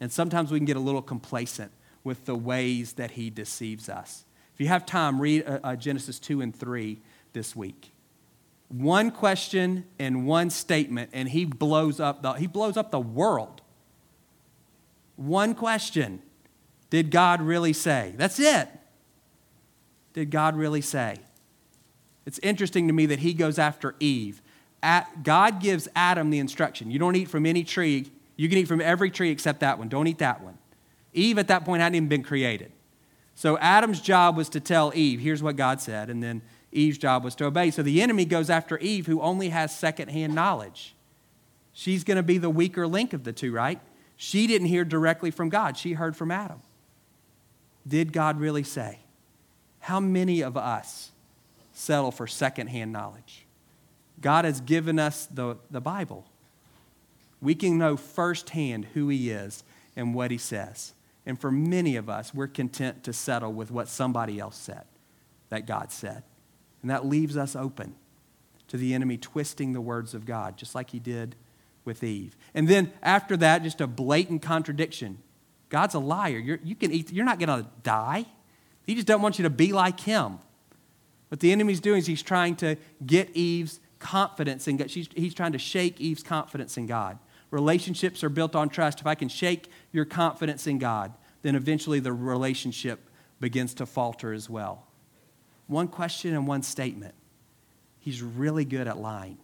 And 0.00 0.12
sometimes 0.12 0.50
we 0.50 0.58
can 0.58 0.66
get 0.66 0.76
a 0.76 0.80
little 0.80 1.00
complacent 1.00 1.72
with 2.04 2.26
the 2.26 2.36
ways 2.36 2.92
that 2.92 3.12
he 3.12 3.30
deceives 3.30 3.88
us. 3.88 4.25
If 4.56 4.60
you 4.62 4.68
have 4.68 4.86
time, 4.86 5.20
read 5.20 5.46
uh, 5.46 5.58
uh, 5.62 5.76
Genesis 5.76 6.18
2 6.18 6.40
and 6.40 6.56
3 6.56 6.98
this 7.34 7.54
week. 7.54 7.92
One 8.68 9.10
question 9.10 9.84
and 9.98 10.26
one 10.26 10.48
statement, 10.48 11.10
and 11.12 11.28
he 11.28 11.44
blows 11.44 12.00
up 12.00 12.22
the, 12.22 12.32
he 12.32 12.46
blows 12.46 12.78
up 12.78 12.90
the 12.90 12.98
world. 12.98 13.60
One 15.16 15.54
question 15.54 16.22
Did 16.88 17.10
God 17.10 17.42
really 17.42 17.74
say? 17.74 18.14
That's 18.16 18.40
it. 18.40 18.70
Did 20.14 20.30
God 20.30 20.56
really 20.56 20.80
say? 20.80 21.18
It's 22.24 22.38
interesting 22.38 22.86
to 22.86 22.94
me 22.94 23.04
that 23.04 23.18
he 23.18 23.34
goes 23.34 23.58
after 23.58 23.94
Eve. 24.00 24.40
At, 24.82 25.22
God 25.22 25.60
gives 25.60 25.86
Adam 25.94 26.30
the 26.30 26.38
instruction 26.38 26.90
you 26.90 26.98
don't 26.98 27.14
eat 27.14 27.28
from 27.28 27.44
any 27.44 27.62
tree. 27.62 28.10
You 28.36 28.48
can 28.48 28.56
eat 28.56 28.68
from 28.68 28.80
every 28.80 29.10
tree 29.10 29.30
except 29.30 29.60
that 29.60 29.78
one. 29.78 29.90
Don't 29.90 30.06
eat 30.06 30.18
that 30.20 30.42
one. 30.42 30.56
Eve 31.12 31.36
at 31.38 31.48
that 31.48 31.66
point 31.66 31.82
hadn't 31.82 31.96
even 31.96 32.08
been 32.08 32.22
created. 32.22 32.72
So 33.36 33.58
Adam's 33.58 34.00
job 34.00 34.34
was 34.34 34.48
to 34.48 34.60
tell 34.60 34.92
Eve, 34.94 35.20
here's 35.20 35.42
what 35.42 35.56
God 35.56 35.80
said, 35.80 36.08
and 36.08 36.22
then 36.22 36.40
Eve's 36.72 36.96
job 36.96 37.22
was 37.22 37.34
to 37.36 37.44
obey. 37.44 37.70
So 37.70 37.82
the 37.82 38.00
enemy 38.00 38.24
goes 38.24 38.48
after 38.48 38.78
Eve, 38.78 39.06
who 39.06 39.20
only 39.20 39.50
has 39.50 39.76
secondhand 39.76 40.34
knowledge. 40.34 40.94
She's 41.74 42.02
going 42.02 42.16
to 42.16 42.22
be 42.22 42.38
the 42.38 42.48
weaker 42.48 42.86
link 42.86 43.12
of 43.12 43.24
the 43.24 43.34
two, 43.34 43.52
right? 43.52 43.78
She 44.16 44.46
didn't 44.46 44.68
hear 44.68 44.84
directly 44.84 45.30
from 45.30 45.50
God, 45.50 45.76
she 45.76 45.92
heard 45.92 46.16
from 46.16 46.30
Adam. 46.30 46.62
Did 47.86 48.14
God 48.14 48.40
really 48.40 48.64
say? 48.64 49.00
How 49.80 50.00
many 50.00 50.40
of 50.40 50.56
us 50.56 51.12
settle 51.74 52.10
for 52.10 52.26
secondhand 52.26 52.90
knowledge? 52.90 53.44
God 54.22 54.46
has 54.46 54.62
given 54.62 54.98
us 54.98 55.26
the, 55.26 55.58
the 55.70 55.82
Bible. 55.82 56.24
We 57.42 57.54
can 57.54 57.76
know 57.76 57.98
firsthand 57.98 58.86
who 58.94 59.08
He 59.08 59.30
is 59.30 59.62
and 59.94 60.14
what 60.14 60.30
He 60.30 60.38
says. 60.38 60.94
And 61.26 61.40
for 61.40 61.50
many 61.50 61.96
of 61.96 62.08
us, 62.08 62.32
we're 62.32 62.46
content 62.46 63.02
to 63.04 63.12
settle 63.12 63.52
with 63.52 63.70
what 63.70 63.88
somebody 63.88 64.38
else 64.38 64.56
said, 64.56 64.84
that 65.48 65.66
God 65.66 65.90
said. 65.90 66.22
And 66.82 66.90
that 66.90 67.04
leaves 67.04 67.36
us 67.36 67.56
open 67.56 67.96
to 68.68 68.76
the 68.76 68.94
enemy 68.94 69.16
twisting 69.16 69.72
the 69.72 69.80
words 69.80 70.14
of 70.14 70.24
God, 70.24 70.56
just 70.56 70.74
like 70.74 70.90
he 70.90 71.00
did 71.00 71.34
with 71.84 72.02
Eve. 72.04 72.36
And 72.54 72.68
then 72.68 72.92
after 73.02 73.36
that, 73.38 73.62
just 73.62 73.80
a 73.80 73.86
blatant 73.86 74.42
contradiction. 74.42 75.18
God's 75.68 75.94
a 75.94 75.98
liar. 75.98 76.38
You're, 76.38 76.60
you 76.62 76.76
can 76.76 76.92
eat, 76.92 77.12
you're 77.12 77.24
not 77.24 77.38
going 77.38 77.62
to 77.62 77.68
die. 77.82 78.26
He 78.84 78.94
just 78.94 79.06
doesn't 79.06 79.22
want 79.22 79.38
you 79.38 79.42
to 79.42 79.50
be 79.50 79.72
like 79.72 80.00
him. 80.00 80.38
What 81.28 81.40
the 81.40 81.50
enemy's 81.50 81.80
doing 81.80 81.98
is 81.98 82.06
he's 82.06 82.22
trying 82.22 82.54
to 82.56 82.76
get 83.04 83.30
Eve's 83.34 83.80
confidence 83.98 84.68
in 84.68 84.76
God. 84.76 84.90
She's, 84.90 85.08
he's 85.16 85.34
trying 85.34 85.52
to 85.52 85.58
shake 85.58 86.00
Eve's 86.00 86.22
confidence 86.22 86.76
in 86.76 86.86
God. 86.86 87.18
Relationships 87.50 88.24
are 88.24 88.28
built 88.28 88.56
on 88.56 88.68
trust. 88.68 89.00
If 89.00 89.06
I 89.06 89.14
can 89.14 89.28
shake 89.28 89.70
your 89.92 90.04
confidence 90.04 90.66
in 90.66 90.78
God, 90.78 91.14
then 91.42 91.54
eventually 91.54 92.00
the 92.00 92.12
relationship 92.12 93.08
begins 93.40 93.74
to 93.74 93.86
falter 93.86 94.32
as 94.32 94.50
well. 94.50 94.86
One 95.66 95.88
question 95.88 96.34
and 96.34 96.46
one 96.46 96.62
statement. 96.62 97.14
He's 97.98 98.22
really 98.22 98.64
good 98.64 98.86
at 98.88 98.98
lying. 98.98 99.38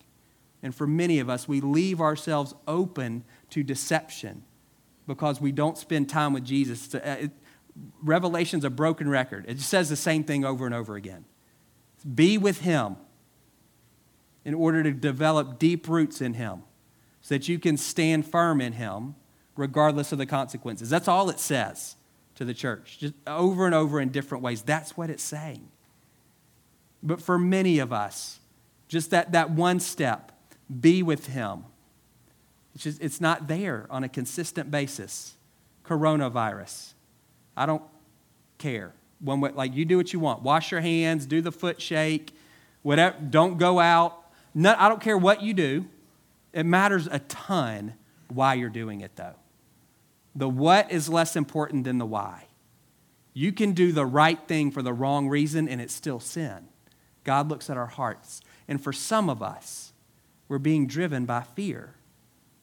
And 0.63 0.75
for 0.75 0.87
many 0.87 1.19
of 1.19 1.29
us, 1.29 1.49
we 1.49 1.61
leave 1.61 2.01
ourselves 2.01 2.55
open 2.69 3.25
to 3.51 3.63
deception 3.63 4.45
because 5.07 5.41
we 5.41 5.53
don't 5.53 5.77
spend 5.77 6.09
time 6.09 6.33
with 6.33 6.45
Jesus. 6.45 6.95
Revelation's 8.03 8.65
a 8.65 8.71
broken 8.71 9.09
record. 9.09 9.45
It 9.49 9.55
just 9.55 9.69
says 9.69 9.89
the 9.89 9.97
same 9.97 10.23
thing 10.23 10.45
over 10.45 10.65
and 10.65 10.75
over 10.75 10.95
again. 10.95 11.25
Be 12.15 12.39
with 12.39 12.61
Him 12.61 12.97
in 14.45 14.55
order 14.55 14.83
to 14.83 14.93
develop 14.93 15.59
deep 15.59 15.89
roots 15.89 16.21
in 16.21 16.35
Him 16.35 16.63
so 17.23 17.35
that 17.37 17.49
you 17.49 17.59
can 17.59 17.77
stand 17.77 18.27
firm 18.27 18.61
in 18.61 18.75
Him 18.75 19.15
regardless 19.57 20.13
of 20.13 20.19
the 20.19 20.27
consequences. 20.27 20.91
That's 20.91 21.09
all 21.09 21.31
it 21.31 21.39
says 21.39 21.97
to 22.35 22.45
the 22.45 22.55
church, 22.55 22.99
just 22.99 23.15
over 23.27 23.67
and 23.67 23.75
over 23.75 24.01
in 24.01 24.11
different 24.11 24.43
ways. 24.43 24.63
That's 24.63 24.97
what 24.97 25.11
it's 25.11 25.23
saying. 25.23 25.69
But 27.03 27.21
for 27.21 27.39
many 27.39 27.79
of 27.79 27.93
us, 27.93 28.41
just 28.89 29.11
that, 29.11 29.33
that 29.33 29.51
one 29.51 29.81
step, 29.81 30.33
be 30.81 31.03
with 31.03 31.27
Him. 31.27 31.65
It's, 32.75 32.85
just, 32.85 33.03
it's 33.03 33.21
not 33.21 33.49
there 33.49 33.87
on 33.91 34.05
a 34.05 34.09
consistent 34.09 34.71
basis. 34.71 35.35
Coronavirus. 35.85 36.95
I 37.57 37.67
don't 37.67 37.83
care. 38.59 38.93
One 39.21 39.41
way, 39.41 39.51
like 39.55 39.75
you 39.75 39.85
do 39.85 39.97
what 39.97 40.13
you 40.13 40.21
want. 40.21 40.43
Wash 40.43 40.73
your 40.73 40.81
hands, 40.81 41.27
do 41.27 41.41
the 41.41 41.53
foot 41.53 41.81
shake, 41.81 42.35
whatever. 42.83 43.17
Don't 43.19 43.59
go 43.59 43.79
out. 43.79 44.19
No, 44.55 44.75
I 44.77 44.89
don't 44.89 45.01
care 45.01 45.19
what 45.19 45.43
you 45.43 45.55
do. 45.55 45.87
It 46.53 46.67
matters 46.67 47.09
a 47.11 47.19
ton 47.21 47.95
why 48.29 48.55
you're 48.55 48.71
doing 48.71 49.01
it, 49.01 49.17
though. 49.17 49.35
The 50.35 50.49
what 50.49 50.91
is 50.91 51.09
less 51.09 51.37
important 51.37 51.85
than 51.85 51.99
the 51.99 52.07
why. 52.07 52.47
You 53.35 53.53
can 53.53 53.73
do 53.73 53.93
the 53.93 54.07
right 54.07 54.39
thing 54.47 54.71
for 54.71 54.83
the 54.83 54.93
wrong 54.93 55.29
reason 55.29 55.69
and 55.69 55.81
it's 55.81 55.95
still 55.95 56.21
sin. 56.21 56.69
God 57.25 57.49
looks 57.49 57.71
at 57.71 57.77
our 57.77 57.87
hearts. 57.87 58.41
And 58.69 58.83
for 58.83 58.93
some 58.93 59.31
of 59.31 59.43
us, 59.43 59.93
we're 60.49 60.59
being 60.59 60.87
driven 60.87 61.25
by 61.25 61.43
fear. 61.43 61.95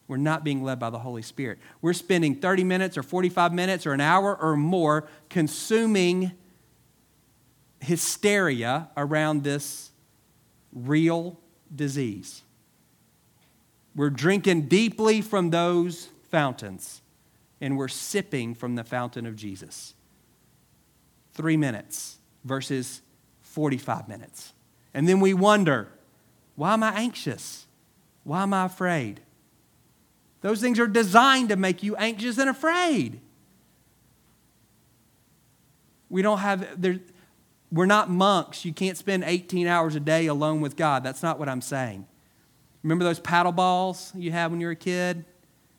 We're 0.08 0.17
not 0.17 0.43
being 0.43 0.63
led 0.63 0.80
by 0.80 0.89
the 0.89 0.99
Holy 0.99 1.21
Spirit. 1.21 1.60
We're 1.82 1.93
spending 1.93 2.36
30 2.36 2.63
minutes 2.63 2.97
or 2.97 3.04
45 3.04 3.54
minutes 3.54 3.86
or 3.86 3.93
an 3.93 4.02
hour 4.02 4.36
or 4.36 4.56
more 4.56 5.08
consuming 5.30 6.32
hysteria 7.80 8.89
around 8.97 9.43
this 9.43 9.91
real 10.73 11.39
disease. 11.73 12.43
We're 13.95 14.10
drinking 14.10 14.67
deeply 14.67 15.21
from 15.21 15.49
those 15.49 16.10
fountains, 16.30 17.02
and 17.60 17.78
we're 17.78 17.88
sipping 17.88 18.56
from 18.56 18.75
the 18.75 18.84
fountain 18.84 19.25
of 19.25 19.36
Jesus. 19.36 19.93
Three 21.34 21.58
minutes 21.58 22.17
versus 22.43 23.02
45 23.41 24.08
minutes. 24.08 24.54
And 24.93 25.08
then 25.08 25.19
we 25.19 25.34
wonder, 25.34 25.89
why 26.56 26.73
am 26.73 26.84
I 26.84 26.91
anxious? 26.93 27.65
Why 28.23 28.43
am 28.43 28.54
I 28.54 28.65
afraid? 28.65 29.21
Those 30.41 30.62
things 30.62 30.80
are 30.80 30.88
designed 30.88 31.49
to 31.49 31.56
make 31.56 31.84
you 31.84 31.95
anxious 31.95 32.38
and 32.38 32.49
afraid. 32.49 33.19
We 36.10 36.21
don't 36.21 36.39
have, 36.39 36.82
there, 36.82 36.99
we're 37.71 37.86
not 37.86 38.10
monks. 38.10 38.65
You 38.65 38.73
can't 38.73 38.97
spend 38.97 39.23
18 39.23 39.67
hours 39.67 39.95
a 39.95 39.99
day 39.99 40.28
alone 40.28 40.62
with 40.62 40.75
God. 40.75 41.04
That's 41.04 41.21
not 41.21 41.38
what 41.38 41.49
I'm 41.49 41.62
saying. 41.62 42.08
Remember 42.83 43.03
those 43.03 43.19
paddle 43.19 43.51
balls 43.51 44.11
you 44.15 44.31
had 44.31 44.51
when 44.51 44.61
you 44.61 44.67
were 44.67 44.73
a 44.73 44.75
kid? 44.75 45.25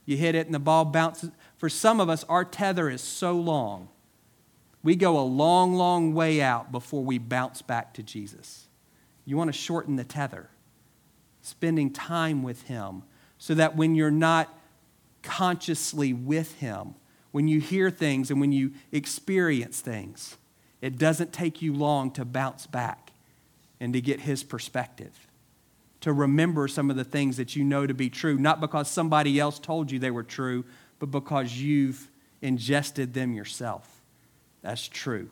You 0.04 0.16
hit 0.16 0.34
it 0.34 0.46
and 0.46 0.54
the 0.54 0.58
ball 0.58 0.84
bounces. 0.84 1.30
For 1.56 1.68
some 1.68 2.00
of 2.00 2.08
us, 2.08 2.24
our 2.24 2.44
tether 2.44 2.90
is 2.90 3.00
so 3.00 3.32
long, 3.32 3.88
we 4.82 4.96
go 4.96 5.18
a 5.18 5.22
long, 5.22 5.74
long 5.74 6.14
way 6.14 6.40
out 6.40 6.72
before 6.72 7.04
we 7.04 7.18
bounce 7.18 7.62
back 7.62 7.94
to 7.94 8.02
Jesus. 8.02 8.66
You 9.26 9.36
want 9.36 9.48
to 9.48 9.58
shorten 9.58 9.96
the 9.96 10.04
tether, 10.04 10.48
spending 11.42 11.92
time 11.92 12.42
with 12.42 12.62
Him, 12.62 13.02
so 13.36 13.54
that 13.54 13.76
when 13.76 13.94
you're 13.94 14.10
not 14.10 14.58
consciously 15.22 16.12
with 16.12 16.54
Him, 16.56 16.94
when 17.30 17.46
you 17.46 17.60
hear 17.60 17.90
things 17.90 18.30
and 18.30 18.40
when 18.40 18.52
you 18.52 18.72
experience 18.90 19.80
things, 19.80 20.38
it 20.80 20.98
doesn't 20.98 21.32
take 21.32 21.60
you 21.60 21.74
long 21.74 22.10
to 22.12 22.24
bounce 22.24 22.66
back 22.66 23.12
and 23.78 23.92
to 23.92 24.00
get 24.00 24.20
His 24.20 24.42
perspective 24.42 25.26
to 26.00 26.12
remember 26.12 26.66
some 26.66 26.90
of 26.90 26.96
the 26.96 27.04
things 27.04 27.36
that 27.36 27.54
you 27.56 27.64
know 27.64 27.86
to 27.86 27.94
be 27.94 28.08
true, 28.08 28.38
not 28.38 28.60
because 28.60 28.88
somebody 28.88 29.38
else 29.38 29.58
told 29.58 29.90
you 29.90 29.98
they 29.98 30.10
were 30.10 30.22
true, 30.22 30.64
but 30.98 31.10
because 31.10 31.56
you've 31.56 32.10
ingested 32.40 33.14
them 33.14 33.34
yourself. 33.34 34.02
That's 34.62 34.88
true. 34.88 35.30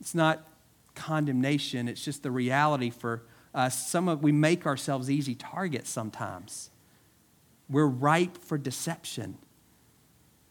It's 0.00 0.14
not 0.14 0.46
condemnation, 0.94 1.88
it's 1.88 2.04
just 2.04 2.22
the 2.22 2.30
reality 2.30 2.90
for 2.90 3.22
us. 3.54 3.88
Some 3.88 4.08
of 4.08 4.22
we 4.22 4.32
make 4.32 4.66
ourselves 4.66 5.10
easy 5.10 5.34
targets 5.34 5.90
sometimes. 5.90 6.70
We're 7.68 7.86
ripe 7.86 8.36
for 8.36 8.58
deception. 8.58 9.38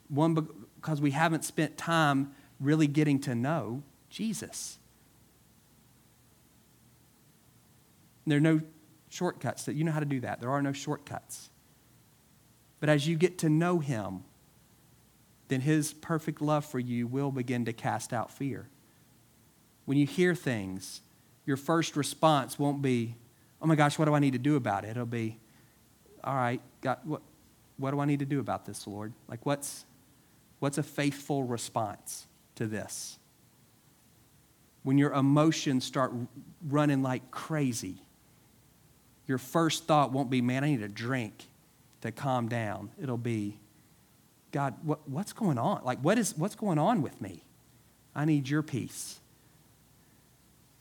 One 0.08 0.34
because 0.34 1.02
we 1.02 1.12
haven't 1.12 1.46
spent 1.46 1.78
time 1.78 2.32
really 2.60 2.88
getting 2.88 3.20
to 3.22 3.36
know 3.36 3.84
Jesus. 4.10 4.79
There 8.30 8.38
are 8.38 8.42
no 8.42 8.62
shortcuts 9.10 9.66
that 9.66 9.76
you 9.76 9.84
know 9.84 9.92
how 9.92 10.00
to 10.00 10.06
do 10.06 10.20
that. 10.22 10.40
There 10.40 10.52
are 10.52 10.62
no 10.62 10.72
shortcuts. 10.72 11.50
But 12.80 12.90
as 12.90 13.08
you 13.08 13.16
get 13.16 13.40
to 13.40 13.50
know 13.50 13.80
him, 13.80 14.24
then 15.50 15.62
his 15.62 15.94
perfect 15.94 16.42
love 16.42 16.64
for 16.64 16.80
you 16.80 17.08
will 17.08 17.32
begin 17.32 17.66
to 17.66 17.74
cast 17.74 18.14
out 18.14 18.32
fear. 18.32 18.70
when 19.86 19.98
you 19.98 20.06
hear 20.06 20.36
things, 20.36 21.02
your 21.48 21.58
first 21.58 21.96
response 21.98 22.60
won't 22.60 22.80
be, 22.80 23.16
oh 23.60 23.66
my 23.66 23.74
gosh, 23.74 23.98
what 23.98 24.06
do 24.06 24.14
I 24.14 24.20
need 24.20 24.34
to 24.34 24.40
do 24.40 24.56
about 24.56 24.86
it? 24.86 24.90
It'll 24.90 25.08
be, 25.08 25.40
all 26.24 26.36
right, 26.36 26.62
God, 26.82 27.00
what, 27.06 27.24
what 27.78 27.90
do 27.90 28.00
I 28.00 28.06
need 28.06 28.20
to 28.20 28.26
do 28.26 28.40
about 28.40 28.68
this, 28.68 28.86
Lord? 28.86 29.14
Like, 29.28 29.48
what's, 29.48 29.86
what's 30.60 30.78
a 30.78 30.84
faithful 30.84 31.44
response 31.44 32.28
to 32.54 32.68
this? 32.68 33.18
When 34.84 35.00
your 35.00 35.12
emotions 35.14 35.86
start 35.86 36.14
running 36.68 37.02
like 37.02 37.32
crazy, 37.32 38.04
your 39.30 39.38
first 39.38 39.86
thought 39.86 40.12
won't 40.12 40.30
be, 40.30 40.42
man, 40.42 40.64
I 40.64 40.72
need 40.72 40.82
a 40.82 40.88
drink 40.88 41.46
to 42.02 42.12
calm 42.12 42.50
down. 42.50 42.90
It'll 43.02 43.18
be, 43.18 43.60
God, 44.52 44.74
what, 44.84 45.08
what's 45.08 45.34
going 45.34 45.58
on? 45.58 45.84
Like, 45.84 46.00
what 46.00 46.18
is, 46.18 46.36
what's 46.36 46.56
going 46.56 46.80
on 46.80 47.02
with 47.02 47.22
me? 47.22 47.44
I 48.16 48.26
need 48.26 48.50
your 48.50 48.64
peace. 48.64 49.20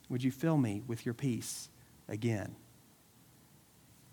Would 0.08 0.24
you 0.24 0.30
fill 0.30 0.56
me 0.56 0.82
with 0.86 1.04
your 1.04 1.14
peace 1.14 1.68
again? 2.08 2.56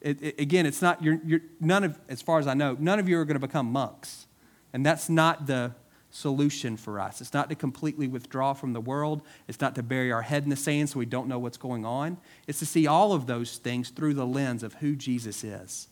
It, 0.01 0.21
it, 0.21 0.39
again, 0.39 0.65
it's 0.65 0.81
not, 0.81 1.01
you're, 1.01 1.19
you're, 1.25 1.39
none 1.61 1.85
of, 1.85 1.97
as 2.09 2.21
far 2.21 2.37
as 2.37 2.47
I 2.47 2.53
know, 2.53 2.75
none 2.77 2.99
of 2.99 3.07
you 3.07 3.17
are 3.17 3.25
going 3.25 3.39
to 3.39 3.47
become 3.47 3.71
monks. 3.71 4.27
And 4.73 4.85
that's 4.85 5.07
not 5.09 5.47
the 5.47 5.71
solution 6.15 6.77
for 6.77 6.97
us. 6.97 7.19
It's 7.19 7.33
not 7.33 7.49
to 7.49 7.55
completely 7.55 8.07
withdraw 8.07 8.53
from 8.53 8.71
the 8.71 8.79
world. 8.79 9.21
It's 9.49 9.59
not 9.59 9.75
to 9.75 9.83
bury 9.83 10.13
our 10.13 10.21
head 10.21 10.43
in 10.43 10.49
the 10.49 10.55
sand 10.55 10.89
so 10.89 10.99
we 10.99 11.05
don't 11.05 11.27
know 11.27 11.39
what's 11.39 11.57
going 11.57 11.85
on. 11.85 12.17
It's 12.47 12.59
to 12.59 12.65
see 12.65 12.87
all 12.87 13.11
of 13.11 13.27
those 13.27 13.57
things 13.57 13.89
through 13.89 14.13
the 14.13 14.25
lens 14.25 14.63
of 14.63 14.75
who 14.75 14.95
Jesus 14.95 15.43
is. 15.43 15.89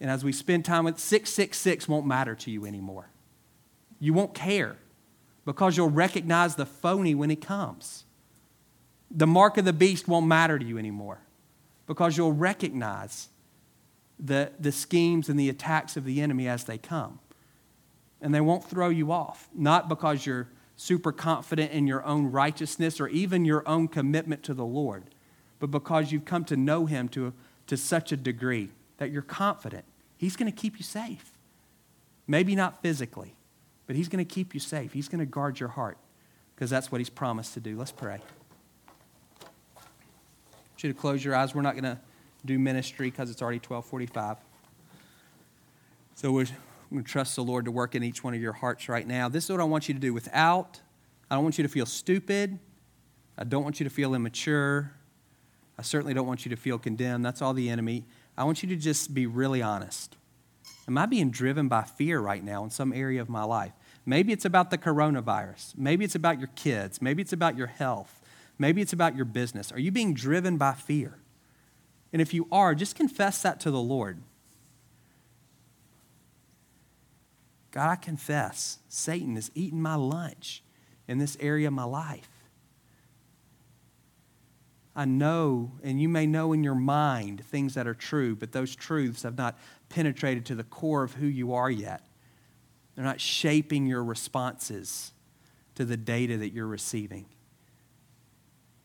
And 0.00 0.08
as 0.08 0.22
we 0.22 0.32
spend 0.32 0.64
time 0.64 0.84
with 0.84 1.00
666 1.00 1.88
won't 1.88 2.06
matter 2.06 2.36
to 2.36 2.50
you 2.52 2.64
anymore. 2.64 3.08
You 3.98 4.12
won't 4.12 4.34
care 4.34 4.76
because 5.44 5.76
you'll 5.76 5.90
recognize 5.90 6.54
the 6.54 6.66
phony 6.66 7.12
when 7.12 7.28
he 7.28 7.36
comes. 7.36 8.04
The 9.10 9.26
mark 9.26 9.58
of 9.58 9.64
the 9.64 9.72
beast 9.72 10.06
won't 10.06 10.28
matter 10.28 10.60
to 10.60 10.64
you 10.64 10.78
anymore 10.78 11.18
because 11.88 12.16
you'll 12.16 12.32
recognize 12.32 13.30
the, 14.20 14.52
the 14.60 14.70
schemes 14.70 15.28
and 15.28 15.38
the 15.38 15.48
attacks 15.48 15.96
of 15.96 16.04
the 16.04 16.20
enemy 16.20 16.46
as 16.46 16.64
they 16.64 16.78
come. 16.78 17.18
And 18.22 18.34
they 18.34 18.40
won't 18.40 18.64
throw 18.64 18.88
you 18.88 19.12
off, 19.12 19.48
not 19.54 19.88
because 19.88 20.24
you're 20.24 20.48
super 20.76 21.12
confident 21.12 21.72
in 21.72 21.86
your 21.86 22.04
own 22.04 22.30
righteousness 22.30 23.00
or 23.00 23.08
even 23.08 23.44
your 23.44 23.68
own 23.68 23.88
commitment 23.88 24.42
to 24.44 24.54
the 24.54 24.64
Lord, 24.64 25.04
but 25.58 25.70
because 25.70 26.10
you've 26.10 26.24
come 26.24 26.44
to 26.46 26.56
know 26.56 26.86
Him 26.86 27.08
to, 27.10 27.34
to 27.66 27.76
such 27.76 28.12
a 28.12 28.16
degree 28.16 28.70
that 28.96 29.10
you're 29.10 29.22
confident 29.22 29.84
He's 30.22 30.36
going 30.36 30.50
to 30.50 30.56
keep 30.56 30.78
you 30.78 30.84
safe. 30.84 31.32
Maybe 32.28 32.54
not 32.54 32.80
physically, 32.80 33.34
but 33.88 33.96
He's 33.96 34.08
going 34.08 34.24
to 34.24 34.34
keep 34.34 34.54
you 34.54 34.60
safe. 34.60 34.92
He's 34.92 35.08
going 35.08 35.18
to 35.18 35.26
guard 35.26 35.58
your 35.58 35.70
heart 35.70 35.98
because 36.54 36.70
that's 36.70 36.92
what 36.92 37.00
He's 37.00 37.10
promised 37.10 37.54
to 37.54 37.60
do. 37.60 37.76
Let's 37.76 37.90
pray. 37.90 38.20
I 39.40 39.44
want 40.54 40.84
you 40.84 40.92
to 40.92 40.96
close 40.96 41.24
your 41.24 41.34
eyes. 41.34 41.56
We're 41.56 41.62
not 41.62 41.72
going 41.72 41.96
to 41.96 41.98
do 42.44 42.56
ministry 42.56 43.10
because 43.10 43.32
it's 43.32 43.42
already 43.42 43.58
1245. 43.58 44.36
So 46.14 46.30
we're 46.30 46.46
going 46.92 47.04
to 47.04 47.10
trust 47.10 47.36
the 47.36 47.42
Lord 47.42 47.64
to 47.64 47.70
work 47.70 47.94
in 47.94 48.02
each 48.02 48.22
one 48.22 48.34
of 48.34 48.40
your 48.40 48.52
hearts 48.52 48.88
right 48.88 49.06
now. 49.06 49.28
This 49.28 49.44
is 49.44 49.50
what 49.50 49.60
I 49.60 49.64
want 49.64 49.88
you 49.88 49.94
to 49.94 50.00
do 50.00 50.12
without, 50.12 50.80
I 51.30 51.34
don't 51.34 51.44
want 51.44 51.58
you 51.58 51.62
to 51.62 51.68
feel 51.68 51.86
stupid. 51.86 52.58
I 53.38 53.44
don't 53.44 53.64
want 53.64 53.80
you 53.80 53.84
to 53.84 53.90
feel 53.90 54.14
immature. 54.14 54.92
I 55.78 55.82
certainly 55.82 56.14
don't 56.14 56.26
want 56.26 56.44
you 56.44 56.50
to 56.50 56.56
feel 56.56 56.78
condemned. 56.78 57.24
That's 57.24 57.40
all 57.40 57.54
the 57.54 57.70
enemy. 57.70 58.04
I 58.36 58.44
want 58.44 58.62
you 58.62 58.68
to 58.68 58.76
just 58.76 59.14
be 59.14 59.26
really 59.26 59.62
honest. 59.62 60.16
Am 60.86 60.98
I 60.98 61.06
being 61.06 61.30
driven 61.30 61.68
by 61.68 61.82
fear 61.82 62.20
right 62.20 62.42
now 62.44 62.64
in 62.64 62.70
some 62.70 62.92
area 62.92 63.20
of 63.20 63.28
my 63.28 63.44
life? 63.44 63.72
Maybe 64.04 64.32
it's 64.32 64.44
about 64.44 64.70
the 64.70 64.78
coronavirus. 64.78 65.76
Maybe 65.76 66.04
it's 66.04 66.14
about 66.14 66.38
your 66.38 66.50
kids. 66.54 67.00
Maybe 67.00 67.22
it's 67.22 67.32
about 67.32 67.56
your 67.56 67.68
health. 67.68 68.20
Maybe 68.58 68.82
it's 68.82 68.92
about 68.92 69.16
your 69.16 69.24
business. 69.24 69.72
Are 69.72 69.80
you 69.80 69.90
being 69.90 70.12
driven 70.12 70.56
by 70.56 70.72
fear? 70.72 71.18
And 72.12 72.20
if 72.20 72.34
you 72.34 72.48
are, 72.52 72.74
just 72.74 72.96
confess 72.96 73.42
that 73.42 73.60
to 73.60 73.70
the 73.70 73.80
Lord. 73.80 74.18
God, 77.72 77.90
I 77.90 77.96
confess 77.96 78.78
Satan 78.88 79.36
is 79.36 79.50
eating 79.54 79.82
my 79.82 79.96
lunch 79.96 80.62
in 81.08 81.18
this 81.18 81.36
area 81.40 81.68
of 81.68 81.74
my 81.74 81.84
life. 81.84 82.28
I 84.94 85.06
know, 85.06 85.72
and 85.82 86.00
you 86.00 86.08
may 86.08 86.26
know 86.26 86.52
in 86.52 86.62
your 86.62 86.74
mind 86.74 87.44
things 87.46 87.74
that 87.74 87.86
are 87.86 87.94
true, 87.94 88.36
but 88.36 88.52
those 88.52 88.76
truths 88.76 89.22
have 89.22 89.38
not 89.38 89.58
penetrated 89.88 90.44
to 90.46 90.54
the 90.54 90.64
core 90.64 91.02
of 91.02 91.14
who 91.14 91.26
you 91.26 91.54
are 91.54 91.70
yet. 91.70 92.06
They're 92.94 93.04
not 93.04 93.20
shaping 93.20 93.86
your 93.86 94.04
responses 94.04 95.12
to 95.76 95.86
the 95.86 95.96
data 95.96 96.36
that 96.36 96.52
you're 96.52 96.66
receiving. 96.66 97.24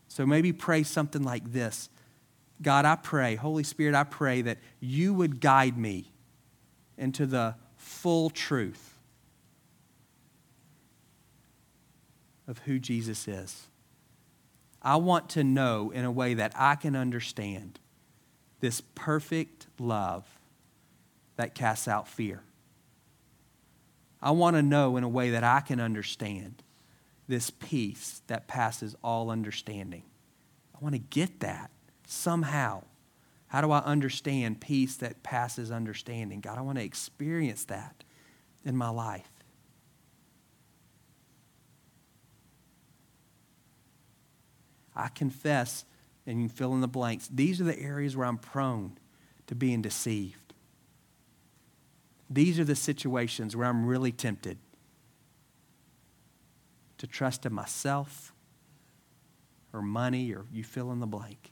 So 0.07 0.25
maybe 0.25 0.53
pray 0.53 0.83
something 0.83 1.23
like 1.23 1.51
this 1.51 1.89
God, 2.61 2.85
I 2.85 2.95
pray, 2.95 3.35
Holy 3.35 3.63
Spirit, 3.63 3.93
I 3.93 4.05
pray 4.05 4.41
that 4.43 4.57
you 4.79 5.13
would 5.13 5.41
guide 5.41 5.77
me 5.77 6.11
into 6.97 7.25
the 7.25 7.55
full 7.97 8.29
truth 8.29 8.95
of 12.47 12.59
who 12.59 12.79
Jesus 12.79 13.27
is. 13.27 13.67
I 14.81 14.97
want 14.97 15.29
to 15.31 15.43
know 15.43 15.91
in 15.91 16.05
a 16.05 16.11
way 16.11 16.35
that 16.35 16.53
I 16.55 16.75
can 16.75 16.95
understand 16.95 17.79
this 18.59 18.81
perfect 18.95 19.67
love 19.79 20.25
that 21.35 21.55
casts 21.55 21.87
out 21.87 22.07
fear. 22.07 22.41
I 24.21 24.31
want 24.31 24.55
to 24.55 24.61
know 24.61 24.97
in 24.97 25.03
a 25.03 25.09
way 25.09 25.31
that 25.31 25.43
I 25.43 25.59
can 25.59 25.79
understand 25.79 26.63
this 27.27 27.49
peace 27.49 28.21
that 28.27 28.47
passes 28.47 28.95
all 29.03 29.29
understanding. 29.29 30.03
I 30.73 30.77
want 30.81 30.93
to 30.93 30.99
get 30.99 31.39
that 31.41 31.71
somehow. 32.05 32.83
How 33.47 33.61
do 33.61 33.71
I 33.71 33.79
understand 33.79 34.59
peace 34.59 34.97
that 34.97 35.23
passes 35.23 35.71
understanding? 35.71 36.41
God, 36.41 36.57
I 36.57 36.61
want 36.61 36.77
to 36.77 36.83
experience 36.83 37.63
that 37.65 38.03
in 38.65 38.75
my 38.75 38.89
life. 38.89 39.29
I 44.95 45.09
confess, 45.09 45.85
and 46.25 46.41
you 46.41 46.49
fill 46.49 46.73
in 46.73 46.81
the 46.81 46.87
blanks, 46.87 47.29
these 47.31 47.61
are 47.61 47.65
the 47.65 47.79
areas 47.79 48.17
where 48.17 48.25
I'm 48.25 48.39
prone 48.39 48.97
to 49.45 49.55
being 49.55 49.81
deceived. 49.81 50.53
These 52.29 52.59
are 52.59 52.65
the 52.65 52.75
situations 52.75 53.55
where 53.55 53.67
I'm 53.67 53.85
really 53.85 54.11
tempted 54.11 54.57
to 56.97 57.07
trust 57.07 57.45
in 57.45 57.53
myself 57.53 58.33
or 59.71 59.81
money 59.81 60.33
or 60.33 60.45
you 60.51 60.63
fill 60.63 60.91
in 60.91 60.99
the 60.99 61.07
blank. 61.07 61.51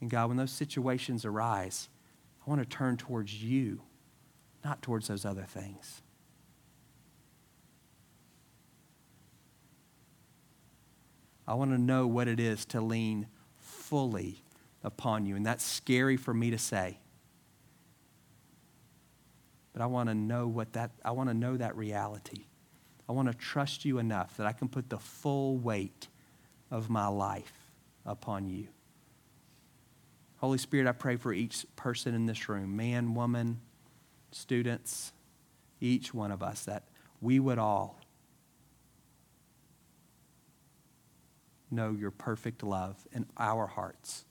And 0.00 0.08
God, 0.10 0.28
when 0.28 0.36
those 0.36 0.50
situations 0.50 1.24
arise, 1.24 1.88
I 2.46 2.50
want 2.50 2.62
to 2.62 2.68
turn 2.68 2.96
towards 2.96 3.42
you, 3.42 3.82
not 4.64 4.82
towards 4.82 5.08
those 5.08 5.24
other 5.24 5.44
things. 5.44 6.02
I 11.46 11.54
want 11.54 11.72
to 11.72 11.78
know 11.78 12.06
what 12.06 12.28
it 12.28 12.38
is 12.38 12.64
to 12.66 12.80
lean 12.80 13.26
fully 13.58 14.42
upon 14.84 15.26
you. 15.26 15.36
And 15.36 15.44
that's 15.44 15.64
scary 15.64 16.16
for 16.16 16.32
me 16.32 16.50
to 16.50 16.58
say. 16.58 16.98
But 19.72 19.82
I 19.82 19.86
want 19.86 20.08
to 20.08 20.14
know 20.14 20.46
what 20.46 20.72
that 20.74 20.92
I 21.04 21.10
want 21.10 21.28
to 21.28 21.34
know 21.34 21.56
that 21.56 21.76
reality. 21.76 22.44
I 23.08 23.12
want 23.12 23.28
to 23.28 23.34
trust 23.34 23.84
you 23.84 23.98
enough 23.98 24.36
that 24.36 24.46
I 24.46 24.52
can 24.52 24.68
put 24.68 24.88
the 24.90 24.98
full 24.98 25.56
weight 25.56 26.06
of 26.70 26.88
my 26.88 27.08
life 27.08 27.52
upon 28.06 28.48
you. 28.48 28.68
Holy 30.40 30.56
Spirit, 30.56 30.86
I 30.86 30.92
pray 30.92 31.16
for 31.16 31.34
each 31.34 31.66
person 31.76 32.14
in 32.14 32.24
this 32.24 32.48
room, 32.48 32.74
man, 32.74 33.14
woman, 33.14 33.60
students, 34.32 35.12
each 35.82 36.14
one 36.14 36.32
of 36.32 36.42
us, 36.42 36.64
that 36.64 36.84
we 37.20 37.38
would 37.38 37.58
all 37.58 38.00
know 41.70 41.92
your 41.92 42.10
perfect 42.10 42.62
love 42.62 42.96
in 43.12 43.26
our 43.36 43.66
hearts 43.66 44.24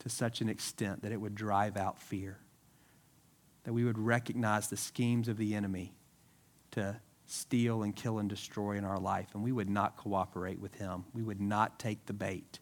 to 0.00 0.10
such 0.10 0.42
an 0.42 0.50
extent 0.50 1.02
that 1.02 1.12
it 1.12 1.20
would 1.20 1.34
drive 1.34 1.78
out 1.78 1.98
fear. 1.98 2.36
That 3.64 3.72
we 3.72 3.82
would 3.84 3.98
recognize 3.98 4.68
the 4.68 4.76
schemes 4.76 5.26
of 5.26 5.38
the 5.38 5.54
enemy 5.54 5.94
to 6.72 6.96
steal 7.24 7.82
and 7.82 7.96
kill 7.96 8.18
and 8.18 8.28
destroy 8.28 8.72
in 8.72 8.84
our 8.84 8.98
life, 8.98 9.28
and 9.32 9.42
we 9.42 9.52
would 9.52 9.70
not 9.70 9.96
cooperate 9.96 10.60
with 10.60 10.74
him. 10.74 11.04
We 11.14 11.22
would 11.22 11.40
not 11.40 11.78
take 11.78 12.04
the 12.04 12.12
bait. 12.12 12.58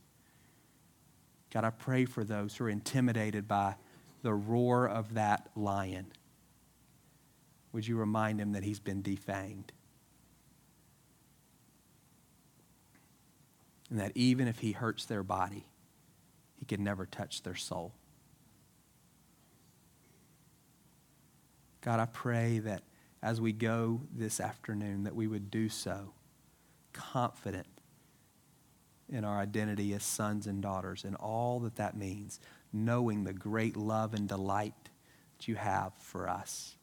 God, 1.53 1.65
I 1.65 1.71
pray 1.71 2.05
for 2.05 2.25
those 2.25 2.57
who 2.57 2.65
are 2.65 2.71
intimidated 2.71 3.49
by 3.49 3.75
the 4.23 4.33
roar 4.33 4.89
of 4.89 5.15
that 5.15 5.51
lion. 5.57 6.07
Would 7.73 7.87
you 7.87 7.97
remind 7.97 8.41
him 8.41 8.53
that 8.53 8.63
he's 8.63 8.81
been 8.81 9.03
defanged? 9.03 9.71
and 13.91 13.99
that 13.99 14.13
even 14.15 14.49
if 14.49 14.61
he 14.61 14.73
hurts 14.73 15.05
their 15.05 15.25
body, 15.25 15.67
he 16.57 16.65
can 16.65 16.83
never 16.83 17.05
touch 17.05 17.43
their 17.43 17.57
soul. 17.57 17.93
God, 21.81 21.99
I 21.99 22.07
pray 22.07 22.61
that 22.61 22.83
as 23.23 23.41
we 23.41 23.53
go 23.53 24.03
this 24.15 24.39
afternoon, 24.41 25.05
that 25.05 25.15
we 25.15 25.27
would 25.27 25.51
do 25.51 25.69
so 25.69 26.13
confident 26.93 27.67
in 29.11 29.25
our 29.25 29.39
identity 29.39 29.93
as 29.95 30.03
sons 30.03 30.47
and 30.47 30.63
daughters 30.63 31.05
and 31.05 31.17
all 31.17 31.61
that 31.61 31.77
that 31.77 31.97
means, 31.97 32.41
knowing 32.73 33.25
the 33.25 33.33
great 33.33 33.77
love 33.77 34.15
and 34.15 34.29
delight 34.29 34.75
that 35.37 35.49
you 35.49 35.57
have 35.57 35.93
for 35.99 36.29
us, 36.29 36.77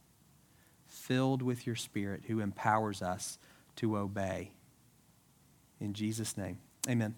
filled 0.86 1.42
with 1.42 1.66
your 1.66 1.76
Spirit 1.76 2.24
who 2.28 2.40
empowers 2.40 3.02
us 3.02 3.40
to 3.78 3.98
obey. 3.98 4.52
In 5.80 5.94
Jesus' 5.94 6.38
name, 6.38 6.60
amen. 6.90 7.16